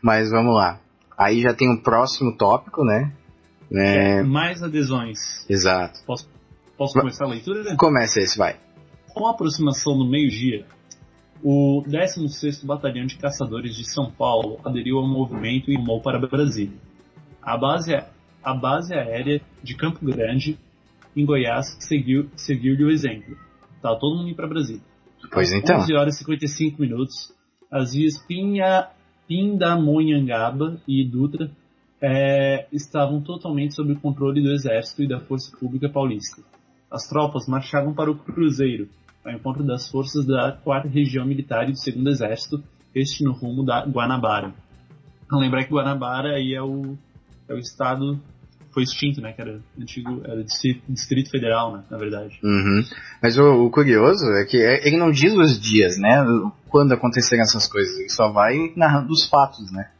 Mas 0.00 0.30
vamos 0.30 0.54
lá. 0.54 0.78
Aí 1.16 1.42
já 1.42 1.52
tem 1.52 1.72
o 1.72 1.82
próximo 1.82 2.36
tópico, 2.36 2.84
né? 2.84 3.12
É, 3.72 4.22
Mais 4.22 4.62
adesões. 4.62 5.18
exato. 5.48 5.98
Posso, 6.06 6.28
posso 6.76 6.94
começar 6.94 7.24
a 7.24 7.28
leitura? 7.28 7.74
Começa 7.76 8.20
esse, 8.20 8.38
vai. 8.38 8.56
Com 9.18 9.26
a 9.26 9.30
aproximação 9.32 9.98
do 9.98 10.04
meio-dia, 10.04 10.64
o 11.42 11.82
16º 11.88 12.64
Batalhão 12.64 13.04
de 13.04 13.16
Caçadores 13.18 13.74
de 13.74 13.84
São 13.84 14.12
Paulo 14.12 14.60
aderiu 14.64 14.98
ao 14.98 15.08
movimento 15.08 15.72
e 15.72 15.76
rumou 15.76 16.00
para 16.00 16.20
Brasília. 16.20 16.78
A 17.42 17.56
base, 17.58 17.92
a 18.44 18.54
base 18.54 18.94
aérea 18.94 19.40
de 19.60 19.74
Campo 19.74 19.98
Grande, 20.04 20.56
em 21.16 21.24
Goiás, 21.24 21.76
seguiu- 21.80 22.30
seguiu-lhe 22.36 22.84
o 22.84 22.90
exemplo. 22.90 23.36
Tá 23.82 23.96
todo 23.96 24.18
mundo 24.18 24.28
indo 24.28 24.36
para 24.36 24.46
Brasília. 24.46 24.82
Pois 25.32 25.50
então. 25.52 25.78
11 25.78 25.94
horas 25.94 26.14
e 26.14 26.18
55 26.18 26.80
minutos, 26.80 27.34
as 27.72 27.94
vias 27.94 28.16
Pinha, 28.24 28.86
Pindamonhangaba 29.26 30.80
e 30.86 31.04
Dutra 31.04 31.50
eh, 32.00 32.68
estavam 32.72 33.20
totalmente 33.20 33.74
sob 33.74 33.92
o 33.92 33.98
controle 34.00 34.40
do 34.40 34.52
Exército 34.52 35.02
e 35.02 35.08
da 35.08 35.18
Força 35.18 35.50
Pública 35.58 35.88
Paulista. 35.88 36.40
As 36.90 37.06
tropas 37.08 37.46
marchavam 37.46 37.92
para 37.94 38.10
o 38.10 38.16
Cruzeiro, 38.16 38.88
ao 39.24 39.32
encontro 39.32 39.62
das 39.62 39.88
forças 39.88 40.26
da 40.26 40.52
4 40.64 40.88
Região 40.90 41.24
Militar 41.26 41.68
e 41.68 41.72
do 41.72 42.02
2 42.02 42.16
Exército, 42.16 42.62
este 42.94 43.22
no 43.24 43.32
rumo 43.32 43.64
da 43.64 43.84
Guanabara. 43.84 44.52
Lembrar 45.30 45.64
que 45.64 45.72
Guanabara 45.72 46.30
aí 46.36 46.54
é 46.54 46.62
o, 46.62 46.96
é 47.48 47.54
o 47.54 47.58
estado 47.58 48.18
foi 48.72 48.82
extinto, 48.82 49.20
né? 49.20 49.32
Que 49.32 49.40
era 49.42 49.60
antigo, 49.78 50.20
era 50.24 50.42
Distri- 50.42 50.82
Distrito 50.88 51.30
Federal, 51.30 51.72
né? 51.76 51.84
Na 51.90 51.98
verdade. 51.98 52.38
Uhum. 52.42 52.82
Mas 53.22 53.36
o, 53.36 53.64
o 53.66 53.70
curioso 53.70 54.24
é 54.32 54.44
que 54.44 54.56
é- 54.56 54.86
ele 54.86 54.96
não 54.96 55.10
diz 55.10 55.34
os 55.34 55.58
dias, 55.60 55.98
né? 55.98 56.24
Quando 56.68 56.92
aconteceram 56.92 57.42
essas 57.42 57.66
coisas. 57.66 57.98
Ele 57.98 58.08
só 58.10 58.30
vai 58.30 58.72
narrando 58.76 59.10
os 59.12 59.28
fatos, 59.28 59.70
né? 59.72 59.90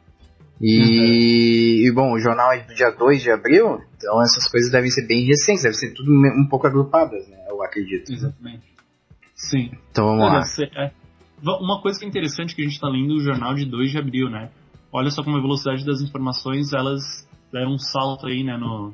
E, 0.61 1.87
e, 1.87 1.91
bom, 1.93 2.11
o 2.13 2.19
jornal 2.19 2.51
é 2.51 2.59
do 2.63 2.73
dia 2.75 2.89
2 2.91 3.21
de 3.21 3.31
abril, 3.31 3.79
então 3.97 4.21
essas 4.21 4.49
coisas 4.51 4.69
devem 4.71 4.89
ser 4.91 5.07
bem 5.07 5.25
recentes, 5.25 5.63
devem 5.63 5.77
ser 5.77 5.93
tudo 5.93 6.11
um 6.11 6.47
pouco 6.49 6.67
agrupadas, 6.67 7.27
né? 7.29 7.37
Eu 7.49 7.63
acredito. 7.63 8.11
Exatamente. 8.11 8.63
Sim. 9.35 9.71
Então 9.91 10.05
vamos 10.05 10.23
Olha, 10.25 10.33
lá. 10.39 10.41
cê- 10.43 10.69
é, 10.75 10.91
uma 11.41 11.81
coisa 11.81 11.97
que 11.97 12.05
é 12.05 12.09
interessante 12.09 12.53
que 12.53 12.61
a 12.61 12.65
gente 12.65 12.73
está 12.73 12.89
lendo 12.89 13.13
o 13.15 13.21
jornal 13.21 13.55
de 13.55 13.65
2 13.65 13.91
de 13.91 13.97
abril, 13.97 14.29
né? 14.29 14.49
Olha 14.91 15.09
só 15.09 15.23
como 15.23 15.37
a 15.37 15.41
velocidade 15.41 15.85
das 15.85 16.01
informações, 16.01 16.73
elas 16.73 17.01
deram 17.53 17.73
um 17.73 17.77
salto 17.77 18.27
aí, 18.27 18.43
né? 18.43 18.57
No, 18.57 18.93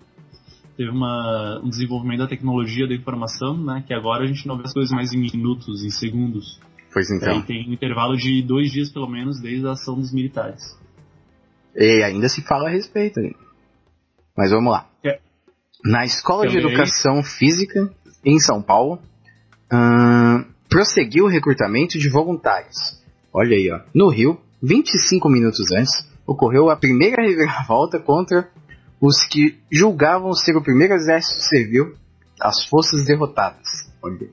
teve 0.77 0.89
uma, 0.91 1.59
um 1.63 1.69
desenvolvimento 1.69 2.19
da 2.19 2.27
tecnologia 2.27 2.87
da 2.87 2.93
informação, 2.93 3.57
né? 3.57 3.83
Que 3.87 3.93
agora 3.93 4.23
a 4.23 4.27
gente 4.27 4.45
não 4.47 4.55
vê 4.57 4.63
as 4.65 4.73
coisas 4.73 4.91
mais 4.91 5.13
em 5.13 5.17
minutos, 5.17 5.83
em 5.83 5.89
segundos. 5.89 6.59
Pois 6.93 7.09
Aí 7.09 7.17
então. 7.17 7.41
tem 7.41 7.67
um 7.69 7.73
intervalo 7.73 8.15
de 8.15 8.41
dois 8.43 8.71
dias, 8.71 8.91
pelo 8.91 9.07
menos, 9.09 9.39
desde 9.41 9.65
a 9.67 9.71
ação 9.71 9.95
dos 9.95 10.13
militares. 10.13 10.61
E 11.75 12.03
ainda 12.03 12.29
se 12.29 12.41
fala 12.41 12.67
a 12.67 12.71
respeito 12.71 13.19
ainda. 13.19 13.35
Mas 14.37 14.51
vamos 14.51 14.71
lá. 14.71 14.87
Quer- 15.01 15.21
Na 15.83 16.05
Escola 16.05 16.43
Quer 16.43 16.49
de 16.51 16.57
aí? 16.57 16.63
Educação 16.65 17.21
Física, 17.23 17.89
em 18.23 18.39
São 18.39 18.61
Paulo, 18.61 18.99
prosseguiu 20.69 21.25
o 21.25 21.29
recrutamento 21.29 21.97
de 21.97 22.09
voluntários. 22.09 23.01
Olha 23.33 23.55
aí, 23.55 23.69
ó. 23.71 23.79
No 23.93 24.09
Rio, 24.09 24.39
25 24.61 25.29
minutos 25.29 25.65
antes, 25.77 25.91
ocorreu 26.25 26.69
a 26.69 26.75
primeira 26.75 27.21
reviravolta 27.27 27.99
contra 27.99 28.49
os 28.99 29.23
que 29.25 29.59
julgavam 29.71 30.33
ser 30.33 30.55
o 30.55 30.63
primeiro 30.63 30.93
exército 30.93 31.41
civil 31.43 31.93
as 32.39 32.65
forças 32.67 33.05
derrotadas. 33.05 33.67
Olha 34.01 34.17
aí. 34.21 34.29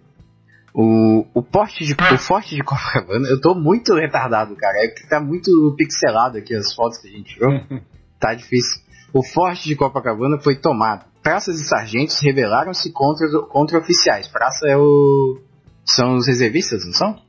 O, 0.75 1.27
o, 1.35 1.43
porte 1.43 1.85
de, 1.85 1.93
o 1.93 2.19
forte 2.19 2.57
de 2.57 2.63
Copacabana, 2.63 3.29
eu 3.29 3.39
tô 3.39 3.55
muito 3.55 3.95
retardado, 3.95 4.57
cara. 4.57 4.85
É 4.85 4.89
que 4.89 5.07
tá 5.07 5.21
muito 5.21 5.75
pixelado 5.77 6.39
aqui 6.39 6.55
as 6.55 6.75
fotos 6.75 6.99
que 6.99 7.09
a 7.09 7.11
gente 7.11 7.35
tirou. 7.35 7.51
tá 8.19 8.33
difícil. 8.35 8.81
O 9.13 9.23
forte 9.23 9.69
de 9.69 9.77
Copacabana 9.77 10.39
foi 10.41 10.57
tomado. 10.57 11.05
Praças 11.23 11.61
e 11.61 11.65
sargentos 11.65 12.19
rebelaram-se 12.21 12.91
contra, 12.91 13.29
contra 13.49 13.79
oficiais. 13.79 14.29
Praça 14.29 14.67
é 14.67 14.77
o. 14.77 15.39
São 15.85 16.15
os 16.15 16.27
reservistas, 16.27 16.85
não 16.87 16.93
são? 16.93 17.21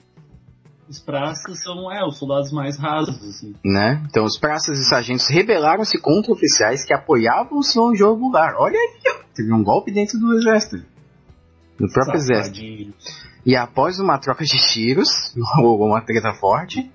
Os 0.88 1.00
praças 1.00 1.64
são, 1.64 1.92
é, 1.92 2.06
os 2.06 2.18
soldados 2.18 2.52
mais 2.52 2.78
rasos, 2.78 3.18
assim. 3.24 3.56
Né? 3.66 4.04
Então 4.10 4.24
os 4.24 4.38
praças 4.38 4.78
e 4.78 4.84
sargentos 4.88 5.28
rebelaram-se 5.28 6.00
contra 6.00 6.32
oficiais 6.32 6.86
que 6.86 6.94
apoiavam 6.94 7.58
o 7.58 7.64
São 7.64 7.96
João 7.96 8.18
Goulart. 8.18 8.56
Olha 8.58 8.78
aí, 8.78 9.00
ó. 9.08 9.24
Teve 9.34 9.52
um 9.54 9.64
golpe 9.64 9.92
dentro 9.92 10.20
do 10.20 10.34
exército. 10.38 10.86
No 11.80 11.92
próprio 11.92 12.18
exército. 12.18 12.60
E 13.46 13.56
após 13.56 14.00
uma 14.00 14.18
troca 14.18 14.44
de 14.44 14.58
tiros, 14.58 15.10
ou 15.60 15.86
uma 15.86 16.02
treta 16.02 16.34
forte, 16.34 16.90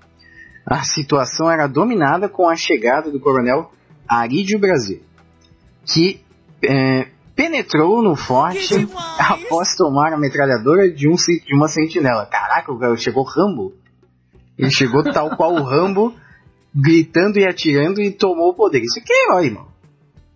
a 0.65 0.83
situação 0.83 1.49
era 1.49 1.67
dominada 1.67 2.27
com 2.29 2.47
a 2.47 2.55
chegada 2.55 3.09
do 3.11 3.19
coronel 3.19 3.71
Arídio 4.07 4.59
Brasil, 4.59 5.01
que 5.85 6.21
é, 6.63 7.07
penetrou 7.35 8.01
no 8.01 8.15
forte 8.15 8.75
após 9.17 9.75
tomar 9.75 10.13
a 10.13 10.17
metralhadora 10.17 10.91
de, 10.91 11.07
um, 11.07 11.15
de 11.15 11.55
uma 11.55 11.67
sentinela. 11.67 12.25
Caraca, 12.25 12.71
o 12.71 12.79
cara 12.79 12.95
chegou 12.97 13.23
Rambo. 13.23 13.73
Ele 14.57 14.71
chegou 14.71 15.03
tal 15.03 15.37
qual 15.37 15.53
o 15.53 15.63
Rambo, 15.63 16.13
gritando 16.75 17.39
e 17.39 17.47
atirando 17.47 18.01
e 18.01 18.11
tomou 18.11 18.49
o 18.49 18.55
poder. 18.55 18.81
Isso 18.81 18.99
aqui 18.99 19.13
é 19.13 19.25
herói, 19.25 19.49
mano. 19.51 19.68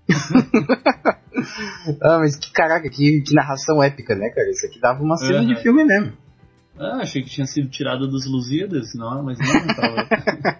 ah, 2.01 2.19
mas 2.19 2.35
que 2.35 2.51
caraca, 2.51 2.89
que, 2.89 3.21
que 3.21 3.33
narração 3.33 3.81
épica, 3.81 4.15
né, 4.15 4.29
cara? 4.29 4.49
Isso 4.49 4.65
aqui 4.65 4.79
dava 4.79 5.03
uma 5.03 5.17
cena 5.17 5.39
Uhum. 5.39 5.47
de 5.47 5.55
filme 5.61 5.83
mesmo. 5.83 6.13
Ah, 6.77 6.99
achei 7.01 7.21
que 7.21 7.29
tinha 7.29 7.45
sido 7.45 7.69
tirado 7.69 8.07
dos 8.07 8.25
Lusíadas, 8.25 8.93
não, 8.95 9.23
mas 9.23 9.37
não, 9.39 9.67
tava. 9.75 10.57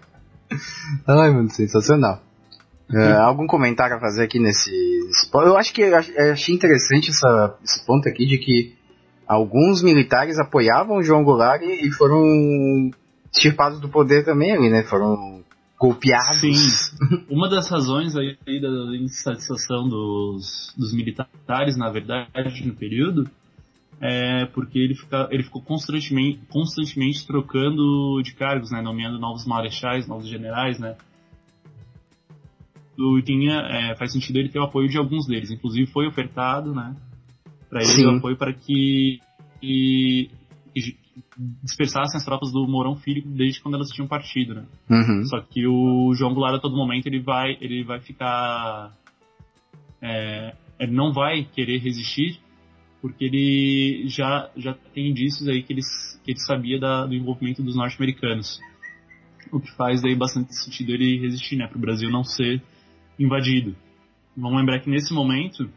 Ai, 1.07 1.31
mano, 1.31 1.49
sensacional. 1.49 2.21
É, 2.91 3.13
algum 3.13 3.47
comentário 3.47 3.95
a 3.95 3.99
fazer 3.99 4.23
aqui 4.23 4.37
nesse, 4.39 4.69
nesse 5.07 5.29
ponto? 5.31 5.47
Eu 5.47 5.57
acho 5.57 5.73
que 5.73 5.81
eu 5.81 5.95
achei 6.31 6.53
interessante 6.53 7.09
essa, 7.09 7.55
esse 7.63 7.83
ponto 7.85 8.07
aqui 8.07 8.25
de 8.27 8.37
que 8.37 8.75
alguns 9.25 9.81
militares 9.81 10.37
apoiavam 10.37 10.97
o 10.97 11.03
João 11.03 11.23
Goulart 11.23 11.61
e, 11.63 11.87
e 11.87 11.91
foram 11.91 12.91
extirpados 13.33 13.79
do 13.79 13.89
poder 13.89 14.23
também 14.23 14.51
ali, 14.51 14.69
né? 14.69 14.83
Foram 14.83 15.42
golpeados. 15.83 16.39
Sim. 16.39 17.25
Uma 17.29 17.49
das 17.49 17.69
razões 17.69 18.15
aí 18.15 18.37
da 18.61 18.95
insatisfação 18.95 19.89
dos, 19.89 20.73
dos 20.77 20.93
militares, 20.93 21.75
na 21.75 21.89
verdade, 21.89 22.65
no 22.65 22.73
período, 22.73 23.29
é 23.99 24.45
porque 24.45 24.79
ele, 24.79 24.95
fica, 24.95 25.27
ele 25.29 25.43
ficou 25.43 25.61
constantemente, 25.61 26.39
constantemente 26.47 27.27
trocando 27.27 28.21
de 28.23 28.33
cargos, 28.33 28.71
né? 28.71 28.81
Nomeando 28.81 29.19
novos 29.19 29.45
marechais, 29.45 30.07
novos 30.07 30.27
generais, 30.27 30.79
né? 30.79 30.95
Do, 32.95 33.21
tinha, 33.21 33.59
é, 33.61 33.95
faz 33.97 34.13
sentido 34.13 34.37
ele 34.37 34.49
ter 34.49 34.59
o 34.59 34.63
apoio 34.63 34.87
de 34.87 34.97
alguns 34.97 35.27
deles. 35.27 35.51
Inclusive 35.51 35.91
foi 35.91 36.07
ofertado, 36.07 36.73
né? 36.73 36.95
Para 37.69 37.81
ele 37.81 37.91
Sim. 37.91 38.05
o 38.05 38.17
apoio 38.17 38.37
para 38.37 38.53
que, 38.53 39.19
que, 39.59 40.31
que 40.73 41.02
dispersassem 41.63 42.17
as 42.17 42.25
tropas 42.25 42.51
do 42.51 42.67
Mourão 42.67 42.95
Filho 42.95 43.23
desde 43.25 43.61
quando 43.61 43.75
elas 43.75 43.89
tinham 43.89 44.07
partido, 44.07 44.55
né? 44.55 44.65
Uhum. 44.89 45.25
Só 45.25 45.39
que 45.41 45.67
o 45.67 46.13
João 46.15 46.33
Goulart 46.33 46.55
a 46.55 46.59
todo 46.59 46.75
momento 46.75 47.07
ele 47.07 47.19
vai, 47.19 47.57
ele 47.61 47.83
vai 47.83 47.99
ficar. 47.99 48.91
É, 50.01 50.55
ele 50.79 50.91
não 50.91 51.13
vai 51.13 51.43
querer 51.43 51.77
resistir 51.79 52.39
porque 53.03 53.25
ele 53.25 54.07
já, 54.07 54.49
já 54.55 54.73
tem 54.93 55.09
indícios 55.09 55.49
aí 55.49 55.61
que 55.61 55.73
ele, 55.73 55.81
que 56.23 56.31
ele 56.31 56.39
sabia 56.39 56.79
da, 56.79 57.05
do 57.05 57.13
envolvimento 57.13 57.61
dos 57.61 57.75
norte-americanos. 57.75 58.61
O 59.51 59.59
que 59.59 59.69
faz 59.75 60.01
daí 60.01 60.15
bastante 60.15 60.55
sentido 60.55 60.91
ele 60.91 61.19
resistir, 61.19 61.57
né, 61.57 61.67
para 61.67 61.77
o 61.77 61.81
Brasil 61.81 62.09
não 62.09 62.23
ser 62.23 62.63
invadido. 63.19 63.75
Vamos 64.37 64.57
lembrar 64.57 64.79
que 64.79 64.89
nesse 64.89 65.13
momento 65.13 65.69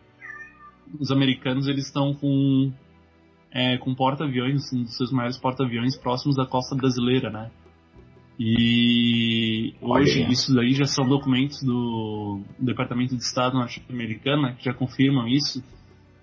os 1.00 1.10
americanos 1.10 1.66
eles 1.66 1.86
estão 1.86 2.14
com 2.14 2.72
é, 3.56 3.78
com 3.78 3.94
porta-aviões, 3.94 4.70
um 4.70 4.82
dos 4.82 4.98
seus 4.98 5.10
maiores 5.10 5.38
porta-aviões 5.38 5.96
próximos 5.96 6.36
da 6.36 6.44
costa 6.44 6.76
brasileira, 6.76 7.30
né? 7.30 7.50
E 8.38 9.74
hoje 9.80 10.24
Olha. 10.24 10.30
isso 10.30 10.54
daí 10.54 10.74
já 10.74 10.84
são 10.84 11.08
documentos 11.08 11.62
do 11.62 12.42
Departamento 12.58 13.16
de 13.16 13.22
Estado 13.22 13.56
norte-americano 13.56 14.42
né, 14.42 14.56
que 14.58 14.64
já 14.66 14.74
confirmam 14.74 15.26
isso, 15.26 15.64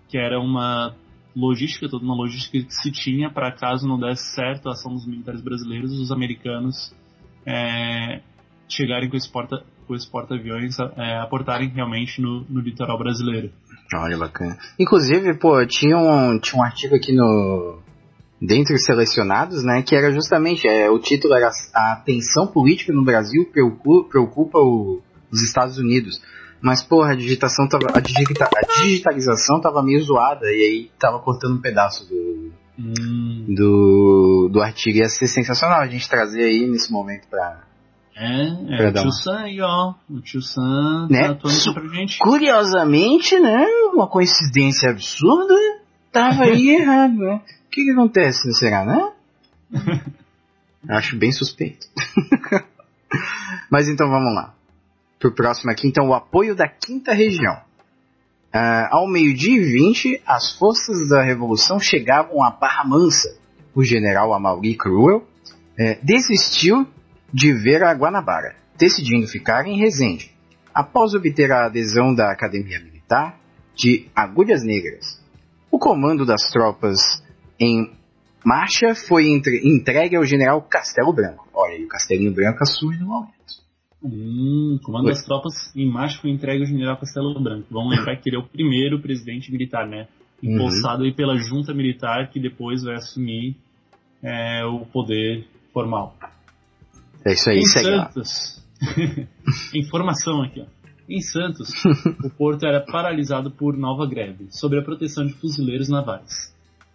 que 0.08 0.16
era 0.16 0.40
uma 0.40 0.94
logística, 1.36 1.90
toda 1.90 2.06
uma 2.06 2.14
logística 2.14 2.64
que 2.64 2.72
se 2.72 2.92
tinha 2.92 3.32
para 3.32 3.52
caso 3.52 3.88
não 3.88 4.00
desse 4.00 4.36
certo 4.36 4.70
a 4.70 4.74
ação 4.74 4.94
dos 4.94 5.08
militares 5.08 5.42
brasileiros, 5.42 5.92
os 5.92 6.12
americanos 6.12 6.96
é, 7.48 8.22
chegarem 8.70 9.10
com 9.10 9.18
esse 9.18 9.32
porta 9.32 9.66
com 9.88 9.96
esse 9.96 10.10
porta-aviões 10.10 10.78
é, 10.80 11.18
aportarem 11.18 11.68
realmente 11.70 12.22
no, 12.22 12.46
no 12.48 12.62
litoral 12.62 12.98
brasileiro. 12.98 13.52
Olha, 13.96 14.18
bacana. 14.18 14.58
Inclusive, 14.80 15.34
pô, 15.38 15.66
tinha 15.66 15.98
um, 15.98 16.40
tinha 16.40 16.60
um 16.60 16.64
artigo 16.66 16.96
aqui 16.96 17.14
no. 17.14 17.80
Dentre 18.42 18.74
os 18.76 18.84
selecionados, 18.84 19.64
né? 19.64 19.82
Que 19.84 19.96
era 19.96 20.12
justamente. 20.12 20.68
É, 20.68 20.90
o 20.90 21.00
título 21.00 21.34
era 21.36 21.50
A 21.74 21.96
tensão 22.06 22.48
política 22.48 22.92
no 22.92 23.04
Brasil 23.04 23.46
preocupa, 23.52 24.10
preocupa 24.10 24.58
o- 24.60 25.02
os 25.32 25.42
Estados 25.42 25.78
Unidos. 25.78 26.22
Mas, 26.62 26.82
porra, 26.84 27.12
a 27.12 27.16
digitação 27.16 27.68
tava. 27.68 27.88
A, 27.94 28.00
digita, 28.00 28.46
a 28.46 28.82
digitalização 28.82 29.62
tava 29.62 29.84
meio 29.84 30.02
zoada 30.02 30.46
e 30.48 30.56
aí 30.64 30.92
tava 31.00 31.20
cortando 31.20 31.56
um 31.56 31.62
pedaço 31.62 32.08
do, 32.10 32.52
Hum, 32.80 33.46
do, 33.50 34.50
do 34.52 34.62
artigo. 34.62 34.98
Ia 34.98 35.08
ser 35.10 35.28
sensacional 35.28 35.80
a 35.82 35.88
gente 35.88 36.10
trazer 36.10 36.44
aí 36.44 36.68
nesse 36.68 36.92
momento 36.92 37.28
pra. 37.30 37.62
É, 38.16 38.86
é 38.86 38.90
o 38.90 38.94
tio 38.94 39.12
Sam 39.12 39.40
aí, 39.40 39.62
ó. 39.62 39.94
O 40.10 40.22
tio 40.22 40.42
Sam 40.42 41.08
Né? 41.10 41.24
tá 41.24 41.32
atuando 41.32 41.58
aqui 41.58 41.74
pra 41.74 41.88
gente. 41.88 42.20
Curiosamente, 42.20 43.40
né? 43.40 43.66
Uma 43.94 44.08
coincidência 44.08 44.90
absurda. 44.90 45.56
Tava 46.12 46.44
aí 46.44 46.70
errado, 46.70 47.16
né? 47.18 47.36
O 47.36 47.70
que 47.72 47.84
que 47.84 47.92
acontece, 47.92 48.48
né? 48.48 48.54
será, 48.54 48.86
né? 48.86 49.12
Acho 50.88 51.18
bem 51.18 51.32
suspeito. 51.32 51.88
Mas 53.70 53.88
então 53.90 54.10
vamos 54.10 54.34
lá. 54.34 54.54
Pro 55.20 55.34
próximo 55.34 55.72
aqui, 55.72 55.88
então, 55.88 56.10
o 56.10 56.14
apoio 56.14 56.56
da 56.56 56.68
quinta 56.68 57.14
região. 57.14 57.58
Ah, 58.52 58.90
ao 58.92 59.08
meio-dia 59.08 59.56
e 59.56 59.64
20, 59.64 60.22
as 60.28 60.54
forças 60.58 61.10
da 61.10 61.24
revolução 61.24 61.80
chegavam 61.80 62.44
a 62.44 62.52
Barra 62.52 62.84
Mansa. 62.84 63.36
O 63.74 63.84
general 63.84 64.32
Amaury 64.34 64.76
Cruel 64.76 65.26
eh, 65.80 65.98
desistiu 66.04 66.88
de 67.34 67.52
ver 67.54 67.84
a 67.84 67.92
Guanabara, 67.94 68.56
decidindo 68.78 69.28
ficar 69.28 69.66
em 69.66 69.80
Resende. 69.80 70.32
Após 70.74 71.14
obter 71.14 71.52
a 71.52 71.66
adesão 71.66 72.14
da 72.14 72.32
Academia 72.32 72.80
Militar 72.80 73.40
de 73.76 74.08
Agulhas 74.16 74.64
Negras, 74.64 75.20
o 75.72 75.80
comando 75.80 76.26
das 76.26 76.50
tropas 76.52 77.00
em 77.60 77.92
marcha 78.46 78.94
foi 78.94 79.28
entre- 79.30 79.62
entregue 79.64 80.16
ao 80.16 80.26
general 80.26 80.62
Castelo 80.62 81.14
Branco. 81.14 81.48
Olha 81.54 81.74
aí, 81.76 81.84
o 81.84 81.88
Castelinho 81.88 82.34
Branco 82.34 82.60
assume 82.62 82.98
no 82.98 83.08
momento. 83.08 83.34
Hum, 84.04 84.78
o 84.80 84.84
comando 84.84 85.08
das 85.08 85.24
tropas 85.24 85.54
em 85.76 85.90
marcha 85.90 86.20
foi 86.20 86.30
entregue 86.30 86.62
ao 86.62 86.68
general 86.68 86.98
Castelo 86.98 87.40
Branco. 87.42 87.68
Vamos 87.72 87.96
lembrar 87.98 88.18
que 88.18 88.30
ele 88.30 88.36
é 88.36 88.40
o 88.40 88.48
primeiro 88.48 89.02
presidente 89.02 89.52
militar, 89.52 89.88
né? 89.88 90.08
Uhum. 90.44 90.56
Empossado 90.56 91.04
aí 91.04 91.14
pela 91.14 91.38
junta 91.38 91.74
militar 91.74 92.30
que 92.30 92.40
depois 92.40 92.84
vai 92.84 92.96
assumir 92.96 93.56
é, 94.22 94.66
o 94.66 94.86
poder 94.86 95.48
formal. 95.74 96.16
É 97.26 97.34
isso 97.34 97.50
aí, 97.50 97.60
em 97.60 97.66
segue. 97.66 97.86
Santos, 97.88 98.66
informação 99.74 100.42
aqui, 100.42 100.62
ó. 100.62 100.66
Em 101.10 101.22
Santos, 101.22 101.70
o 102.24 102.30
porto 102.30 102.66
era 102.66 102.80
paralisado 102.80 103.52
por 103.52 103.78
nova 103.78 104.08
greve, 104.08 104.48
sob 104.50 104.78
a 104.78 104.82
proteção 104.82 105.26
de 105.26 105.34
fuzileiros 105.34 105.90
navais. 105.90 106.54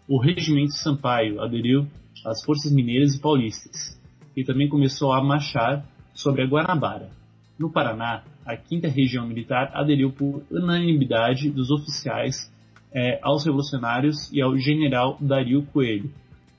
O 0.09 0.18
regimento 0.18 0.72
Sampaio 0.72 1.41
aderiu 1.43 1.87
às 2.26 2.43
forças 2.43 2.72
mineiras 2.72 3.14
e 3.14 3.20
paulistas, 3.20 3.99
e 4.37 4.45
também 4.45 4.68
começou 4.68 5.12
a 5.12 5.22
marchar 5.22 5.85
sobre 6.14 6.43
a 6.43 6.47
Guanabara. 6.47 7.11
No 7.59 7.70
Paraná, 7.70 8.22
a 8.47 8.57
quinta 8.57 8.89
região 8.89 9.26
militar 9.26 9.70
aderiu 9.74 10.11
por 10.12 10.43
unanimidade 10.51 11.51
dos 11.51 11.70
oficiais 11.70 12.51
eh, 12.95 13.18
aos 13.22 13.45
revolucionários 13.45 14.33
e 14.33 14.41
ao 14.41 14.57
general 14.57 15.18
Dario 15.20 15.62
Coelho. 15.66 16.11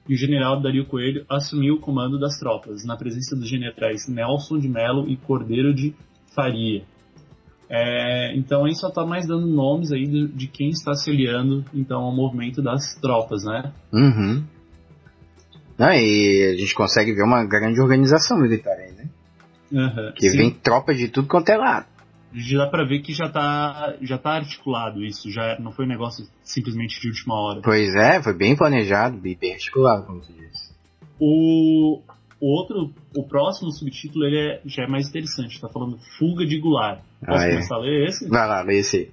E 0.10 0.16
o 0.16 0.18
general 0.18 0.60
Dario 0.60 0.88
Coelho 0.88 1.24
assumiu 1.30 1.76
o 1.76 1.80
comando 1.80 2.20
das 2.20 2.40
tropas, 2.40 2.84
na 2.84 2.98
presença 2.98 3.36
dos 3.36 3.48
generais 3.48 4.08
Nelson 4.08 4.58
de 4.58 4.68
Mello 4.68 5.08
e 5.08 5.16
Cordeiro 5.16 5.72
de 5.72 5.94
Faria. 6.36 6.84
É, 7.70 8.36
então 8.36 8.66
aí 8.66 8.74
só 8.74 8.88
está 8.88 9.06
mais 9.06 9.28
dando 9.28 9.46
nomes 9.46 9.92
aí 9.92 10.08
de, 10.08 10.28
de 10.30 10.48
quem 10.48 10.70
está 10.70 10.96
se 10.96 11.12
aliando 11.12 11.64
então 11.72 12.02
ao 12.02 12.12
movimento 12.12 12.60
das 12.64 12.96
tropas, 12.96 13.44
né? 13.44 13.72
Uhum. 13.94 14.44
Não, 15.78 15.94
e 15.94 16.54
a 16.56 16.58
gente 16.58 16.74
consegue 16.74 17.14
ver 17.14 17.22
uma 17.24 17.46
grande 17.46 17.80
organização 17.80 18.40
militar 18.40 18.76
aí, 18.76 18.92
né? 18.94 19.10
Aham, 19.72 20.12
Que 20.16 20.32
sim. 20.32 20.38
vem 20.38 20.50
tropa 20.50 20.96
de 20.96 21.08
tudo 21.08 21.28
quanto 21.28 21.50
é 21.50 21.58
lado. 21.58 21.86
Já 22.34 22.60
dá 22.60 22.68
pra 22.68 22.86
ver 22.86 23.00
que 23.00 23.12
já 23.14 23.28
tá, 23.28 23.96
já 24.02 24.18
tá 24.18 24.32
articulado 24.36 25.04
isso, 25.04 25.32
já 25.32 25.58
não 25.60 25.72
foi 25.72 25.86
um 25.86 25.88
negócio 25.88 26.28
simplesmente 26.44 27.00
de 27.02 27.08
última 27.08 27.34
hora. 27.36 27.62
Pois 27.64 27.96
é, 27.96 28.22
foi 28.22 28.34
bem 28.38 28.56
planejado, 28.56 29.18
bem 29.18 29.36
bem 29.36 29.54
articulado, 29.54 30.06
como 30.06 30.22
tu 30.22 30.32
disse. 30.34 30.72
O, 31.20 32.02
o 32.40 32.46
outro, 32.48 32.94
o 33.18 33.24
próximo 33.28 33.72
subtítulo 33.72 34.26
ele 34.26 34.38
é- 34.38 34.62
já 34.66 34.84
é 34.84 34.88
mais 34.88 35.10
interessante, 35.10 35.60
tá 35.60 35.68
falando 35.70 35.98
Fuga 36.18 36.46
de 36.46 36.60
Goulart. 36.60 37.02
Posso 37.26 37.32
Ah, 37.40 37.46
é. 37.48 37.50
começar 37.52 37.76
a 37.76 37.80
ler 37.80 38.08
esse? 38.08 38.30
Vai 38.30 38.48
lá, 38.48 38.62
lê 38.62 38.78
esse. 38.80 39.12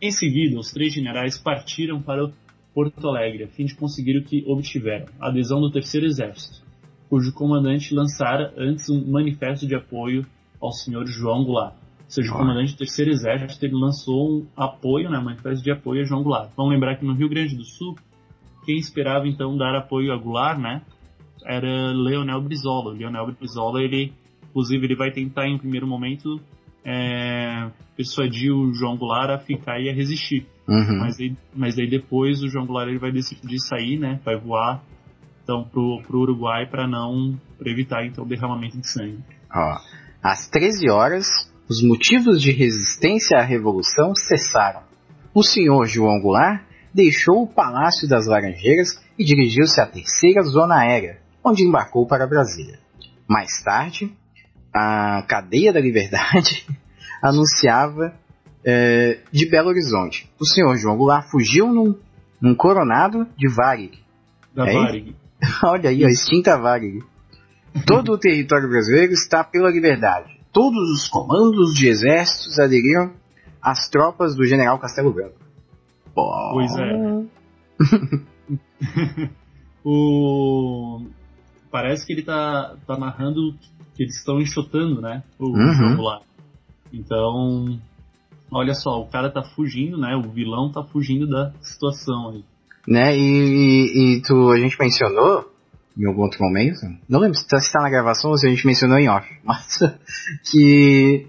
Em 0.00 0.10
seguida, 0.10 0.58
os 0.58 0.70
três 0.72 0.92
generais 0.94 1.36
partiram 1.38 2.00
para 2.00 2.30
Porto 2.74 3.08
Alegre 3.08 3.44
a 3.44 3.48
fim 3.48 3.64
de 3.64 3.74
conseguir 3.74 4.18
o 4.18 4.24
que 4.24 4.44
obtiveram, 4.46 5.06
a 5.20 5.28
adesão 5.28 5.60
do 5.60 5.70
Terceiro 5.70 6.06
Exército, 6.06 6.62
cujo 7.08 7.32
comandante 7.32 7.94
lançara 7.94 8.52
antes 8.56 8.88
um 8.88 9.10
manifesto 9.10 9.66
de 9.66 9.74
apoio 9.74 10.24
ao 10.60 10.72
senhor 10.72 11.06
João 11.06 11.44
Goulart. 11.44 11.74
Ou 12.14 12.22
seja, 12.22 12.32
o 12.32 12.38
comandante 12.38 12.74
do 12.74 12.78
Terceiro 12.78 13.10
Exército 13.10 13.64
ele 13.64 13.74
lançou 13.74 14.38
um 14.38 14.46
apoio, 14.56 15.10
né, 15.10 15.18
um 15.18 15.24
manifesto 15.24 15.64
de 15.64 15.72
apoio 15.72 16.02
a 16.02 16.04
João 16.04 16.22
Goulart. 16.22 16.50
Vamos 16.56 16.72
lembrar 16.72 16.96
que 16.96 17.04
no 17.04 17.12
Rio 17.12 17.28
Grande 17.28 17.56
do 17.56 17.64
Sul, 17.64 17.96
quem 18.64 18.76
esperava 18.76 19.26
então 19.26 19.56
dar 19.56 19.74
apoio 19.74 20.12
a 20.12 20.16
Goulart, 20.16 20.60
né, 20.60 20.82
era 21.44 21.92
Leonel 21.92 22.40
Brizola. 22.40 22.92
O 22.92 22.96
Leonel 22.96 23.32
Brizola, 23.32 23.82
ele, 23.82 24.12
inclusive, 24.48 24.86
ele 24.86 24.94
vai 24.94 25.10
tentar 25.10 25.48
em 25.48 25.58
primeiro 25.58 25.88
momento 25.88 26.40
é, 26.84 27.68
persuadir 27.96 28.52
o 28.52 28.72
João 28.72 28.96
Goulart 28.96 29.30
a 29.30 29.38
ficar 29.38 29.80
e 29.80 29.90
a 29.90 29.92
resistir. 29.92 30.46
Uhum. 30.68 31.00
Mas, 31.00 31.18
aí, 31.18 31.36
mas 31.52 31.78
aí 31.78 31.90
depois 31.90 32.42
o 32.44 32.48
João 32.48 32.64
Goulart 32.64 32.88
ele 32.90 33.00
vai 33.00 33.10
decidir 33.10 33.58
sair, 33.58 33.98
né? 33.98 34.20
Vai 34.24 34.36
voar 34.36 34.84
então 35.42 35.64
pro, 35.64 36.00
pro 36.06 36.20
Uruguai 36.20 36.66
para 36.66 36.86
não 36.86 37.36
pra 37.58 37.70
evitar 37.70 38.06
então 38.06 38.24
o 38.24 38.28
derramamento 38.28 38.78
de 38.78 38.88
sangue. 38.88 39.18
Ó, 39.52 39.78
às 40.22 40.48
13 40.48 40.88
horas, 40.90 41.26
os 41.68 41.82
motivos 41.82 42.40
de 42.40 42.50
resistência 42.50 43.38
à 43.38 43.42
revolução 43.42 44.14
cessaram. 44.14 44.82
O 45.34 45.42
senhor 45.42 45.86
João 45.86 46.20
Goulart 46.20 46.62
deixou 46.92 47.42
o 47.42 47.46
Palácio 47.46 48.08
das 48.08 48.26
Laranjeiras 48.26 49.00
e 49.18 49.24
dirigiu-se 49.24 49.80
à 49.80 49.86
terceira 49.86 50.42
zona 50.42 50.80
aérea, 50.80 51.18
onde 51.42 51.64
embarcou 51.64 52.06
para 52.06 52.26
Brasília. 52.26 52.78
Mais 53.28 53.62
tarde, 53.62 54.12
a 54.72 55.24
Cadeia 55.26 55.72
da 55.72 55.80
Liberdade 55.80 56.66
anunciava 57.22 58.14
eh, 58.64 59.20
de 59.32 59.48
Belo 59.48 59.70
Horizonte. 59.70 60.30
O 60.38 60.46
senhor 60.46 60.76
João 60.76 60.96
Goulart 60.96 61.28
fugiu 61.30 61.72
num, 61.72 61.98
num 62.40 62.54
coronado 62.54 63.26
de 63.36 63.48
Varig. 63.48 63.98
Da 64.54 64.70
Hein? 64.70 64.82
Varig. 64.84 65.16
Olha 65.64 65.90
aí, 65.90 66.04
a 66.04 66.08
extinta 66.08 66.58
Varig. 66.58 67.02
Todo 67.86 68.12
o 68.12 68.18
território 68.20 68.68
brasileiro 68.68 69.12
está 69.12 69.42
pela 69.42 69.70
liberdade. 69.70 70.33
Todos 70.54 70.90
os 70.92 71.08
comandos 71.08 71.74
de 71.74 71.88
exércitos 71.88 72.58
aderiram 72.60 73.12
às 73.60 73.90
tropas 73.90 74.34
do 74.36 74.44
general 74.46 74.78
Castelo 74.78 75.12
Branco. 75.12 75.36
Pô. 76.14 76.30
Pois 76.52 76.72
é. 76.76 77.24
o 79.84 81.00
parece 81.70 82.06
que 82.06 82.12
ele 82.12 82.22
tá, 82.22 82.76
tá 82.86 82.96
narrando 82.96 83.52
que 83.94 84.04
eles 84.04 84.16
estão 84.16 84.40
enxotando, 84.40 85.00
né? 85.00 85.24
O 85.40 85.48
Uhum. 85.48 85.72
João 85.74 85.96
Goulart. 85.96 86.22
Então, 86.92 87.80
olha 88.52 88.74
só, 88.74 89.00
o 89.00 89.08
cara 89.08 89.28
tá 89.28 89.42
fugindo, 89.42 89.98
né? 89.98 90.14
O 90.14 90.30
vilão 90.30 90.70
tá 90.70 90.84
fugindo 90.84 91.28
da 91.28 91.52
situação 91.60 92.30
aí. 92.30 92.44
Né, 92.86 93.16
e, 93.16 94.18
e 94.18 94.22
tu, 94.22 94.50
a 94.50 94.58
gente 94.58 94.76
mencionou 94.78 95.50
em 95.96 96.06
algum 96.06 96.22
outro 96.22 96.42
momento, 96.42 96.80
não 97.08 97.20
lembro 97.20 97.38
se 97.38 97.46
tá, 97.46 97.58
se 97.60 97.72
tá 97.72 97.80
na 97.80 97.88
gravação 97.90 98.30
ou 98.30 98.36
se 98.38 98.46
a 98.46 98.50
gente 98.50 98.66
mencionou 98.66 98.98
em 98.98 99.08
off, 99.08 99.26
mas 99.44 99.78
que 100.50 101.26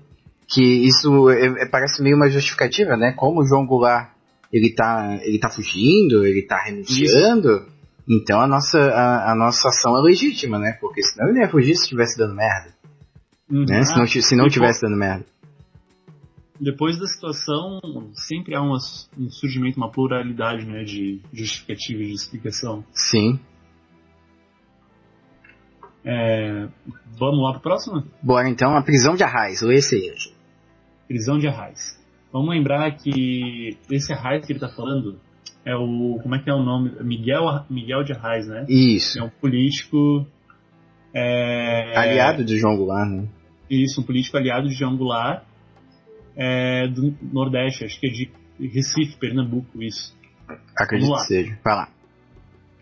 que 0.47 0.63
isso 0.63 1.29
é- 1.31 1.63
é- 1.63 1.65
parece 1.67 2.01
meio 2.03 2.15
uma 2.15 2.29
justificativa, 2.29 2.95
né? 2.95 3.11
Como 3.13 3.41
o 3.41 3.47
João 3.47 3.65
Goulart 3.65 4.11
ele 4.53 4.73
tá, 4.73 5.17
ele 5.23 5.39
tá 5.39 5.49
fugindo, 5.49 6.23
ele 6.25 6.43
tá 6.43 6.57
renunciando, 6.63 7.65
então 8.07 8.39
a 8.39 8.47
nossa, 8.47 8.77
a, 8.79 9.31
a 9.31 9.35
nossa 9.35 9.67
ação 9.69 9.97
é 9.97 10.01
legítima, 10.01 10.59
né? 10.59 10.77
Porque 10.79 11.01
senão 11.03 11.29
ele 11.29 11.39
ia 11.39 11.49
fugir 11.49 11.75
se 11.75 11.83
estivesse 11.83 12.17
dando 12.17 12.35
merda, 12.35 12.73
Uhum. 13.49 13.65
né? 13.67 13.83
Se 13.83 13.97
não, 13.97 14.05
se 14.07 14.17
não 14.35 14.45
depois- 14.45 14.53
tivesse 14.53 14.81
dando 14.81 14.97
merda. 14.97 15.25
Depois 16.59 16.97
da 16.97 17.05
situação, 17.05 17.81
sempre 18.13 18.55
há 18.55 18.61
uma- 18.61 18.77
um 19.17 19.29
surgimento, 19.29 19.77
uma 19.77 19.91
pluralidade 19.91 20.65
né, 20.65 20.83
de 20.83 21.19
justificativa 21.33 22.01
e 22.01 22.07
de 22.07 22.13
explicação. 22.13 22.83
Sim. 22.93 23.39
É, 26.05 26.67
vamos 27.17 27.41
lá 27.43 27.53
pro 27.53 27.61
próximo? 27.61 28.03
Bora 28.21 28.47
então, 28.47 28.75
a 28.77 28.83
prisão 28.83 29.15
de 29.15 29.23
Arraiz, 29.23 29.61
lê 29.61 29.75
esse 29.75 29.95
aí. 29.95 30.13
Prisão 31.07 31.39
de 31.39 31.47
Arraiz. 31.47 31.99
Vamos 32.31 32.49
lembrar 32.49 32.91
que 32.91 33.77
esse 33.89 34.13
Arraiz 34.13 34.45
que 34.45 34.53
ele 34.53 34.59
tá 34.59 34.69
falando 34.69 35.19
é 35.65 35.75
o. 35.75 36.19
Como 36.21 36.35
é 36.35 36.39
que 36.39 36.49
é 36.49 36.53
o 36.53 36.61
nome? 36.61 36.91
Miguel, 37.01 37.65
Miguel 37.69 38.03
de 38.03 38.13
Arraiz, 38.13 38.47
né? 38.47 38.65
Isso. 38.69 39.17
É 39.17 39.23
um 39.23 39.29
político. 39.29 40.27
é, 41.13 41.97
Aliado 41.97 42.43
do 42.43 42.55
João 42.55 42.77
Goulart, 42.77 43.09
né? 43.09 43.27
Isso, 43.69 44.01
um 44.01 44.03
político 44.03 44.37
aliado 44.37 44.67
de 44.67 44.75
João 44.75 44.95
Goulart, 44.95 45.43
é, 46.35 46.87
do 46.87 47.15
Nordeste, 47.19 47.83
acho 47.83 47.99
que 47.99 48.07
é 48.07 48.11
de 48.11 48.31
Recife, 48.59 49.17
Pernambuco, 49.17 49.81
isso. 49.81 50.15
Acredito 50.77 51.11
que 51.13 51.21
seja. 51.21 51.59
Vai 51.63 51.75
lá. 51.75 51.89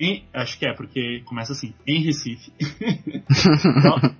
Em- 0.03 0.23
acho 0.33 0.59
que 0.59 0.65
é, 0.65 0.73
porque 0.73 1.21
começa 1.25 1.53
assim, 1.53 1.73
em 1.87 2.01
Recife. 2.03 2.51
Tro- 3.81 4.15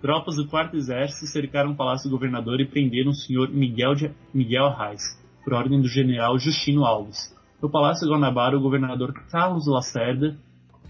Tropas 0.00 0.34
do 0.34 0.48
quarto 0.48 0.76
exército 0.76 1.26
cercaram 1.26 1.70
o 1.70 1.76
palácio 1.76 2.10
do 2.10 2.16
governador 2.16 2.60
e 2.60 2.66
prenderam 2.66 3.12
o 3.12 3.14
senhor 3.14 3.48
Miguel, 3.50 3.94
de, 3.94 4.10
Miguel 4.34 4.66
Arraes, 4.66 5.02
por 5.44 5.52
ordem 5.54 5.80
do 5.80 5.86
general 5.86 6.36
Justino 6.40 6.84
Alves. 6.84 7.32
No 7.62 7.70
palácio 7.70 8.08
Guanabara, 8.08 8.58
o 8.58 8.60
governador 8.60 9.12
Carlos 9.30 9.68
Lacerda 9.68 10.36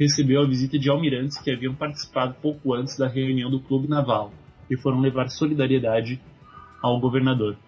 recebeu 0.01 0.41
a 0.41 0.47
visita 0.47 0.79
de 0.79 0.89
almirantes 0.89 1.37
que 1.39 1.51
haviam 1.51 1.75
participado 1.75 2.35
pouco 2.41 2.73
antes 2.73 2.97
da 2.97 3.07
reunião 3.07 3.51
do 3.51 3.61
clube 3.61 3.87
naval 3.87 4.33
e 4.71 4.79
foram 4.79 5.01
levar 5.01 5.29
solidariedade 5.29 6.19
ao 6.83 6.99
governador. 6.99 7.59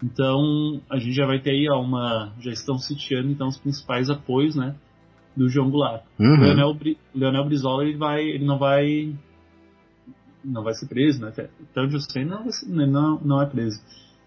Então, 0.00 0.80
a 0.88 0.96
gente 0.98 1.12
já 1.14 1.26
vai 1.26 1.40
ter 1.40 1.50
aí 1.50 1.68
uma, 1.68 2.32
já 2.38 2.52
estão 2.52 2.78
sitiando 2.78 3.30
então 3.32 3.48
os 3.48 3.58
principais 3.58 4.08
apoios, 4.08 4.54
né, 4.54 4.76
do 5.36 5.48
João 5.48 5.70
Goulart. 5.70 6.02
Uhum. 6.18 6.40
Leonel, 6.40 6.76
Leonel 7.14 7.44
Brizola 7.44 7.84
ele 7.84 7.96
vai, 7.96 8.22
ele 8.22 8.44
não 8.44 8.58
vai, 8.58 9.12
não 10.44 10.62
vai 10.62 10.74
ser 10.74 10.86
preso, 10.86 11.20
né? 11.20 11.32
Eu 11.74 12.00
sei, 12.00 12.24
não, 12.24 12.42
vai 12.44 12.52
ser- 12.52 12.66
ele 12.70 12.86
não, 12.86 13.20
não 13.20 13.42
é 13.42 13.46
preso. 13.46 13.80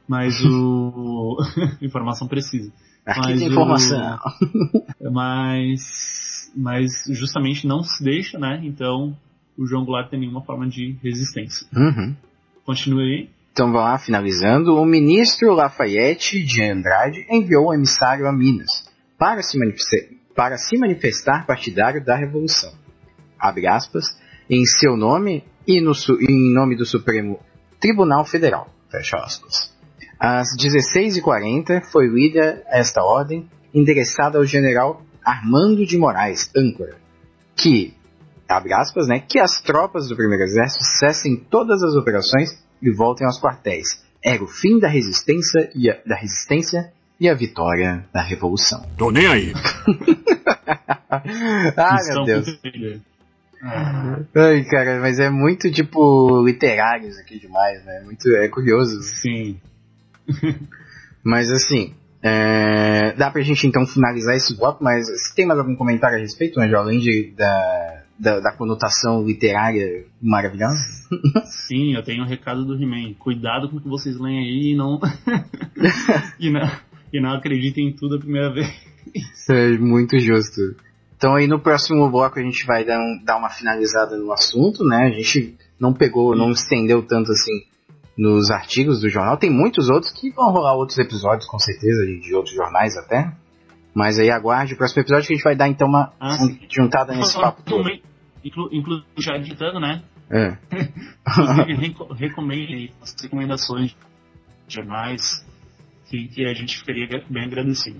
Mas 0.07 0.33
o 0.45 1.37
informação 1.81 2.27
precisa. 2.27 2.71
Aqui 3.05 3.19
Mas 3.21 3.39
tem 3.39 3.47
o- 3.47 3.51
informação. 3.51 4.17
Mas, 5.11 6.51
mas 6.55 6.91
justamente 7.11 7.65
não 7.67 7.81
se 7.83 8.03
deixa, 8.03 8.37
né? 8.39 8.59
Então 8.63 9.15
o 9.57 9.65
João 9.65 9.85
Goulart 9.85 10.09
tem 10.09 10.19
nenhuma 10.19 10.41
forma 10.43 10.67
de 10.67 10.97
resistência. 11.03 11.65
Uhum. 11.75 12.15
Continue 12.65 13.03
aí. 13.03 13.29
Então 13.51 13.67
vamos 13.71 13.81
lá, 13.81 13.97
finalizando. 13.97 14.75
O 14.75 14.85
ministro 14.85 15.53
Lafayette 15.53 16.43
de 16.43 16.63
Andrade 16.63 17.25
enviou 17.29 17.69
um 17.69 17.73
emissário 17.73 18.27
a 18.27 18.33
Minas 18.33 18.69
para 19.17 19.41
se, 19.41 19.57
manifestar, 19.57 20.15
para 20.37 20.55
se 20.55 20.77
manifestar 20.77 21.47
partidário 21.47 22.05
da 22.05 22.15
Revolução. 22.15 22.71
Abre 23.39 23.65
aspas, 23.65 24.15
em 24.47 24.63
seu 24.65 24.95
nome 24.95 25.43
e 25.67 25.81
no, 25.81 25.93
em 26.21 26.53
nome 26.53 26.77
do 26.77 26.85
Supremo 26.85 27.39
Tribunal 27.79 28.23
Federal. 28.23 28.69
Fecha 28.87 29.17
aspas. 29.17 29.75
Às 30.19 30.49
16h40 30.55 31.81
foi 31.91 32.07
lida 32.07 32.63
esta 32.67 33.03
ordem 33.03 33.49
endereçada 33.73 34.37
ao 34.37 34.45
general 34.45 35.01
Armando 35.25 35.83
de 35.87 35.97
Moraes, 35.97 36.51
âncora, 36.55 36.97
que, 37.55 37.95
abre 38.47 38.73
aspas, 38.73 39.07
né, 39.07 39.19
que 39.19 39.39
as 39.39 39.59
tropas 39.59 40.07
do 40.07 40.15
primeiro 40.15 40.43
exército 40.43 40.83
cessem 40.99 41.35
todas 41.35 41.81
as 41.81 41.95
operações 41.95 42.63
e 42.79 42.91
voltem 42.91 43.25
aos 43.25 43.41
quartéis. 43.41 44.05
Era 44.23 44.43
o 44.43 44.47
fim 44.47 44.79
da 44.79 44.87
resistência 44.87 45.71
e 45.73 45.89
a, 45.89 45.99
da 46.05 46.15
resistência 46.15 46.93
e 47.19 47.29
a 47.29 47.33
vitória 47.33 48.05
da 48.13 48.21
revolução. 48.21 48.85
Tô 48.97 49.11
nem 49.11 49.27
aí. 49.27 49.53
ah, 51.77 51.97
meu 52.07 52.23
Deus. 52.25 52.59
Ah, 53.61 54.19
Ai, 54.35 54.63
cara, 54.65 54.99
mas 54.99 55.19
é 55.19 55.29
muito 55.29 55.71
tipo 55.71 56.43
literário 56.45 57.09
isso 57.09 57.19
aqui 57.19 57.39
demais, 57.39 57.83
né? 57.85 58.01
Muito 58.05 58.27
é 58.35 58.47
curioso. 58.47 59.01
sim. 59.01 59.59
Mas 61.23 61.51
assim, 61.51 61.93
é, 62.21 63.13
dá 63.13 63.29
pra 63.29 63.41
gente 63.41 63.67
então 63.67 63.85
finalizar 63.85 64.35
esse 64.35 64.55
bloco, 64.55 64.83
mas 64.83 65.05
se 65.05 65.35
tem 65.35 65.45
mais 65.45 65.59
algum 65.59 65.75
comentário 65.75 66.17
a 66.17 66.21
respeito, 66.21 66.59
Angel, 66.59 66.79
além 66.79 66.99
de, 66.99 67.33
da, 67.35 68.03
da, 68.17 68.39
da 68.39 68.51
conotação 68.53 69.25
literária 69.25 70.05
maravilhosa? 70.21 70.79
Sim, 71.67 71.95
eu 71.95 72.03
tenho 72.03 72.23
um 72.23 72.27
recado 72.27 72.65
do 72.65 72.81
He-Man. 72.81 73.13
Cuidado 73.19 73.69
com 73.69 73.77
o 73.77 73.81
que 73.81 73.89
vocês 73.89 74.17
leem 74.17 74.39
aí 74.39 74.71
e 74.71 74.75
não. 74.75 74.99
e 76.39 76.49
não, 76.49 76.69
e 77.11 77.19
não 77.21 77.31
acreditem 77.31 77.89
em 77.89 77.93
tudo 77.93 78.15
a 78.15 78.19
primeira 78.19 78.51
vez. 78.53 78.67
Isso 79.15 79.51
é 79.51 79.77
muito 79.77 80.17
justo. 80.19 80.75
Então 81.15 81.35
aí 81.35 81.47
no 81.47 81.59
próximo 81.59 82.09
bloco 82.09 82.39
a 82.39 82.43
gente 82.43 82.65
vai 82.65 82.85
dar, 82.85 82.99
um- 82.99 83.23
dar 83.23 83.37
uma 83.37 83.49
finalizada 83.49 84.17
no 84.17 84.31
assunto, 84.31 84.83
né? 84.83 85.07
A 85.07 85.11
gente 85.11 85.55
não 85.79 85.93
pegou, 85.93 86.35
não 86.35 86.51
estendeu 86.51 87.01
tanto 87.01 87.31
assim 87.31 87.65
nos 88.17 88.49
artigos 88.51 89.01
do 89.01 89.09
jornal. 89.09 89.37
Tem 89.37 89.49
muitos 89.49 89.89
outros 89.89 90.11
que 90.13 90.31
vão 90.31 90.51
rolar 90.51 90.75
outros 90.75 90.97
episódios, 90.97 91.47
com 91.47 91.59
certeza, 91.59 92.05
de, 92.05 92.33
outros 92.35 92.55
jornais 92.55 92.97
até. 92.97 93.31
Mas 93.93 94.19
aí 94.19 94.29
aguarde 94.29 94.73
o 94.73 94.77
próximo 94.77 95.01
episódio 95.01 95.27
que 95.27 95.33
a 95.33 95.35
gente 95.35 95.43
vai 95.43 95.55
dar 95.55 95.67
então 95.69 95.87
uma 95.87 96.13
Ah, 96.19 96.37
juntada 96.69 97.15
nesse 97.15 97.33
papo 97.39 97.61
todo. 97.63 97.89
Inclu, 98.43 98.69
inclu, 98.71 99.01
já 99.17 99.35
editando, 99.35 99.79
né? 99.79 100.03
É. 100.29 100.57
Inclusive, 101.73 102.91
as 103.01 103.15
recomendações 103.21 103.95
de 104.67 104.75
jornais 104.75 105.45
que, 106.09 106.27
que 106.27 106.45
a 106.45 106.53
gente 106.53 106.77
ficaria 106.77 107.07
bem 107.29 107.45
agradecido. 107.45 107.99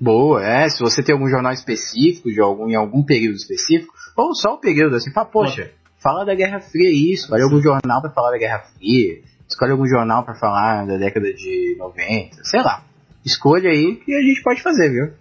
Boa, 0.00 0.44
é. 0.44 0.68
Se 0.68 0.80
você 0.80 1.02
tem 1.02 1.12
algum 1.12 1.28
jornal 1.28 1.52
específico, 1.52 2.30
de 2.30 2.40
algum, 2.40 2.68
em 2.68 2.76
algum 2.76 3.02
período 3.02 3.36
específico, 3.36 3.92
ou 4.16 4.34
só 4.34 4.54
o 4.54 4.60
período, 4.60 4.96
assim, 4.96 5.12
fala, 5.12 5.26
poxa, 5.26 5.70
fala 6.02 6.24
da 6.24 6.34
Guerra 6.34 6.60
Fria 6.60 6.90
isso, 6.90 7.24
escolhe 7.24 7.42
algum 7.42 7.60
jornal 7.60 8.00
pra 8.00 8.10
falar 8.10 8.30
da 8.30 8.38
Guerra 8.38 8.60
Fria, 8.60 9.22
escolhe 9.48 9.72
algum 9.72 9.86
jornal 9.86 10.24
pra 10.24 10.34
falar 10.34 10.86
da 10.86 10.96
década 10.96 11.32
de 11.32 11.76
90, 11.78 12.44
sei 12.44 12.62
lá. 12.62 12.84
Escolha 13.24 13.70
aí 13.70 13.96
que 13.96 14.14
a 14.14 14.22
gente 14.22 14.42
pode 14.42 14.62
fazer, 14.62 14.90
viu? 14.90 15.12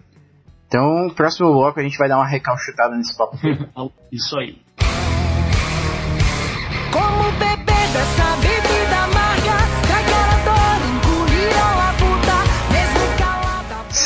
Então, 0.67 1.09
próximo 1.15 1.51
bloco 1.51 1.79
a 1.79 1.83
gente 1.83 1.97
vai 1.97 2.07
dar 2.07 2.17
uma 2.17 2.27
recalchutada 2.27 2.95
nesse 2.95 3.17
papo. 3.17 3.37
Isso 4.11 4.37
aí. 4.37 4.66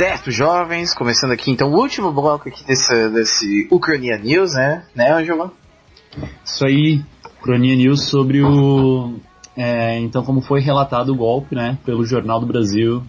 Certo, 0.02 0.32
jovens, 0.32 0.96
começando 0.96 1.30
aqui 1.30 1.52
então 1.52 1.70
o 1.72 1.80
último 1.80 2.12
bloco 2.12 2.50
aqui 2.50 2.66
desse, 2.66 3.10
desse 3.10 3.68
Ucrania 3.70 4.18
News, 4.18 4.56
né? 4.56 4.84
Né, 4.96 5.12
Angela? 5.12 5.54
Isso 6.44 6.66
aí, 6.66 7.06
Cronia 7.40 7.76
News 7.76 8.10
sobre 8.10 8.42
o. 8.42 9.20
é, 9.56 10.00
então, 10.00 10.24
como 10.24 10.42
foi 10.42 10.60
relatado 10.60 11.10
o 11.10 11.16
golpe, 11.16 11.54
né, 11.54 11.78
pelo 11.86 12.04
Jornal 12.04 12.40
do 12.40 12.48
Brasil, 12.48 13.04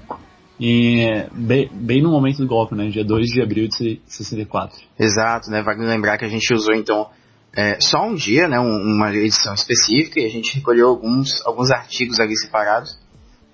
e, 0.60 1.06
bem, 1.32 1.70
bem 1.72 2.02
no 2.02 2.10
momento 2.10 2.42
do 2.42 2.46
golpe, 2.46 2.74
né, 2.74 2.90
dia 2.90 3.02
2 3.02 3.26
de 3.28 3.40
abril 3.40 3.68
de 3.68 3.98
64. 4.04 4.78
Exato, 4.98 5.50
né? 5.50 5.62
Vale 5.62 5.86
lembrar 5.86 6.18
que 6.18 6.26
a 6.26 6.28
gente 6.28 6.52
usou 6.52 6.74
então 6.74 7.08
é, 7.56 7.80
só 7.80 8.06
um 8.06 8.14
dia, 8.14 8.46
né? 8.48 8.60
um- 8.60 8.96
uma 8.96 9.10
edição 9.14 9.54
específica 9.54 10.20
e 10.20 10.26
a 10.26 10.30
gente 10.30 10.56
recolheu 10.56 10.88
alguns, 10.88 11.40
alguns 11.46 11.70
artigos 11.70 12.20
ali 12.20 12.36
separados 12.36 12.98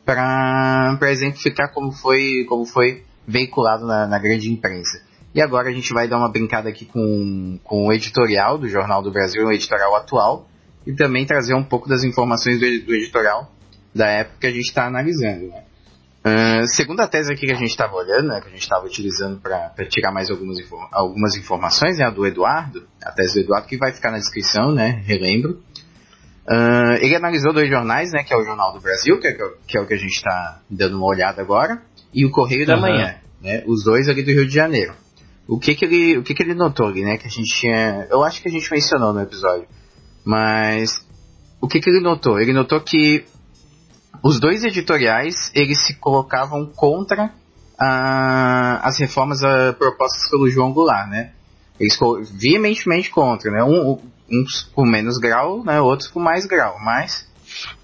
para 0.04 0.98
exemplificar 1.02 1.72
como 1.72 1.92
foi, 1.92 2.44
como 2.48 2.66
foi 2.66 3.06
veiculado 3.28 3.86
na, 3.86 4.06
na 4.06 4.18
grande 4.18 4.50
imprensa. 4.50 5.00
E 5.34 5.42
agora 5.42 5.68
a 5.68 5.72
gente 5.72 5.92
vai 5.92 6.08
dar 6.08 6.16
uma 6.16 6.32
brincada 6.32 6.70
aqui 6.70 6.86
com, 6.86 7.60
com 7.62 7.86
o 7.86 7.92
editorial 7.92 8.56
do 8.56 8.66
Jornal 8.66 9.02
do 9.02 9.12
Brasil, 9.12 9.46
o 9.46 9.52
editorial 9.52 9.94
atual, 9.94 10.48
e 10.86 10.94
também 10.94 11.26
trazer 11.26 11.54
um 11.54 11.62
pouco 11.62 11.88
das 11.88 12.02
informações 12.02 12.58
do, 12.58 12.86
do 12.86 12.94
editorial 12.94 13.52
da 13.94 14.06
época 14.06 14.38
que 14.40 14.46
a 14.46 14.50
gente 14.50 14.68
está 14.68 14.86
analisando. 14.86 15.48
Né? 15.48 15.62
Ah, 16.24 16.66
segundo 16.66 17.00
a 17.00 17.06
tese 17.06 17.32
aqui 17.32 17.46
que 17.46 17.52
a 17.52 17.56
gente 17.56 17.70
estava 17.70 17.94
olhando, 17.94 18.28
né, 18.28 18.40
que 18.40 18.48
a 18.48 18.50
gente 18.50 18.62
estava 18.62 18.86
utilizando 18.86 19.38
para 19.40 19.70
tirar 19.88 20.12
mais 20.12 20.30
algumas, 20.30 20.58
algumas 20.92 21.36
informações, 21.36 21.98
né, 21.98 22.06
a 22.06 22.10
do 22.10 22.26
Eduardo, 22.26 22.86
a 23.04 23.12
tese 23.12 23.34
do 23.34 23.40
Eduardo, 23.40 23.68
que 23.68 23.76
vai 23.76 23.92
ficar 23.92 24.10
na 24.10 24.18
descrição, 24.18 24.72
né, 24.72 25.02
relembro. 25.06 25.62
Ah, 26.46 26.96
ele 27.00 27.14
analisou 27.14 27.52
dois 27.52 27.68
jornais, 27.68 28.10
né, 28.12 28.24
que 28.24 28.32
é 28.32 28.36
o 28.36 28.42
Jornal 28.42 28.72
do 28.72 28.80
Brasil, 28.80 29.20
que 29.20 29.28
é, 29.28 29.32
que 29.32 29.78
é 29.78 29.80
o 29.80 29.86
que 29.86 29.94
a 29.94 29.98
gente 29.98 30.16
está 30.16 30.60
dando 30.68 30.96
uma 30.96 31.06
olhada 31.06 31.42
agora, 31.42 31.82
e 32.12 32.24
o 32.24 32.30
Correio 32.30 32.66
da. 32.66 32.76
Manhã, 32.76 33.16
né, 33.40 33.62
os 33.66 33.84
dois 33.84 34.08
ali 34.08 34.22
do 34.22 34.30
Rio 34.30 34.46
de 34.46 34.54
Janeiro. 34.54 34.94
O 35.46 35.58
que 35.58 35.74
que 35.74 35.84
ele, 35.84 36.18
o 36.18 36.22
que 36.22 36.34
que 36.34 36.42
ele 36.42 36.54
notou 36.54 36.86
ali, 36.86 37.02
né, 37.02 37.16
que 37.16 37.26
a 37.26 37.30
gente 37.30 37.54
tinha, 37.54 38.06
eu 38.10 38.22
acho 38.22 38.42
que 38.42 38.48
a 38.48 38.50
gente 38.50 38.70
mencionou 38.70 39.12
no 39.14 39.20
episódio, 39.20 39.66
mas 40.24 41.06
o 41.60 41.66
que 41.66 41.80
que 41.80 41.88
ele 41.88 42.00
notou? 42.00 42.38
Ele 42.38 42.52
notou 42.52 42.80
que 42.80 43.24
os 44.22 44.38
dois 44.38 44.64
editoriais 44.64 45.50
eles 45.54 45.86
se 45.86 45.94
colocavam 45.94 46.66
contra 46.66 47.32
as 47.78 48.98
reformas 48.98 49.38
propostas 49.78 50.28
pelo 50.30 50.50
João 50.50 50.72
Goulart, 50.72 51.08
né? 51.08 51.32
Eles 51.78 51.96
veementemente 52.32 53.08
contra, 53.08 53.50
né? 53.50 53.62
Um, 53.62 53.98
uns 54.30 54.62
com 54.74 54.84
menos 54.84 55.16
grau, 55.18 55.62
né? 55.64 55.80
Outros 55.80 56.08
com 56.08 56.18
mais 56.18 56.44
grau, 56.44 56.76
mas 56.80 57.27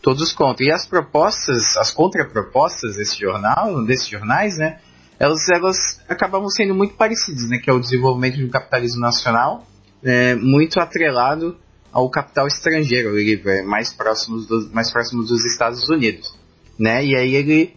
todos 0.01 0.33
contra. 0.33 0.65
E 0.65 0.71
as 0.71 0.87
propostas, 0.87 1.77
as 1.77 1.91
contrapropostas 1.91 2.97
desse 2.97 3.19
jornal, 3.19 3.85
desses 3.85 4.09
jornais, 4.09 4.57
né? 4.57 4.79
Elas, 5.19 5.49
elas 5.49 6.01
acabavam 6.09 6.49
sendo 6.49 6.75
muito 6.75 6.95
parecidas, 6.95 7.49
né? 7.49 7.59
Que 7.59 7.71
é 7.71 7.73
o 7.73 7.81
desenvolvimento 7.81 8.39
do 8.39 8.49
capitalismo 8.49 9.01
nacional, 9.01 9.67
é, 10.03 10.35
muito 10.35 10.81
atrelado 10.81 11.57
ao 11.95 12.11
capital 12.11 12.49
estrangeiro, 12.49 13.17
ele 13.17 13.41
é 13.47 13.63
mais 13.63 13.93
próximo 13.93 14.39
dos, 14.39 14.69
mais 14.73 14.91
próximo 14.91 15.23
dos 15.23 15.45
Estados 15.47 15.89
Unidos, 15.89 16.37
né? 16.77 17.05
E 17.05 17.15
aí 17.15 17.37
ele 17.37 17.77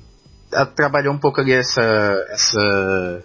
ah, 0.52 0.66
trabalhou 0.66 1.14
um 1.14 1.20
pouco 1.20 1.40
ali 1.40 1.54
essa, 1.54 1.84
essa 2.30 3.24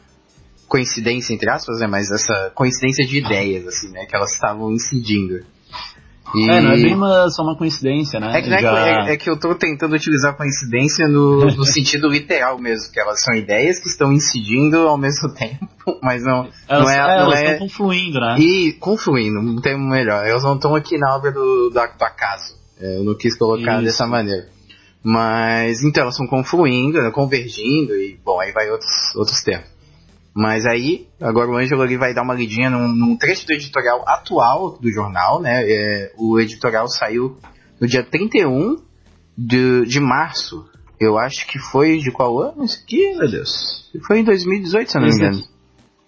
coincidência 0.68 1.32
entre 1.32 1.48
aspas, 1.48 1.80
né? 1.80 1.86
Mas 1.86 2.10
essa 2.10 2.52
coincidência 2.54 3.06
de 3.06 3.18
ideias, 3.18 3.66
assim, 3.66 3.88
né? 3.88 4.04
Que 4.04 4.14
elas 4.14 4.34
estavam 4.34 4.70
incidindo. 4.70 5.42
E- 6.34 6.50
É, 6.50 6.60
não 6.60 6.72
é 6.72 6.76
bem 6.76 6.94
uma, 6.94 7.28
só 7.30 7.42
uma 7.42 7.56
coincidência, 7.56 8.18
né? 8.18 8.38
é 8.38 8.42
que, 8.42 8.52
é, 8.52 8.60
Já- 8.60 8.86
é- 9.08 9.12
é 9.12 9.16
que 9.16 9.28
eu 9.28 9.38
tô 9.38 9.54
tentando 9.54 9.94
utilizar 9.94 10.36
coincidência 10.36 11.06
no, 11.08 11.44
no 11.44 11.64
sentido 11.66 12.08
literal 12.08 12.58
mesmo, 12.58 12.92
que 12.92 12.98
elas 13.00 13.20
são 13.22 13.34
ideias 13.34 13.78
que 13.78 13.88
estão 13.88 14.12
incidindo 14.12 14.76
ao 14.88 14.96
mesmo 14.96 15.32
tempo, 15.34 15.66
mas 16.02 16.22
não, 16.22 16.48
elas, 16.68 16.84
não 16.84 16.90
é, 16.90 16.94
é, 16.96 16.98
não 17.00 17.08
elas 17.26 17.40
é 17.40 17.44
estão 17.52 17.58
confluindo, 17.66 18.20
né? 18.20 18.36
e 18.38 18.72
confluindo, 18.74 19.40
um 19.40 19.60
termo 19.60 19.88
melhor. 19.88 20.26
Elas 20.26 20.42
não 20.42 20.54
estão 20.54 20.74
aqui 20.74 20.96
na 20.98 21.14
obra 21.16 21.30
do, 21.32 21.68
do, 21.68 21.70
do 21.70 21.78
acaso. 21.78 22.54
É, 22.80 22.96
eu 22.98 23.04
não 23.04 23.14
quis 23.16 23.36
colocar 23.36 23.74
Isso. 23.76 23.84
dessa 23.84 24.06
maneira. 24.06 24.48
Mas, 25.04 25.82
então, 25.82 26.02
elas 26.04 26.14
estão 26.14 26.28
confluindo, 26.28 27.00
né, 27.02 27.10
convergindo, 27.10 27.92
e, 27.94 28.18
bom, 28.24 28.38
aí 28.40 28.52
vai 28.52 28.70
outros, 28.70 28.90
outros 29.16 29.42
termos. 29.42 29.71
Mas 30.34 30.64
aí, 30.64 31.08
agora 31.20 31.50
o 31.50 31.56
Ângelo 31.56 31.82
ali 31.82 31.96
vai 31.96 32.14
dar 32.14 32.22
uma 32.22 32.34
lidinha 32.34 32.70
num, 32.70 32.88
num 32.88 33.16
trecho 33.16 33.46
do 33.46 33.52
editorial 33.52 34.02
atual 34.08 34.78
do 34.78 34.90
jornal, 34.90 35.40
né? 35.42 35.62
É, 35.70 36.12
o 36.16 36.40
editorial 36.40 36.88
saiu 36.88 37.36
no 37.80 37.86
dia 37.86 38.02
31 38.02 38.76
de, 39.36 39.84
de 39.86 40.00
março. 40.00 40.64
Eu 40.98 41.18
acho 41.18 41.46
que 41.46 41.58
foi 41.58 41.98
de 41.98 42.10
qual 42.10 42.40
ano 42.40 42.64
isso 42.64 42.80
aqui, 42.82 43.14
meu 43.16 43.30
Deus? 43.30 43.90
Foi 44.06 44.20
em 44.20 44.24
2018, 44.24 44.90
se 44.90 44.96
eu 44.96 45.02
não 45.02 45.08
me 45.08 45.14
engano. 45.14 45.42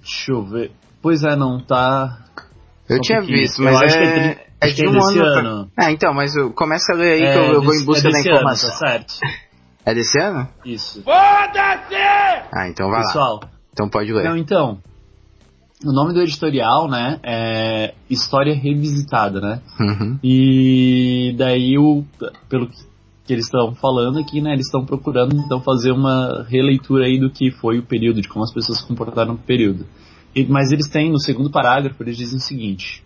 Deixa 0.01 0.33
eu 0.33 0.43
ver. 0.45 0.73
Pois 1.03 1.23
é, 1.23 1.37
não 1.37 1.61
tá. 1.61 2.25
Eu 2.89 2.97
Só 2.97 3.03
tinha 3.03 3.21
visto, 3.21 3.59
Eu 3.61 3.65
mas 3.65 3.83
acho 3.83 3.97
que 3.99 4.03
é 4.03 4.07
é, 4.07 4.29
de- 4.35 4.41
é 4.61 4.67
que 4.69 4.75
de 4.75 4.87
é 4.87 4.89
um 4.89 4.93
desse 4.93 5.19
ano. 5.19 5.33
pra- 5.33 5.41
ano. 5.41 5.71
Ah, 5.77 5.91
então, 5.93 6.15
mas 6.15 6.35
eu- 6.37 6.51
começa 6.53 6.93
a 6.93 6.97
ler 6.97 7.13
aí 7.15 7.21
que 7.21 7.27
É, 7.27 7.49
eu, 7.49 7.53
eu 7.55 7.63
vou 7.63 7.75
em 7.75 7.85
busca 7.85 8.09
é 8.09 8.11
da 8.11 8.17
desse 8.19 8.29
informação. 8.31 8.71
Ano, 8.71 8.79
tá 8.81 8.87
certo. 8.89 9.15
É 9.85 9.95
desse 9.95 10.19
ano? 10.19 10.49
Isso. 10.65 11.03
Ah, 11.07 12.69
então 12.69 12.89
vai 12.89 13.01
lá. 13.01 13.07
Pessoal, 13.07 13.41
Então 13.75 13.89
pode 13.89 14.13
ler. 14.13 14.25
Não, 14.25 14.37
então. 14.37 14.79
O 15.85 15.93
nome 15.93 16.15
do 16.15 16.21
editorial, 16.23 16.89
né, 16.89 17.19
é 17.23 17.95
História 18.09 18.55
Revisitada, 18.55 19.41
né? 19.41 19.61
Uhum. 19.79 20.19
E 20.23 21.35
daí, 21.37 21.77
o, 21.77 22.05
pelo 22.49 22.69
que 22.69 23.33
eles 23.33 23.47
estão 23.47 23.75
falando 23.75 24.19
aqui, 24.19 24.41
né, 24.41 24.53
eles 24.53 24.67
estão 24.67 24.85
procurando 24.87 25.37
então 25.37 25.61
fazer 25.61 25.91
uma 25.91 26.47
releitura 26.49 27.05
aí 27.07 27.19
do 27.19 27.29
que 27.29 27.51
foi 27.51 27.79
o 27.81 27.83
período, 27.83 28.23
de 28.23 28.29
como 28.29 28.45
as 28.45 28.55
pessoas 28.55 28.79
se 28.79 28.87
comportaram 28.87 29.33
no 29.33 29.39
período. 29.39 29.85
E- 30.35 30.47
mas 30.47 30.71
eles 30.71 30.89
têm, 30.89 31.11
no 31.11 31.21
segundo 31.21 31.51
parágrafo, 31.51 32.03
eles 32.03 32.17
dizem 32.17 32.39
o 32.39 32.41
seguinte: 32.41 33.03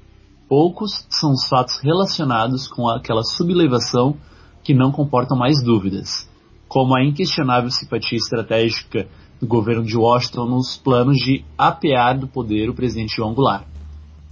poucos 0.49 1.07
são 1.11 1.33
os 1.33 1.49
fatos 1.49 1.81
relacionados 1.83 2.69
com 2.69 2.89
aquela 2.89 3.25
sublevação 3.25 4.17
que 4.63 4.75
não 4.75 4.93
comportam 4.93 5.37
mais 5.37 5.65
dúvidas, 5.65 6.29
como 6.69 6.97
a 6.97 7.03
inquestionável 7.03 7.71
simpatia 7.71 8.19
estratégica 8.19 9.09
do 9.41 9.47
governo 9.47 9.85
de 9.85 9.97
Washington 9.97 10.47
nos 10.47 10.77
planos 10.77 11.17
de 11.17 11.45
apear 11.57 12.19
do 12.19 12.27
poder 12.27 12.69
o 12.69 12.75
presidente 12.75 13.17
João 13.17 13.35
Goulart. 13.35 13.65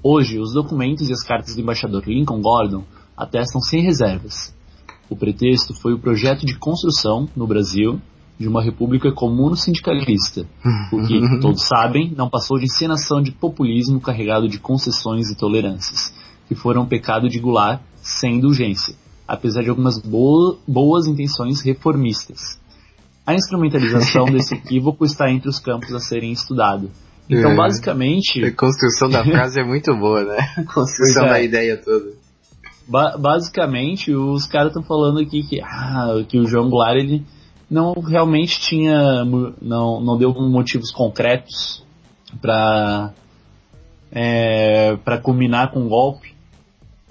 Hoje, 0.03 0.39
os 0.39 0.53
documentos 0.53 1.09
e 1.09 1.13
as 1.13 1.23
cartas 1.23 1.55
do 1.55 1.61
embaixador 1.61 2.05
Lincoln 2.07 2.41
Gordon 2.41 2.85
atestam 3.17 3.61
sem 3.61 3.83
reservas. 3.83 4.55
O 5.09 5.17
pretexto 5.17 5.75
foi 5.75 5.93
o 5.95 5.99
projeto 5.99 6.45
de 6.45 6.59
construção, 6.59 7.29
no 7.37 7.47
Brasil, 7.47 8.01
de 8.39 8.47
uma 8.47 8.63
república 8.63 9.11
comuno-sindicalista, 9.13 10.47
o 10.93 11.07
que, 11.07 11.41
todos 11.41 11.63
sabem, 11.63 12.13
não 12.15 12.29
passou 12.29 12.59
de 12.59 12.67
encenação 12.67 13.23
de 13.23 13.33
populismo 13.33 14.01
carregado 14.01 14.49
de 14.49 14.59
concessões 14.59 15.31
e 15.31 15.37
tolerâncias, 15.37 16.13
que 16.47 16.55
foram 16.55 16.83
um 16.83 16.87
pecado 16.87 17.29
de 17.29 17.39
Goulart 17.41 17.81
sem 18.03 18.35
indulgência, 18.37 18.95
apesar 19.27 19.63
de 19.63 19.71
algumas 19.71 19.99
boa- 19.99 20.59
boas 20.69 21.07
intenções 21.07 21.63
reformistas. 21.63 22.59
A 23.27 23.35
instrumentalização 23.35 24.25
desse 24.31 24.55
equívoco 24.55 25.05
está 25.05 25.31
entre 25.31 25.49
os 25.49 25.59
campos 25.59 25.93
a 25.93 25.99
serem 25.99 26.33
estudados. 26.33 26.91
Então, 27.29 27.51
É. 27.53 27.57
basicamente, 27.57 28.45
A 28.45 28.53
construção 28.53 29.09
da 29.09 29.25
frase 29.25 29.61
é 29.61 29.65
muito 29.65 29.93
boa, 29.97 30.23
né? 30.25 30.37
A 30.59 30.63
construção 30.65 31.27
é. 31.27 31.31
da 31.31 31.41
ideia 31.41 31.77
toda. 31.77 32.13
Ba- 32.89 33.17
basicamente, 33.19 34.15
os 34.15 34.47
caras 34.47 34.69
estão 34.69 34.83
falando 34.85 35.19
aqui 35.19 35.43
que, 35.43 35.61
ah, 35.61 36.23
que 36.29 36.39
o 36.39 36.47
João 36.47 36.71
Goulart 36.71 36.97
ele 36.97 37.25
não 37.69 37.95
realmente 37.95 38.61
tinha, 38.61 39.25
não, 39.61 40.01
não 40.01 40.17
deu 40.17 40.33
motivos 40.33 40.93
concretos 40.93 41.85
para 42.41 43.13
é, 44.13 44.97
para 45.05 45.19
culminar 45.19 45.73
com 45.73 45.85
o 45.85 45.89
golpe, 45.89 46.33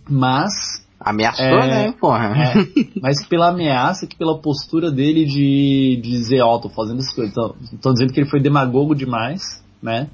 mas 0.09 0.84
Ameaçou, 1.05 1.45
É, 1.45 1.67
né, 1.67 1.91
porra? 1.99 2.33
é, 2.35 2.53
mas 2.99 3.23
pela 3.27 3.49
ameaça 3.49 4.07
que 4.07 4.17
pela 4.17 4.39
postura 4.41 4.89
dele 4.91 5.23
de, 5.25 5.99
de 6.01 6.09
dizer, 6.09 6.41
ó, 6.41 6.57
tô 6.57 6.67
fazendo 6.69 6.99
isso, 6.99 7.13
tô, 7.31 7.55
tô 7.81 7.93
dizendo 7.93 8.11
que 8.11 8.19
ele 8.21 8.29
foi 8.29 8.41
demagogo 8.41 8.95
demais, 8.95 9.63
né? 9.81 10.07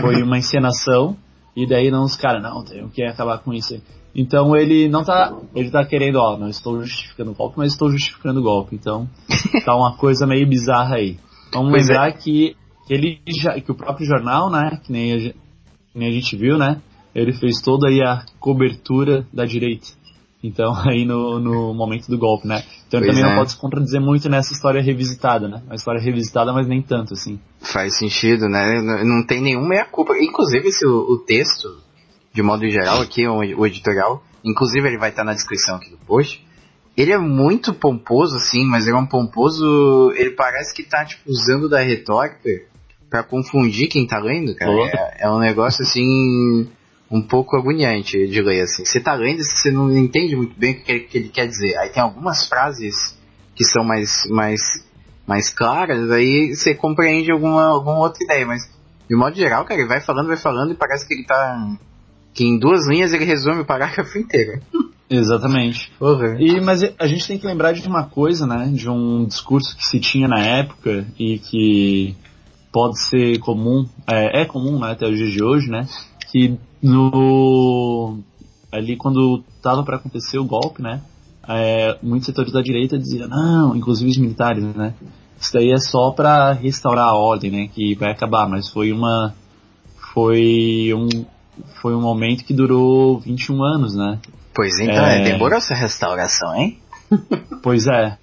Foi 0.00 0.22
uma 0.22 0.38
encenação 0.38 1.16
e 1.56 1.66
daí 1.66 1.90
não 1.90 2.04
os 2.04 2.14
caras, 2.16 2.40
não, 2.40 2.62
tenho 2.62 2.88
que 2.88 3.02
acabar 3.02 3.38
com 3.38 3.52
isso. 3.52 3.74
aí. 3.74 3.82
Então 4.14 4.56
ele 4.56 4.88
não 4.88 5.02
tá, 5.04 5.36
ele 5.54 5.70
tá 5.70 5.84
querendo, 5.84 6.16
ó, 6.16 6.36
não 6.38 6.48
estou 6.48 6.80
justificando 6.82 7.32
o 7.32 7.34
golpe, 7.34 7.58
mas 7.58 7.72
estou 7.72 7.90
justificando 7.90 8.38
o 8.40 8.42
golpe. 8.42 8.76
Então 8.76 9.08
tá 9.64 9.74
uma 9.76 9.96
coisa 9.96 10.24
meio 10.26 10.48
bizarra 10.48 10.96
aí. 10.96 11.18
Vamos 11.52 11.70
Pois 11.70 11.88
é. 11.88 11.92
lembrar 11.92 12.12
que 12.12 12.56
ele 12.88 13.20
já, 13.42 13.60
que 13.60 13.70
o 13.72 13.74
próprio 13.74 14.06
jornal, 14.06 14.50
né, 14.50 14.78
que 14.84 14.92
nem 14.92 15.12
a, 15.14 15.18
que 15.18 15.34
nem 15.98 16.08
a 16.08 16.12
gente 16.12 16.36
viu, 16.36 16.56
né, 16.56 16.80
ele 17.14 17.32
fez 17.32 17.60
toda 17.60 17.88
aí 17.88 18.00
a 18.02 18.24
cobertura 18.38 19.26
da 19.32 19.44
direita. 19.44 19.88
Então, 20.42 20.74
aí 20.86 21.04
no, 21.04 21.38
no 21.38 21.74
momento 21.74 22.08
do 22.08 22.18
golpe, 22.18 22.46
né? 22.46 22.62
Então 22.86 23.00
ele 23.00 23.06
Pois 23.06 23.16
também 23.16 23.24
é. 23.24 23.34
não 23.34 23.40
pode 23.40 23.52
se 23.52 23.58
contradizer 23.58 24.00
muito 24.00 24.28
nessa 24.28 24.52
história 24.52 24.82
revisitada, 24.82 25.48
né? 25.48 25.62
Uma 25.66 25.74
história 25.74 26.00
revisitada, 26.00 26.52
mas 26.52 26.66
nem 26.66 26.82
tanto, 26.82 27.14
assim. 27.14 27.38
Faz 27.60 27.98
sentido, 27.98 28.48
né? 28.48 28.80
Não, 29.04 29.26
tem 29.26 29.42
nenhuma 29.42 29.68
meia-culpa. 29.68 30.14
Inclusive, 30.18 30.68
esse, 30.68 30.86
o, 30.86 31.12
o 31.12 31.18
texto, 31.18 31.78
de 32.32 32.42
modo 32.42 32.68
geral, 32.68 33.00
aqui, 33.00 33.26
o, 33.26 33.38
o 33.38 33.66
editorial, 33.66 34.22
inclusive 34.44 34.86
ele 34.86 34.98
vai 34.98 35.10
estar 35.10 35.24
na 35.24 35.34
descrição 35.34 35.76
aqui 35.76 35.90
do 35.90 35.98
post, 35.98 36.46
ele 36.98 37.12
é 37.12 37.18
muito 37.18 37.72
pomposo, 37.72 38.36
assim, 38.36 38.64
mas 38.64 38.88
ele 38.88 38.96
é 38.96 38.98
um 38.98 39.06
pomposo. 39.06 40.12
Ele 40.16 40.30
parece 40.30 40.74
que 40.74 40.82
tá, 40.82 41.04
tipo, 41.04 41.30
usando 41.30 41.68
da 41.68 41.80
retórica 41.80 42.40
pra 43.08 43.22
confundir 43.22 43.88
quem 43.88 44.04
tá 44.04 44.18
lendo, 44.18 44.52
cara. 44.56 44.72
É, 44.72 45.26
é 45.26 45.30
um 45.30 45.38
negócio, 45.38 45.84
assim, 45.84 46.68
um 47.10 47.22
pouco 47.22 47.56
agoniante 47.56 48.26
de 48.28 48.42
ler, 48.42 48.62
assim. 48.62 48.84
Você 48.84 49.00
tá 49.00 49.14
lendo 49.14 49.40
e 49.40 49.44
você 49.44 49.70
não 49.70 49.90
entende 49.96 50.36
muito 50.36 50.58
bem 50.58 50.72
o 50.72 50.82
que 50.82 50.92
ele, 50.92 51.00
que 51.00 51.18
ele 51.18 51.28
quer 51.28 51.46
dizer. 51.46 51.76
Aí 51.78 51.88
tem 51.90 52.02
algumas 52.02 52.44
frases 52.44 53.16
que 53.54 53.64
são 53.64 53.84
mais, 53.84 54.24
mais, 54.30 54.60
mais 55.26 55.50
claras, 55.50 56.10
aí 56.10 56.54
você 56.54 56.74
compreende 56.74 57.32
alguma, 57.32 57.64
alguma 57.64 57.98
outra 57.98 58.22
ideia, 58.22 58.46
mas 58.46 58.62
de 59.08 59.16
modo 59.16 59.34
geral, 59.34 59.64
cara, 59.64 59.80
ele 59.80 59.88
vai 59.88 60.00
falando, 60.00 60.26
vai 60.26 60.36
falando 60.36 60.72
e 60.72 60.76
parece 60.76 61.08
que 61.08 61.14
ele 61.14 61.24
tá. 61.24 61.76
que 62.34 62.44
em 62.44 62.58
duas 62.58 62.86
linhas 62.86 63.12
ele 63.12 63.24
resume 63.24 63.62
o 63.62 63.66
parágrafo 63.66 64.18
inteiro. 64.18 64.60
Exatamente. 65.10 65.90
E, 66.38 66.60
mas 66.60 66.82
a 66.98 67.06
gente 67.06 67.26
tem 67.26 67.38
que 67.38 67.46
lembrar 67.46 67.72
de 67.72 67.86
uma 67.88 68.04
coisa, 68.04 68.46
né? 68.46 68.70
De 68.70 68.90
um 68.90 69.24
discurso 69.24 69.74
que 69.74 69.86
se 69.86 69.98
tinha 69.98 70.28
na 70.28 70.40
época 70.40 71.06
e 71.18 71.38
que 71.38 72.14
pode 72.70 73.00
ser 73.00 73.38
comum, 73.38 73.88
é, 74.06 74.42
é 74.42 74.44
comum 74.44 74.78
né, 74.78 74.92
até 74.92 75.08
os 75.08 75.16
dias 75.16 75.32
de 75.32 75.42
hoje, 75.42 75.70
né? 75.70 75.88
Que 76.30 76.58
no 76.82 78.18
ali 78.70 78.96
quando 78.96 79.42
tava 79.62 79.82
para 79.82 79.96
acontecer 79.96 80.38
o 80.38 80.44
golpe, 80.44 80.82
né? 80.82 81.00
é, 81.48 81.96
muitos 82.02 82.26
setores 82.26 82.52
da 82.52 82.60
direita 82.60 82.98
diziam 82.98 83.26
não, 83.26 83.74
inclusive 83.74 84.10
os 84.10 84.18
militares, 84.18 84.62
né? 84.62 84.92
Isso 85.40 85.52
daí 85.54 85.72
é 85.72 85.78
só 85.78 86.10
para 86.10 86.52
restaurar 86.52 87.08
a 87.08 87.14
ordem, 87.14 87.50
né? 87.50 87.68
Que 87.72 87.94
vai 87.94 88.10
acabar, 88.10 88.46
mas 88.48 88.68
foi 88.68 88.92
uma 88.92 89.34
foi 90.12 90.92
um 90.94 91.08
foi 91.80 91.94
um 91.94 92.00
momento 92.00 92.44
que 92.44 92.52
durou 92.52 93.18
21 93.18 93.62
anos, 93.62 93.94
né? 93.94 94.18
Pois 94.54 94.78
então, 94.78 95.04
É. 95.04 95.22
é. 95.22 95.32
demorou 95.32 95.56
essa 95.56 95.74
restauração, 95.74 96.54
hein? 96.54 96.78
Pois 97.62 97.86
é. 97.86 98.18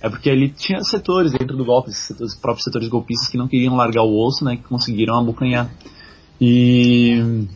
É 0.00 0.08
porque 0.08 0.28
ele 0.28 0.48
tinha 0.48 0.80
setores 0.82 1.32
dentro 1.32 1.56
do 1.56 1.64
golpe, 1.64 1.90
os 1.90 2.34
próprios 2.36 2.64
setores 2.64 2.88
golpistas 2.88 3.28
que 3.28 3.38
não 3.38 3.48
queriam 3.48 3.74
largar 3.74 4.02
o 4.02 4.16
osso, 4.24 4.44
né? 4.44 4.56
Que 4.56 4.62
conseguiram 4.64 5.16
abocanhar. 5.16 5.70
E. 6.40 7.46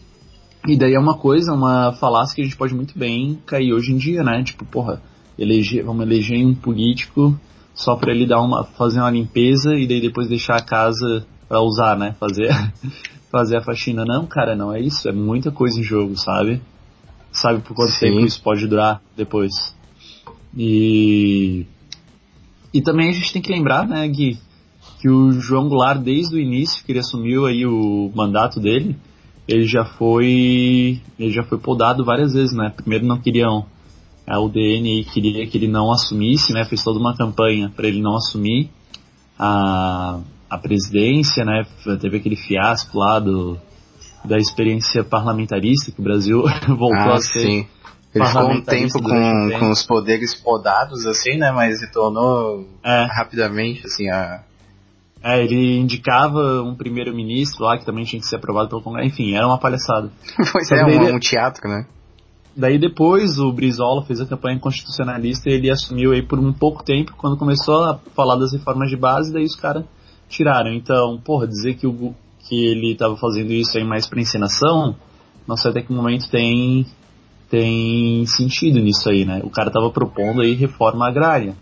E 0.67 0.77
daí 0.77 0.95
é 0.95 0.99
uma 0.99 1.19
coisa, 1.19 1.53
uma 1.53 1.93
falácia 1.95 2.37
que 2.37 2.41
a 2.41 2.45
gente 2.45 2.57
pode 2.57 2.75
muito 2.75 2.97
bem 2.97 3.39
cair 3.45 3.73
hoje 3.73 3.93
em 3.93 3.97
dia, 3.97 4.23
né? 4.23 4.43
Tipo, 4.45 4.65
porra, 4.65 5.03
eleger, 5.37 5.85
vamos 5.85 6.07
eleger 6.07 6.47
um 6.47 6.55
político 6.55 7.39
só 7.75 7.97
para 7.97 8.13
ele 8.13 8.27
dar 8.27 8.41
uma, 8.41 8.65
fazer 8.65 9.01
uma 9.01 9.11
limpeza 9.11 9.75
e 9.75 9.87
daí 9.87 10.01
depois 10.01 10.29
deixar 10.29 10.57
a 10.57 10.63
casa 10.63 11.27
para 11.49 11.61
usar, 11.61 11.99
né? 11.99 12.15
Fazer, 12.19 12.49
fazer 13.31 13.57
a 13.57 13.61
faxina. 13.63 14.05
Não, 14.05 14.25
cara, 14.25 14.55
não 14.55 14.73
é 14.73 14.81
isso. 14.81 15.09
É 15.09 15.13
muita 15.13 15.51
coisa 15.51 15.81
em 15.81 15.83
jogo, 15.83 16.17
sabe? 16.17 16.63
Sabe 17.33 17.61
por 17.61 17.75
quanto 17.75 17.93
Sim. 17.93 18.07
tempo 18.07 18.21
isso 18.21 18.41
pode 18.41 18.67
durar 18.67 19.03
depois. 19.17 19.53
E. 20.57 21.67
E 22.73 22.81
também 22.81 23.09
a 23.09 23.13
gente 23.13 23.33
tem 23.33 23.43
que 23.43 23.53
lembrar, 23.53 23.87
né, 23.87 24.07
Gui, 24.09 24.39
que 25.01 25.09
o 25.09 25.33
João 25.33 25.69
Goulart, 25.69 26.01
desde 26.01 26.37
o 26.37 26.39
início 26.39 26.83
que 26.85 26.93
ele 26.93 27.01
assumiu 27.01 27.45
aí 27.45 27.67
o 27.67 28.11
mandato 28.15 28.59
dele, 28.61 28.97
ele 29.49 29.67
já 29.67 29.85
foi. 29.85 31.01
Ele 31.19 31.33
já 31.33 31.43
foi 31.43 31.59
podado 31.59 32.05
várias 32.05 32.33
vezes, 32.33 32.55
né? 32.55 32.73
Primeiro 32.77 33.05
não 33.07 33.19
queriam. 33.19 33.67
A 34.27 34.39
UDN 34.41 35.05
queria 35.13 35.47
que 35.49 35.59
ele 35.59 35.67
não 35.69 35.91
assumisse, 35.91 36.53
né? 36.53 36.65
Fez 36.65 36.83
toda 36.85 36.99
uma 36.99 37.17
campanha 37.17 37.71
para 37.75 37.89
ele 37.89 38.01
não 38.01 38.17
assumir 38.17 38.71
a, 39.39 40.21
a 40.49 40.59
presidência, 40.59 41.45
né? 41.45 41.67
Teve 42.01 42.19
aquele 42.19 42.37
fiasco 42.37 42.97
lá 42.99 43.19
do, 43.19 43.59
da 44.25 44.39
experiência 44.39 45.03
parlamentarista 45.03 45.91
que 45.91 46.01
o 46.01 46.05
Brasil 46.05 46.43
voltou 46.69 47.13
Ah, 47.13 47.15
a 47.15 47.21
ser. 47.21 47.41
sim. 47.41 47.67
Ele 48.15 48.27
ficou 48.27 48.51
um 48.51 48.61
tempo 48.61 49.03
com, 49.03 49.51
com 49.59 49.71
os 49.71 49.83
poderes 49.85 50.35
podados, 50.35 51.07
assim, 51.07 51.39
né? 51.39 51.51
Mas 51.51 51.81
retornou 51.81 52.69
É, 52.85 53.07
rapidamente, 53.11 53.87
assim, 53.87 54.09
a... 54.11 54.43
é, 55.23 55.45
ele 55.45 55.79
indicava 55.79 56.63
um 56.63 56.75
primeiro-ministro 56.75 57.65
lá 57.65 57.79
que 57.79 57.87
também 57.87 58.05
tinha 58.05 58.21
que 58.21 58.27
ser 58.27 58.37
aprovado 58.37 58.69
pelo 58.69 58.83
Congresso. 58.83 59.09
Enfim, 59.09 59.35
era 59.35 59.47
uma 59.47 59.59
palhaçada. 59.59 60.11
Pois 60.53 60.69
Só 60.69 60.75
é, 60.75 60.85
daí 60.85 61.13
um, 61.13 61.17
um 61.17 61.19
teatro, 61.21 61.69
né? 61.69 61.87
Daí 62.55 62.79
depois 62.79 63.39
o 63.39 63.51
Brizola 63.53 64.05
fez 64.05 64.21
a 64.21 64.27
campanha 64.27 64.59
constitucionalista 64.59 65.49
e 65.49 65.55
ele 65.55 65.71
assumiu 65.71 66.13
aí 66.13 66.23
por 66.23 66.39
um 66.39 66.53
pouco 66.53 66.85
tempo, 66.85 67.15
quando 67.17 67.39
começou 67.39 67.85
a 67.85 67.99
falar 68.15 68.37
das 68.37 68.53
reformas 68.53 68.91
de 68.91 68.97
base, 68.97 69.33
daí 69.33 69.45
os 69.45 69.57
caras 69.57 69.85
tiraram. 70.29 70.73
Então, 70.73 71.19
porra, 71.25 71.47
dizer 71.47 71.75
que, 71.75 71.87
o, 71.87 72.15
que 72.41 72.67
ele 72.67 72.93
estava 72.93 73.17
fazendo 73.17 73.53
isso 73.53 73.79
aí 73.79 73.85
mais 73.85 74.07
pra 74.07 74.21
encenação, 74.21 74.95
não 75.47 75.57
sei 75.57 75.71
até 75.71 75.83
que 75.83 75.93
momento 75.93 76.29
tem, 76.29 76.85
tem 77.49 78.27
sentido 78.27 78.81
nisso 78.81 79.09
aí, 79.09 79.25
né? 79.25 79.41
O 79.45 79.51
cara 79.51 79.71
tava 79.71 79.91
propondo 79.91 80.43
aí 80.43 80.55
reforma 80.55 81.09
agrária. 81.09 81.55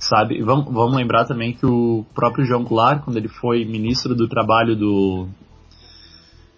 Sabe? 0.00 0.42
Vamos, 0.42 0.64
vamos 0.72 0.96
lembrar 0.96 1.26
também 1.26 1.52
que 1.52 1.64
o 1.64 2.04
próprio 2.14 2.44
João 2.44 2.64
Goulart, 2.64 3.04
quando 3.04 3.18
ele 3.18 3.28
foi 3.28 3.64
ministro 3.64 4.14
do 4.14 4.26
trabalho 4.26 4.74
do, 4.74 5.28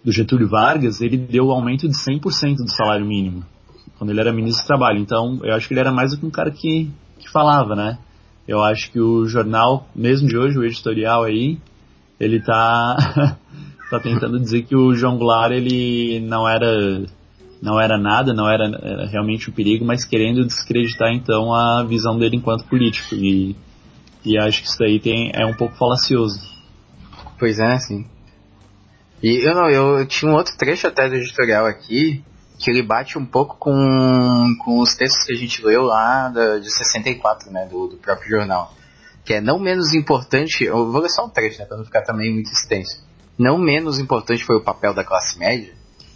do 0.03 0.11
Getúlio 0.11 0.49
Vargas, 0.49 1.01
ele 1.01 1.17
deu 1.17 1.47
o 1.47 1.51
aumento 1.51 1.87
de 1.87 1.93
100% 1.93 2.55
do 2.55 2.71
salário 2.71 3.05
mínimo 3.05 3.43
quando 3.97 4.09
ele 4.09 4.19
era 4.19 4.33
ministro 4.33 4.63
do 4.63 4.67
trabalho. 4.67 4.99
Então, 4.99 5.39
eu 5.43 5.53
acho 5.55 5.67
que 5.67 5.73
ele 5.73 5.79
era 5.79 5.91
mais 5.91 6.11
do 6.11 6.17
que 6.17 6.25
um 6.25 6.29
cara 6.29 6.51
que, 6.51 6.89
que 7.19 7.29
falava, 7.29 7.75
né? 7.75 7.97
Eu 8.45 8.61
acho 8.61 8.91
que 8.91 8.99
o 8.99 9.25
jornal, 9.25 9.87
mesmo 9.95 10.27
de 10.27 10.37
hoje, 10.37 10.57
o 10.57 10.63
editorial 10.65 11.23
aí, 11.23 11.57
ele 12.19 12.41
tá, 12.41 12.97
tá 13.89 13.99
tentando 14.01 14.39
dizer 14.39 14.63
que 14.63 14.75
o 14.75 14.93
João 14.93 15.17
Goulart, 15.17 15.53
ele 15.53 16.19
não 16.19 16.47
era, 16.47 17.05
não 17.63 17.79
era 17.79 17.97
nada, 17.97 18.33
não 18.33 18.45
era, 18.45 18.65
era 18.65 19.07
realmente 19.07 19.49
um 19.49 19.53
perigo, 19.53 19.85
mas 19.85 20.03
querendo 20.03 20.45
descreditar, 20.45 21.13
então, 21.13 21.53
a 21.53 21.81
visão 21.83 22.19
dele 22.19 22.35
enquanto 22.35 22.65
político. 22.65 23.15
E, 23.15 23.55
e 24.25 24.37
acho 24.37 24.61
que 24.61 24.67
isso 24.67 24.77
daí 24.77 24.99
tem, 24.99 25.31
é 25.33 25.45
um 25.45 25.53
pouco 25.53 25.73
falacioso. 25.77 26.41
Pois 27.39 27.59
é, 27.59 27.79
sim. 27.79 28.05
E 29.23 29.47
eu 29.47 29.55
não, 29.55 29.69
eu 29.69 30.05
tinha 30.05 30.29
um 30.29 30.35
outro 30.35 30.57
trecho 30.57 30.87
até 30.87 31.07
do 31.07 31.15
editorial 31.15 31.65
aqui, 31.65 32.21
que 32.59 32.69
ele 32.69 32.83
bate 32.83 33.17
um 33.17 33.25
pouco 33.25 33.55
com, 33.57 33.73
com 34.59 34.79
os 34.79 34.93
textos 34.95 35.25
que 35.25 35.31
a 35.31 35.37
gente 35.37 35.65
leu 35.65 35.83
lá 35.83 36.27
da, 36.27 36.59
de 36.59 36.69
64, 36.69 37.49
né, 37.49 37.65
do, 37.67 37.87
do 37.87 37.95
próprio 37.95 38.29
jornal. 38.29 38.73
Que 39.23 39.35
é 39.35 39.41
não 39.41 39.57
menos 39.57 39.93
importante, 39.93 40.65
eu 40.65 40.91
vou 40.91 41.01
ler 41.01 41.09
só 41.09 41.25
um 41.25 41.29
trecho, 41.29 41.59
né, 41.59 41.65
pra 41.65 41.77
não 41.77 41.85
ficar 41.85 42.01
também 42.01 42.29
muito 42.33 42.51
extenso. 42.51 43.01
Não 43.39 43.57
menos 43.57 43.99
importante 43.99 44.43
foi 44.43 44.57
o 44.57 44.63
papel 44.63 44.93
da 44.93 45.05
classe 45.05 45.39
média, 45.39 45.73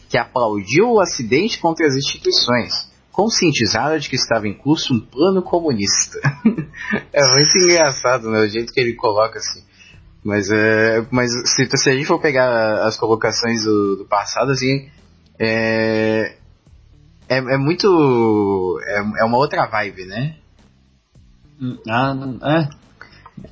que 0.10 0.18
aplaudiu 0.18 0.92
o 0.92 1.00
acidente 1.00 1.60
contra 1.60 1.86
as 1.86 1.96
instituições, 1.96 2.90
conscientizada 3.12 4.00
de 4.00 4.10
que 4.10 4.16
estava 4.16 4.48
em 4.48 4.54
curso 4.54 4.94
um 4.94 5.00
plano 5.00 5.42
comunista. 5.42 6.20
é 7.12 7.34
muito 7.34 7.58
engraçado, 7.58 8.30
né, 8.30 8.40
o 8.42 8.48
jeito 8.48 8.72
que 8.72 8.80
ele 8.80 8.94
coloca 8.94 9.40
assim. 9.40 9.64
Mas, 10.24 10.50
é, 10.52 11.06
mas 11.12 11.32
se, 11.46 11.70
se 11.78 11.90
a 11.90 11.94
gente 11.94 12.06
for 12.06 12.20
pegar 12.20 12.86
as 12.86 12.98
colocações 12.98 13.64
do, 13.64 13.98
do 13.98 14.06
passado, 14.06 14.52
assim, 14.52 14.90
é, 15.40 16.36
é, 17.30 17.38
é 17.38 17.58
muito. 17.58 18.80
É, 18.86 19.22
é 19.22 19.24
uma 19.24 19.38
outra 19.38 19.66
vibe, 19.68 20.06
né? 20.06 20.36
Hum, 21.62 21.78
Ah, 21.90 22.16
é. 22.44 22.87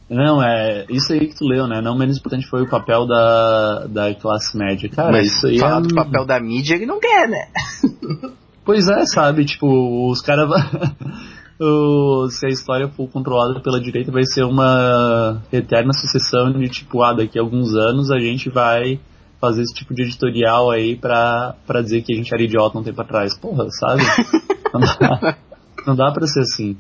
Não, 0.10 0.42
é 0.42 0.86
isso 0.90 1.14
aí 1.14 1.28
que 1.28 1.36
tu 1.36 1.46
leu, 1.46 1.68
né? 1.68 1.82
Não 1.82 1.98
menos 1.98 2.18
importante 2.18 2.48
foi 2.48 2.62
o 2.64 2.70
papel 2.70 3.06
da, 3.08 3.86
da 3.88 4.16
classe 4.16 4.58
média. 4.58 4.90
Cara, 4.90 5.12
mas 5.12 5.28
isso 5.28 5.48
aí 5.48 5.60
falar 5.60 5.78
é... 5.80 5.82
do 5.82 5.94
papel 5.96 6.26
da 6.26 6.40
mídia, 6.40 6.76
ele 6.76 6.86
não 6.86 7.00
quer, 7.00 7.28
né? 7.28 7.48
Pois 8.64 8.88
é, 8.88 9.06
sabe? 9.06 9.46
Tipo, 9.46 10.10
os 10.10 10.22
caras. 10.22 10.50
o- 11.60 12.28
Se 12.30 12.46
a 12.46 12.50
história 12.50 12.88
for 12.90 13.08
controlada 13.10 13.60
pela 13.62 13.80
direita, 13.80 14.12
vai 14.12 14.24
ser 14.26 14.44
uma 14.44 15.42
eterna 15.52 15.94
sucessão 15.94 16.52
de 16.52 16.68
tipo, 16.70 17.02
ah, 17.04 17.14
daqui 17.14 17.38
a 17.38 17.42
alguns 17.42 17.76
anos 17.76 18.10
a 18.12 18.20
gente 18.20 18.50
vai 18.50 19.00
fazer 19.40 19.62
esse 19.62 19.74
tipo 19.76 19.94
de 19.94 20.04
editorial 20.04 20.72
aí 20.72 20.96
pra, 20.96 21.56
pra 21.68 21.82
dizer 21.82 22.02
que 22.02 22.14
a 22.14 22.16
gente 22.16 22.34
era 22.34 22.42
idiota 22.44 22.80
um 22.80 22.84
tempo 22.84 23.02
atrás. 23.02 23.38
Porra, 23.38 23.68
sabe? 23.70 24.02
Não 24.74 24.82
dá, 24.82 25.38
não 25.88 25.96
dá 25.96 26.12
pra 26.12 26.28
ser 26.28 26.42
assim. 26.42 26.76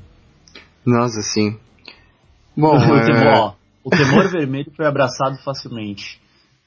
Nossa, 0.85 1.21
sim. 1.21 1.55
Bom, 2.55 2.75
o, 2.77 2.95
é, 2.95 3.05
temor, 3.05 3.55
o 3.83 3.89
temor 3.89 4.29
vermelho 4.31 4.71
foi 4.75 4.85
abraçado 4.85 5.37
facilmente, 5.43 6.19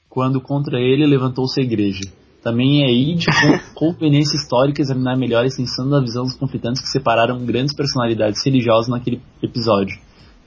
quando 0.09 0.39
contra 0.41 0.79
ele 0.79 1.05
levantou-se 1.05 1.59
a 1.59 1.63
igreja. 1.63 2.01
Também 2.41 2.83
é 2.83 2.87
aí 2.87 3.15
de 3.15 3.25
con- 3.25 3.59
conveniência 3.93 4.37
histórica 4.37 4.81
examinar 4.81 5.17
melhor 5.17 5.43
a 5.43 5.47
extensão 5.47 5.89
da 5.89 5.99
visão 5.99 6.23
dos 6.23 6.37
conflitantes 6.37 6.81
que 6.81 6.87
separaram 6.87 7.43
grandes 7.45 7.75
personalidades 7.75 8.43
religiosas 8.45 8.89
naquele 8.89 9.21
episódio, 9.43 9.97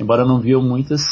embora 0.01 0.25
não 0.25 0.41
viam 0.41 0.63
muitas, 0.63 1.03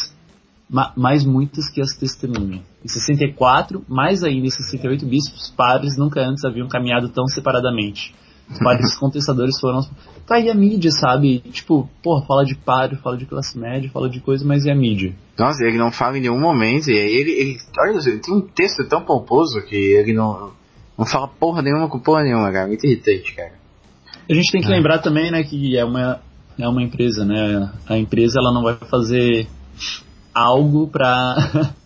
ma- 0.69 0.93
mais 0.97 1.25
muitas 1.25 1.69
que 1.69 1.83
as 1.83 1.95
testemunham. 1.95 2.63
Em 2.83 2.89
64, 2.89 3.85
mais 3.87 4.25
ainda 4.25 4.47
em 4.47 4.51
68 4.51 5.05
bispos, 5.05 5.53
padres 5.55 5.99
nunca 5.99 6.21
antes 6.23 6.45
haviam 6.45 6.67
caminhado 6.67 7.11
tão 7.11 7.27
separadamente. 7.27 8.15
Os 8.51 8.59
padres 8.59 8.97
contestadores 8.99 9.59
foram. 9.61 9.81
Tá 10.27 10.37
aí 10.37 10.51
a 10.51 10.55
mídia, 10.55 10.91
sabe? 10.91 11.39
Tipo, 11.53 11.89
porra, 12.03 12.27
fala 12.27 12.45
de 12.45 12.57
padre, 12.57 12.97
fala 12.97 13.17
de 13.17 13.27
classe 13.27 13.57
média, 13.59 13.91
fala 13.93 14.09
de 14.09 14.21
coisa, 14.21 14.45
mas 14.45 14.65
e 14.65 14.71
a 14.71 14.75
mídia? 14.75 15.15
Nossa, 15.39 15.65
ele 15.65 15.79
não 15.79 15.93
fala 15.93 16.19
em 16.19 16.23
nenhum 16.23 16.41
momento. 16.41 16.91
E 16.91 16.95
ele, 16.95 17.31
ele, 17.31 17.57
olha, 17.79 17.99
ele 18.07 18.19
tem 18.19 18.35
um 18.35 18.41
texto 18.41 18.85
tão 18.89 19.03
pomposo 19.03 19.63
que 19.63 19.77
ele 19.77 20.13
não, 20.13 20.53
não 20.99 21.07
fala 21.07 21.29
porra 21.29 21.63
nenhuma 21.63 21.89
com 21.89 21.99
porra 21.99 22.25
nenhuma, 22.25 22.51
cara. 22.53 22.67
Muito 22.67 22.85
irritante, 22.85 23.35
cara. 23.35 23.53
A 24.29 24.35
gente 24.35 24.53
tem 24.53 24.61
que 24.61 24.69
lembrar 24.69 24.99
também, 24.99 25.31
né, 25.31 25.43
que 25.43 25.77
é 25.77 25.85
uma, 25.85 26.21
é 26.59 26.69
uma 26.69 26.83
empresa, 26.83 27.25
né? 27.25 27.73
A 27.89 27.99
empresa 27.99 28.39
ela 28.39 28.53
não 28.53 28.63
vai 28.63 28.77
fazer 28.89 29.49
algo 30.35 30.87
pra, 30.87 31.71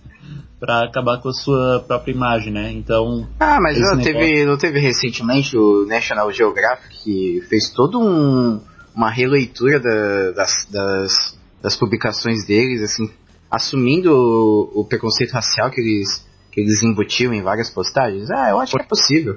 pra 0.64 0.84
acabar 0.84 1.20
com 1.20 1.28
a 1.28 1.32
sua 1.32 1.80
própria 1.86 2.12
imagem, 2.12 2.52
né? 2.52 2.72
Então, 2.72 3.28
Ah, 3.38 3.58
mas 3.60 3.78
não 3.78 3.96
negócio. 3.96 4.12
teve, 4.12 4.44
não 4.46 4.56
teve 4.56 4.78
recentemente 4.80 5.56
o 5.58 5.84
National 5.86 6.32
Geographic 6.32 7.02
que 7.04 7.42
fez 7.48 7.68
todo 7.70 8.00
um, 8.00 8.60
uma 8.94 9.10
releitura 9.10 9.78
da- 9.78 10.30
das, 10.30 10.66
das, 10.70 11.38
das 11.62 11.76
publicações 11.76 12.46
deles, 12.46 12.82
assim, 12.82 13.10
assumindo 13.50 14.10
o, 14.10 14.80
o 14.80 14.84
preconceito 14.86 15.32
racial 15.32 15.70
que 15.70 15.80
eles, 15.80 16.26
que 16.50 16.60
eles 16.62 16.82
embutiam 16.82 17.34
em 17.34 17.42
várias 17.42 17.68
postagens? 17.70 18.30
Ah, 18.30 18.48
eu 18.50 18.58
acho 18.58 18.74
que 18.74 18.82
é 18.82 18.86
possível. 18.86 19.36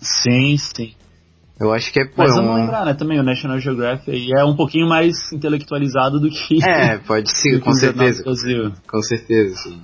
sim, 0.00 0.56
sim. 0.56 0.94
Eu 1.60 1.72
acho 1.72 1.92
que 1.92 2.00
é 2.00 2.04
pô, 2.04 2.12
Mas 2.18 2.32
um- 2.32 2.36
vamos 2.36 2.56
lembrar, 2.60 2.84
né, 2.84 2.94
também, 2.94 3.18
o 3.18 3.22
National 3.22 3.58
Geographic 3.58 4.28
é 4.32 4.44
um 4.44 4.54
pouquinho 4.54 4.88
mais 4.88 5.32
intelectualizado 5.32 6.20
do 6.20 6.30
que, 6.30 6.58
É, 6.64 6.98
pode 6.98 7.30
ser, 7.36 7.60
com 7.60 7.72
certeza. 7.72 8.22
Brasil. 8.22 8.72
Com 8.88 9.02
certeza, 9.02 9.56
sim. 9.56 9.80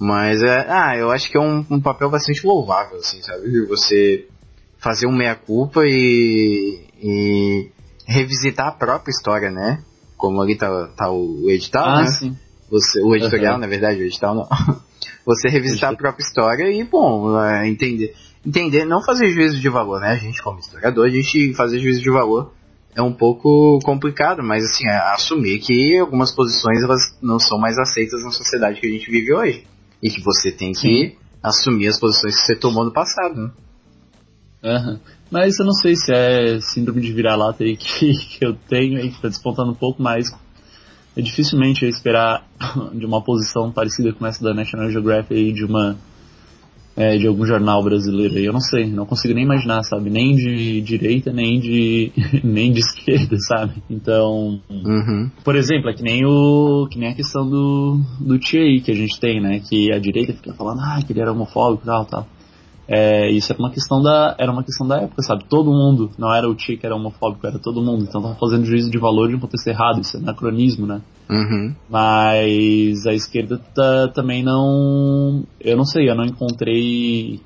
Mas 0.00 0.42
é, 0.42 0.66
ah, 0.68 0.96
eu 0.96 1.10
acho 1.10 1.30
que 1.30 1.36
é 1.36 1.40
um, 1.40 1.64
um 1.70 1.80
papel 1.80 2.10
bastante 2.10 2.44
louvável, 2.46 2.98
assim, 2.98 3.20
sabe? 3.22 3.66
Você 3.66 4.26
fazer 4.78 5.06
um 5.06 5.12
meia-culpa 5.16 5.82
e, 5.84 6.84
e 7.02 7.70
revisitar 8.06 8.68
a 8.68 8.72
própria 8.72 9.10
história, 9.10 9.50
né? 9.50 9.82
Como 10.16 10.40
ali 10.40 10.56
tá, 10.56 10.88
tá 10.96 11.10
o 11.10 11.48
edital, 11.48 11.86
Ah, 11.88 12.00
né? 12.02 12.06
sim. 12.06 12.36
Você, 12.70 13.00
o 13.02 13.14
editorial, 13.16 13.52
Aham. 13.52 13.60
na 13.60 13.66
verdade, 13.66 14.00
o 14.00 14.04
edital 14.04 14.34
não. 14.34 14.48
Você 15.26 15.48
revisitar 15.48 15.92
a 15.92 15.96
própria 15.96 16.22
história 16.24 16.70
e, 16.70 16.82
bom, 16.84 17.38
é, 17.44 17.68
entender. 17.68 18.14
Entender, 18.46 18.84
não 18.84 19.02
fazer 19.02 19.28
juízo 19.30 19.60
de 19.60 19.68
valor, 19.68 20.00
né? 20.00 20.12
A 20.12 20.16
gente, 20.16 20.42
como 20.42 20.58
historiador, 20.58 21.06
a 21.06 21.10
gente 21.10 21.54
fazer 21.54 21.78
juízo 21.80 22.00
de 22.00 22.10
valor 22.10 22.52
é 22.94 23.02
um 23.02 23.12
pouco 23.12 23.78
complicado, 23.84 24.42
mas 24.42 24.64
assim, 24.64 24.88
é 24.88 24.96
assumir 25.14 25.58
que 25.60 25.98
algumas 25.98 26.32
posições 26.32 26.82
elas 26.82 27.16
não 27.22 27.38
são 27.38 27.58
mais 27.58 27.78
aceitas 27.78 28.24
na 28.24 28.30
sociedade 28.30 28.80
que 28.80 28.86
a 28.86 28.90
gente 28.90 29.10
vive 29.10 29.34
hoje. 29.34 29.64
E 30.02 30.10
que 30.10 30.22
você 30.22 30.52
tem 30.52 30.72
que 30.72 31.16
assumir 31.42 31.88
as 31.88 31.98
posições 31.98 32.36
que 32.36 32.46
você 32.46 32.56
tomou 32.56 32.84
no 32.84 32.92
passado, 32.92 33.34
né? 33.34 33.50
Aham. 34.64 35.00
Mas 35.30 35.58
eu 35.58 35.66
não 35.66 35.72
sei 35.72 35.94
se 35.94 36.12
é 36.12 36.60
síndrome 36.60 37.00
de 37.00 37.12
vira-lata 37.12 37.62
aí 37.62 37.76
que, 37.76 38.12
que 38.38 38.44
eu 38.44 38.54
tenho 38.68 38.98
aí, 38.98 39.10
que 39.10 39.20
tá 39.20 39.28
despontando 39.28 39.72
um 39.72 39.76
pouco 39.76 40.02
mais. 40.02 40.30
É 41.16 41.22
dificilmente 41.22 41.84
eu 41.84 41.88
esperar 41.88 42.46
de 42.94 43.04
uma 43.04 43.22
posição 43.22 43.72
parecida 43.72 44.12
com 44.12 44.26
essa 44.26 44.42
da 44.42 44.54
National 44.54 44.90
Geographic 44.90 45.34
aí, 45.34 45.52
de 45.52 45.64
uma 45.64 45.96
é, 46.98 47.16
de 47.16 47.28
algum 47.28 47.46
jornal 47.46 47.80
brasileiro 47.84 48.34
aí. 48.34 48.44
Eu 48.44 48.52
não 48.52 48.60
sei, 48.60 48.84
não 48.86 49.06
consigo 49.06 49.32
nem 49.32 49.44
imaginar, 49.44 49.84
sabe? 49.84 50.10
Nem 50.10 50.34
de 50.34 50.80
direita, 50.80 51.32
nem 51.32 51.60
de 51.60 52.10
nem 52.42 52.72
de 52.72 52.80
esquerda, 52.80 53.36
sabe? 53.46 53.74
Então, 53.88 54.60
Uhum. 54.68 55.30
por 55.44 55.54
exemplo, 55.54 55.88
é 55.90 55.94
que 55.94 56.02
nem 56.02 56.24
o 56.26 56.88
que 56.90 56.98
nem 56.98 57.10
a 57.10 57.14
questão 57.14 57.48
do 57.48 58.00
do 58.20 58.34
aí 58.34 58.80
que 58.80 58.90
a 58.90 58.94
gente 58.94 59.18
tem, 59.20 59.40
né? 59.40 59.60
Que 59.60 59.92
a 59.92 59.98
direita 59.98 60.32
fica 60.32 60.52
falando, 60.54 60.80
ah, 60.80 61.00
que 61.06 61.12
ele 61.12 61.20
era 61.20 61.30
homofóbico, 61.32 61.84
tal, 61.86 62.04
tal. 62.04 62.26
É, 62.90 63.30
isso 63.30 63.52
era 63.52 63.60
uma 63.60 63.70
questão 63.70 64.02
da 64.02 64.34
era 64.38 64.50
uma 64.50 64.64
questão 64.64 64.88
da 64.88 65.02
época, 65.02 65.22
sabe? 65.22 65.44
Todo 65.44 65.70
mundo, 65.70 66.10
não 66.16 66.34
era 66.34 66.48
o 66.48 66.54
Tia 66.54 66.74
que 66.74 66.86
era 66.86 66.96
homofóbico, 66.96 67.46
era 67.46 67.58
todo 67.58 67.82
mundo. 67.82 68.04
Então 68.08 68.22
tava 68.22 68.34
fazendo 68.36 68.64
juízo 68.64 68.90
de 68.90 68.96
valor 68.96 69.28
de 69.28 69.34
um 69.34 69.38
contexto 69.38 69.66
errado, 69.68 70.00
isso 70.00 70.16
é 70.16 70.20
anacronismo, 70.20 70.86
né? 70.86 71.02
Uhum. 71.28 71.74
Mas 71.90 73.06
a 73.06 73.12
esquerda 73.12 73.58
tá- 73.74 74.08
também 74.08 74.42
não. 74.42 75.44
Eu 75.60 75.76
não 75.76 75.84
sei, 75.84 76.08
eu 76.08 76.14
não 76.14 76.24
encontrei 76.24 77.40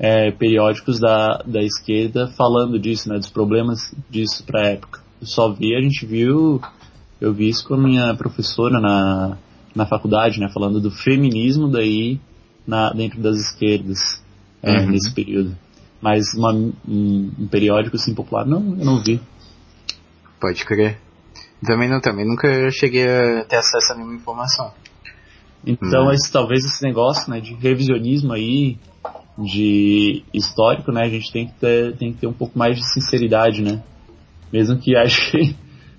é, 0.00 0.32
periódicos 0.32 0.98
da, 0.98 1.44
da 1.46 1.62
esquerda 1.62 2.26
falando 2.36 2.76
disso, 2.76 3.08
né? 3.08 3.18
Dos 3.18 3.30
problemas 3.30 3.94
disso 4.10 4.42
pra 4.44 4.66
época. 4.66 5.00
Eu 5.20 5.28
só 5.28 5.48
vi, 5.48 5.76
a 5.76 5.80
gente 5.80 6.04
viu. 6.04 6.60
Eu 7.20 7.32
vi 7.32 7.48
isso 7.48 7.66
com 7.68 7.74
a 7.74 7.78
minha 7.78 8.12
professora 8.16 8.80
na, 8.80 9.38
na 9.76 9.86
faculdade, 9.86 10.40
né? 10.40 10.48
Falando 10.52 10.80
do 10.80 10.90
feminismo 10.90 11.68
daí 11.68 12.18
na, 12.66 12.90
dentro 12.92 13.22
das 13.22 13.36
esquerdas 13.36 14.25
é, 14.62 14.80
Uhum. 14.80 14.90
nesse 14.90 15.10
período. 15.12 15.56
Mas 16.00 16.34
uma- 16.34 16.52
um, 16.52 16.72
um 17.38 17.48
periódico 17.48 17.96
assim 17.96 18.14
popular, 18.14 18.44
não, 18.46 18.76
eu 18.78 18.84
não 18.84 19.02
vi. 19.02 19.20
Pode 20.40 20.64
crer. 20.64 20.98
Também 21.64 21.88
não, 21.88 22.00
também 22.00 22.26
nunca 22.26 22.70
cheguei 22.70 23.06
a 23.08 23.44
ter 23.44 23.56
acesso 23.56 23.92
a 23.92 23.96
nenhuma 23.96 24.14
informação. 24.14 24.72
Então, 25.66 26.06
Hum. 26.08 26.12
esse, 26.12 26.30
talvez 26.30 26.64
esse 26.64 26.82
negócio 26.84 27.30
né, 27.30 27.40
de 27.40 27.54
revisionismo 27.54 28.32
aí, 28.32 28.76
de 29.38 30.22
histórico, 30.32 30.92
né, 30.92 31.02
a 31.02 31.08
gente 31.08 31.32
tem 31.32 31.46
que 31.46 31.54
ter, 31.54 31.96
tem 31.96 32.12
que 32.12 32.20
ter 32.20 32.26
um 32.26 32.32
pouco 32.32 32.58
mais 32.58 32.76
de 32.76 32.84
sinceridade, 32.92 33.62
né? 33.62 33.82
Mesmo 34.52 34.78
que 34.78 34.94
acho 34.96 35.30
que, 35.30 35.56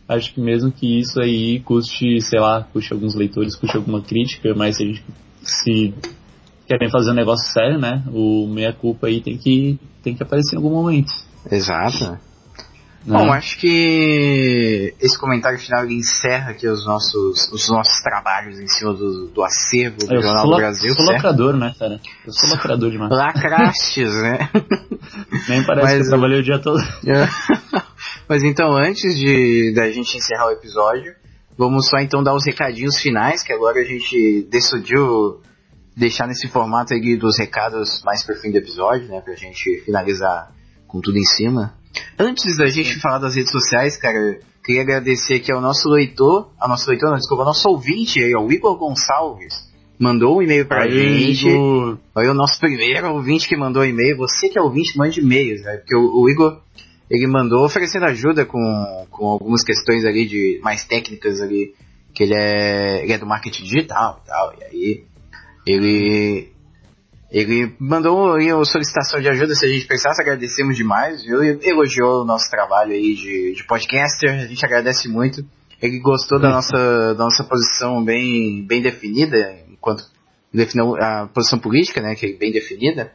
acho 0.08 0.34
que 0.34 0.40
mesmo 0.42 0.72
que 0.72 1.00
isso 1.00 1.20
aí 1.20 1.60
custe, 1.62 2.22
sei 2.22 2.40
lá, 2.40 2.64
custe 2.64 2.94
alguns 2.94 3.14
leitores, 3.16 3.56
custe 3.56 3.76
alguma 3.76 4.02
crítica, 4.02 4.54
mas 4.56 4.78
se 4.78 4.84
a 4.84 4.86
gente 4.86 5.04
se 5.42 5.94
querem 6.68 6.90
fazer 6.92 7.12
um 7.12 7.16
negócio 7.16 7.52
sério, 7.52 7.80
né, 7.80 8.04
o 8.12 8.48
meia 8.48 8.74
culpa 8.74 9.08
aí 9.08 9.22
tem 9.22 9.38
que, 9.38 9.80
tem 10.04 10.16
que 10.16 10.24
aparecer 10.24 10.56
em 10.56 10.58
algum 10.58 10.72
momento. 10.72 11.12
Exato. 11.50 12.12
né? 12.12 12.20
Bom, 13.06 13.32
acho 13.32 13.58
que 13.58 14.94
esse 15.00 15.18
comentário 15.18 15.58
final 15.58 15.90
encerra 15.90 16.52
aqui 16.52 16.68
os 16.68 16.86
nossos, 16.86 17.50
os 17.54 17.70
nossos 17.70 18.02
trabalhos 18.02 18.60
em 18.60 18.68
cima 18.68 18.94
do, 18.94 19.28
do 19.28 19.44
acervo 19.44 20.00
do 20.06 20.14
eu 20.14 20.22
Jornal 20.22 20.46
do 20.46 20.56
Brasil, 20.58 20.94
sou 20.94 21.06
certo? 21.06 21.14
lacrador, 21.16 21.56
né, 21.56 21.74
cara? 21.80 22.02
Eu 22.26 22.34
sou 22.34 22.50
lacrador 22.50 22.92
demais. 22.92 23.10
Lacrastes, 23.16 24.14
né? 24.22 24.50
Nem 25.48 25.64
parece 25.64 25.88
que 25.88 25.98
Mas- 26.00 26.06
eu 26.06 26.10
trabalhei 26.10 26.40
o 26.40 26.44
dia 26.44 26.60
todo. 26.60 26.80
Mas 28.28 28.44
então, 28.44 28.76
antes 28.76 29.18
de 29.18 29.74
da 29.74 29.90
gente 29.90 30.18
encerrar 30.18 30.48
o 30.48 30.52
episódio, 30.52 31.16
vamos 31.58 31.88
só 31.88 32.00
então 32.00 32.22
dar 32.22 32.36
os 32.36 32.46
recadinhos 32.46 32.98
finais, 32.98 33.42
que 33.42 33.54
agora 33.54 33.80
a 33.80 33.86
gente 33.86 34.46
decidiu 34.52 35.40
deixar 35.98 36.28
nesse 36.28 36.48
formato 36.48 36.94
aí 36.94 37.18
dos 37.18 37.40
recados 37.40 38.04
mais 38.06 38.24
pro 38.24 38.36
fim 38.36 38.52
do 38.52 38.58
episódio, 38.58 39.08
né? 39.08 39.20
Pra 39.20 39.34
gente 39.34 39.82
finalizar 39.84 40.52
com 40.88 41.02
tudo 41.02 41.18
em 41.18 41.26
cima. 41.26 41.74
Antes 42.20 42.56
da 42.58 42.68
gente 42.68 43.00
falar 43.00 43.18
das 43.18 43.36
redes 43.36 43.52
sociais, 43.52 43.98
cara, 43.98 44.40
queria 44.64 44.84
agradecer 44.84 45.36
aqui 45.36 45.52
ao 45.52 45.60
nosso 45.60 45.90
leitor, 45.90 46.52
ao 46.60 46.70
nosso 46.70 46.88
leitor, 46.88 47.10
não, 47.10 47.18
desculpa, 47.18 47.42
ao 47.42 47.48
nosso 47.48 47.68
ouvinte 47.68 48.24
aí, 48.24 48.32
ao 48.34 48.50
Igor 48.52 48.78
Gonçalves. 48.78 49.68
Mandou 50.00 50.38
um 50.38 50.42
e-mail 50.44 50.68
pra 50.68 50.84
Aí, 50.84 51.34
gente. 51.34 51.48
Igor, 51.48 51.98
Foi 52.14 52.28
o 52.28 52.34
nosso 52.36 52.60
primeiro 52.60 53.12
ouvinte 53.14 53.48
que 53.48 53.58
mandou 53.58 53.84
e-mail. 53.84 54.16
Você 54.18 54.48
que 54.48 54.60
é 54.60 54.62
ouvinte, 54.62 54.96
mande 54.96 55.20
e-mails, 55.20 55.64
né? 55.64 55.78
Porque 55.78 55.96
o, 55.96 56.22
o 56.22 56.30
Igor, 56.30 56.62
ele 57.10 57.26
mandou 57.26 57.66
oferecendo 57.66 58.06
ajuda 58.06 58.46
com, 58.46 59.08
com 59.10 59.26
algumas 59.26 59.64
questões 59.64 60.06
ali 60.06 60.28
de 60.28 60.60
mais 60.62 60.84
técnicas 60.84 61.42
ali, 61.42 61.74
que 62.14 62.22
ele 62.22 62.36
é, 62.36 63.04
ele 63.04 63.14
é 63.14 63.18
do 63.18 63.26
marketing 63.26 63.64
digital 63.64 64.22
e 64.24 64.28
tal. 64.28 64.54
E 64.60 64.64
aí 64.64 65.08
ele 65.72 66.52
ele 67.30 67.76
mandou 67.78 68.36
aí 68.36 68.54
uma 68.54 68.64
solicitação 68.64 69.20
de 69.20 69.28
ajuda 69.28 69.54
se 69.54 69.66
a 69.66 69.70
gente 69.70 69.86
precisasse, 69.86 70.22
agradecemos 70.22 70.78
demais, 70.78 71.24
viu? 71.24 71.44
E 71.44 71.60
elogiou 71.62 72.22
o 72.22 72.26
nosso 72.26 72.50
trabalho 72.50 72.94
aí 72.94 73.16
de, 73.16 73.54
de 73.54 73.64
podcaster, 73.66 74.32
a 74.32 74.46
gente 74.46 74.66
agradece 74.66 75.10
muito. 75.10 75.44
Ele 75.82 76.00
gostou 76.00 76.40
da 76.40 76.50
nossa, 76.50 77.14
da 77.14 77.24
nossa 77.24 77.44
posição 77.44 78.04
bem, 78.04 78.66
bem 78.66 78.82
definida, 78.82 79.60
enquanto 79.70 80.04
definiu 80.54 80.96
a 80.96 81.28
posição 81.28 81.60
política, 81.60 82.02
né, 82.02 82.16
que 82.16 82.26
é 82.26 82.34
bem 82.34 82.52
definida. 82.52 83.12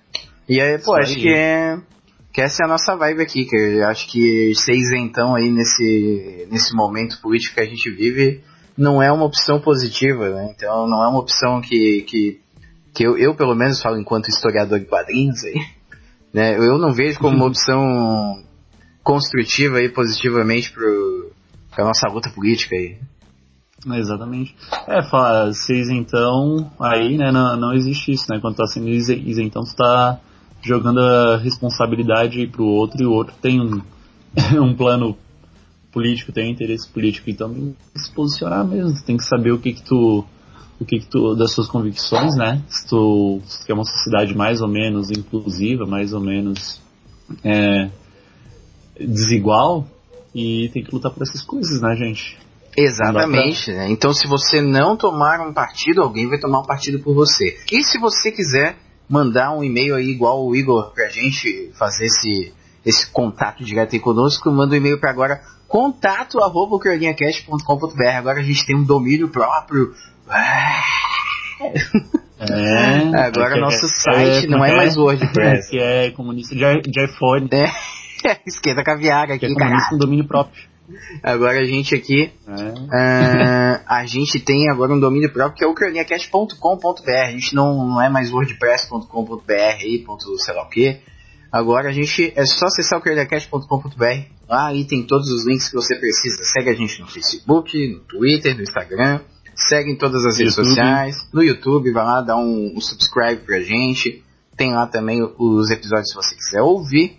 E 0.49 0.61
aí, 0.61 0.79
pô, 0.79 0.95
acho 0.95 1.17
que 1.17 1.33
é 1.33 1.79
que 2.33 2.41
essa 2.41 2.63
é 2.63 2.67
a 2.67 2.69
nossa 2.69 2.97
vibe 2.97 3.23
aqui, 3.23 3.45
que 3.45 3.57
eu 3.57 3.87
acho 3.89 4.11
que 4.11 4.55
ser 4.55 4.73
isentão 4.73 5.35
aí 5.35 5.51
nesse, 5.51 6.49
nesse 6.51 6.75
momento 6.75 7.21
político 7.21 7.57
que 7.57 7.61
a 7.61 7.67
gente 7.67 7.91
vive 7.91 8.43
não 8.77 9.03
é 9.03 9.13
uma 9.13 9.27
opção 9.27 9.61
positiva, 9.61 10.31
né? 10.31 10.55
Então 10.57 10.87
não 10.87 11.05
é 11.05 11.09
uma 11.09 11.21
opção 11.21 11.61
que, 11.61 12.03
que, 12.09 12.41
que 12.95 13.07
eu, 13.07 13.17
eu 13.17 13.35
pelo 13.35 13.55
menos 13.55 13.81
falo 13.81 13.99
enquanto 13.99 14.29
historiador 14.29 14.79
de 14.79 14.87
quadrinhos 14.87 15.45
aí, 15.45 15.61
né? 16.33 16.57
Eu 16.57 16.79
não 16.79 16.93
vejo 16.93 17.19
como 17.19 17.37
uma 17.37 17.47
opção 17.49 18.43
construtiva 19.03 19.81
e 19.83 19.89
positivamente 19.89 20.71
pro, 20.73 21.33
pra 21.75 21.85
nossa 21.85 22.09
luta 22.09 22.31
política 22.31 22.77
aí. 22.77 22.97
Exatamente. 23.85 24.55
É, 24.87 25.03
fa- 25.03 25.47
vocês 25.47 25.89
então, 25.91 26.71
aí, 26.79 27.19
né, 27.19 27.33
não, 27.33 27.57
não 27.57 27.75
existe 27.75 28.13
isso, 28.13 28.27
né? 28.31 28.39
Quando 28.41 28.57
tá 28.57 28.67
sendo 28.67 28.89
ise- 28.89 29.21
isentão, 29.27 29.65
você 29.65 29.75
tá 29.77 30.21
jogando 30.63 31.01
a 31.01 31.37
responsabilidade 31.39 32.47
pro 32.47 32.65
outro 32.65 33.03
e 33.03 33.07
o 33.07 33.11
outro 33.11 33.35
tem 33.43 33.61
um, 33.61 33.83
um 34.63 34.75
plano 34.77 35.17
político, 35.91 36.33
tem 36.33 36.49
um 36.49 36.53
interesse 36.53 36.89
político, 36.89 37.29
então 37.29 37.53
tem 37.53 37.77
que 37.93 38.01
se 38.01 38.13
posicionar 38.13 38.65
mesmo, 38.65 39.03
tem 39.05 39.17
que 39.17 39.25
saber 39.25 39.53
o 39.53 39.59
que 39.59 39.73
que 39.73 39.83
tu, 39.83 40.25
o 40.83 40.85
que 40.87 40.99
que 40.99 41.07
tu, 41.07 41.35
das 41.35 41.53
suas 41.53 41.69
convicções, 41.69 42.37
né? 42.37 42.63
Se 42.69 42.87
tu, 42.89 43.41
se 43.47 43.61
tu 43.61 43.67
quer 43.67 43.75
uma 43.75 43.85
sociedade 43.85 44.37
mais 44.37 44.61
ou 44.61 44.69
menos 44.69 45.11
inclusiva, 45.11 45.87
mais 45.87 46.13
ou 46.13 46.21
menos 46.21 46.81
é, 47.45 47.89
desigual, 48.99 49.87
e 50.35 50.71
tem 50.73 50.83
que 50.83 50.93
lutar 50.93 51.13
por 51.13 51.23
essas 51.23 51.43
coisas, 51.43 51.81
né, 51.81 51.95
gente? 51.97 52.39
Exatamente, 52.77 53.71
né? 53.71 53.91
Então 53.91 54.13
se 54.13 54.27
você 54.27 54.61
não 54.61 54.97
tomar 54.97 55.41
um 55.47 55.53
partido, 55.53 56.03
alguém 56.03 56.29
vai 56.29 56.39
tomar 56.39 56.61
um 56.61 56.67
partido 56.67 56.99
por 57.01 57.15
você. 57.15 57.59
E 57.71 57.83
se 57.83 57.99
você 57.99 58.33
quiser 58.33 58.77
mandar 59.09 59.53
um 59.53 59.63
e-mail 59.63 59.95
aí 59.95 60.07
igual 60.07 60.45
o 60.45 60.57
Igor 60.57 60.93
pra 60.93 61.09
gente 61.09 61.71
fazer 61.75 62.07
esse, 62.07 62.53
esse 62.85 63.11
contato 63.11 63.63
direto 63.63 63.95
aí 63.95 64.01
conosco, 64.01 64.51
manda 64.51 64.75
um 64.75 64.79
e-mail 64.79 64.99
pra 64.99 65.11
agora 65.11 65.41
contato 65.69 66.39
arroba. 66.39 66.79
Agora 68.17 68.41
a 68.41 68.43
gente 68.43 68.67
tem 68.67 68.77
um 68.77 68.85
domínio 68.85 69.29
próprio. 69.29 69.95
É, 72.41 73.27
Agora 73.27 73.51
é 73.51 73.55
que 73.55 73.61
nosso 73.61 73.87
é- 73.87 73.89
site 73.89 74.47
é- 74.47 74.49
não 74.49 74.65
é 74.65 74.73
é- 74.73 74.77
mais 74.77 74.97
WordPress. 74.97 75.71
Que 75.71 75.79
é 75.79 76.11
comunista 76.11 76.55
de, 76.55 76.81
de 76.83 77.05
iPhone, 77.05 77.49
É, 77.53 77.65
esquenta 78.47 78.83
caviar 78.83 79.27
que 79.27 79.33
aqui, 79.35 79.47
é 79.47 79.55
comunista 79.55 79.91
com 79.91 79.99
domínio 79.99 80.27
próprio. 80.27 80.73
Agora 81.23 81.61
a 81.61 81.65
gente 81.65 81.95
aqui 81.95 82.33
É. 82.49 83.81
Ah, 83.87 84.01
a 84.01 84.05
gente 84.07 84.41
tem 84.41 84.69
agora 84.69 84.93
um 84.93 85.01
domínio 85.01 85.33
próprio 85.33 85.57
que 85.57 85.65
é 85.65 85.67
o 85.67 85.75
croniacast.com.br. 85.75 87.11
A 87.25 87.31
gente 87.31 87.55
não, 87.55 87.87
não 87.87 88.03
é 88.03 88.09
mais 88.11 88.33
wordpress.com.br 88.33 89.53
aí, 89.53 90.03
ponto 90.05 90.37
sei 90.39 90.55
lá 90.55 90.65
o 90.65 90.69
que. 90.69 90.99
Agora 91.51 91.91
a 91.91 91.93
gente 91.93 92.33
é 92.35 92.45
só 92.45 92.67
acessar 92.67 92.99
o 92.99 93.03
croniacast.com.br. 93.03 94.05
Lá 94.49 94.67
aí 94.67 94.85
tem 94.85 95.07
todos 95.07 95.31
os 95.31 95.47
links 95.47 95.69
que 95.69 95.77
você 95.77 95.95
precisa. 95.95 96.43
Segue 96.43 96.71
a 96.71 96.75
gente 96.75 97.01
no 97.01 97.07
Facebook, 97.07 97.89
no 97.93 98.01
Twitter, 98.01 98.57
no 98.57 98.63
Instagram. 98.63 99.21
Segue 99.55 99.91
em 99.93 99.97
todas 99.97 100.25
as 100.25 100.39
redes 100.39 100.57
YouTube. 100.57 100.69
sociais. 100.75 101.29
No 101.33 101.43
YouTube, 101.43 101.93
vai 101.93 102.05
lá, 102.05 102.21
dá 102.21 102.37
um, 102.37 102.73
um 102.77 102.81
subscribe 102.81 103.43
pra 103.45 103.61
gente. 103.61 104.23
Tem 104.57 104.73
lá 104.73 104.87
também 104.87 105.23
os 105.39 105.71
episódios 105.71 106.11
se 106.11 106.15
você 106.15 106.35
quiser 106.35 106.63
ouvir. 106.63 107.19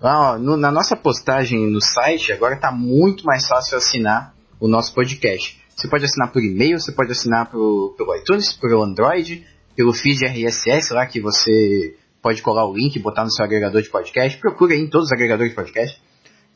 Lá, 0.00 0.32
ó, 0.34 0.38
no- 0.38 0.56
na 0.56 0.70
nossa 0.70 0.96
postagem 0.96 1.70
no 1.70 1.80
site, 1.82 2.32
agora 2.32 2.56
tá 2.56 2.72
muito 2.72 3.24
mais 3.24 3.46
fácil 3.46 3.76
assinar 3.76 4.34
o 4.58 4.66
nosso 4.66 4.94
podcast. 4.94 5.58
Você 5.76 5.88
pode 5.88 6.04
assinar 6.04 6.30
por 6.32 6.42
e-mail, 6.42 6.78
você 6.78 6.92
pode 6.92 7.12
assinar 7.12 7.50
pro, 7.50 7.94
pelo 7.96 8.14
iTunes, 8.16 8.52
pelo 8.54 8.82
Android, 8.82 9.46
pelo 9.76 9.92
feed 9.92 10.24
RSS 10.26 10.92
lá 10.92 11.06
que 11.06 11.20
você 11.20 11.96
pode 12.22 12.42
colar 12.42 12.66
o 12.66 12.74
link 12.74 12.96
e 12.96 12.98
botar 12.98 13.24
no 13.24 13.30
seu 13.30 13.44
agregador 13.44 13.80
de 13.80 13.88
podcast. 13.88 14.38
Procura 14.38 14.74
aí 14.74 14.80
em 14.80 14.88
todos 14.88 15.06
os 15.06 15.12
agregadores 15.12 15.50
de 15.52 15.56
podcast. 15.56 16.00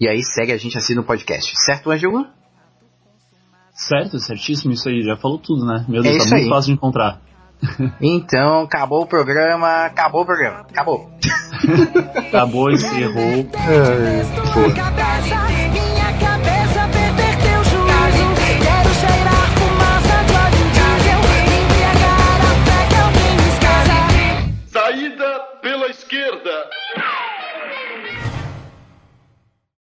E 0.01 0.09
aí 0.09 0.23
segue 0.23 0.53
a 0.53 0.57
gente 0.59 0.77
assina 0.77 1.01
o 1.01 1.05
podcast. 1.05 1.53
Certo, 1.65 1.91
Ângelo? 1.91 2.27
Certo, 3.75 4.21
certíssimo, 4.21 4.73
isso 4.73 4.89
aí, 4.89 5.03
já 5.03 5.17
falou 5.17 5.37
tudo, 5.37 5.67
né? 5.67 5.85
Meu 5.89 6.01
Deus, 6.01 6.15
é 6.15 6.19
tá 6.19 6.25
muito 6.37 6.45
aí. 6.45 6.49
fácil 6.49 6.67
de 6.69 6.73
encontrar. 6.75 7.21
Então, 8.01 8.63
acabou 8.63 9.03
o 9.03 9.07
programa, 9.07 9.87
acabou 9.87 10.23
o 10.23 10.27
programa, 10.27 10.61
acabou. 10.61 11.11
acabou, 12.29 12.71
encerrou. 12.71 13.49
Saída 24.71 25.41
pela 25.63 25.87
esquerda. 25.89 26.44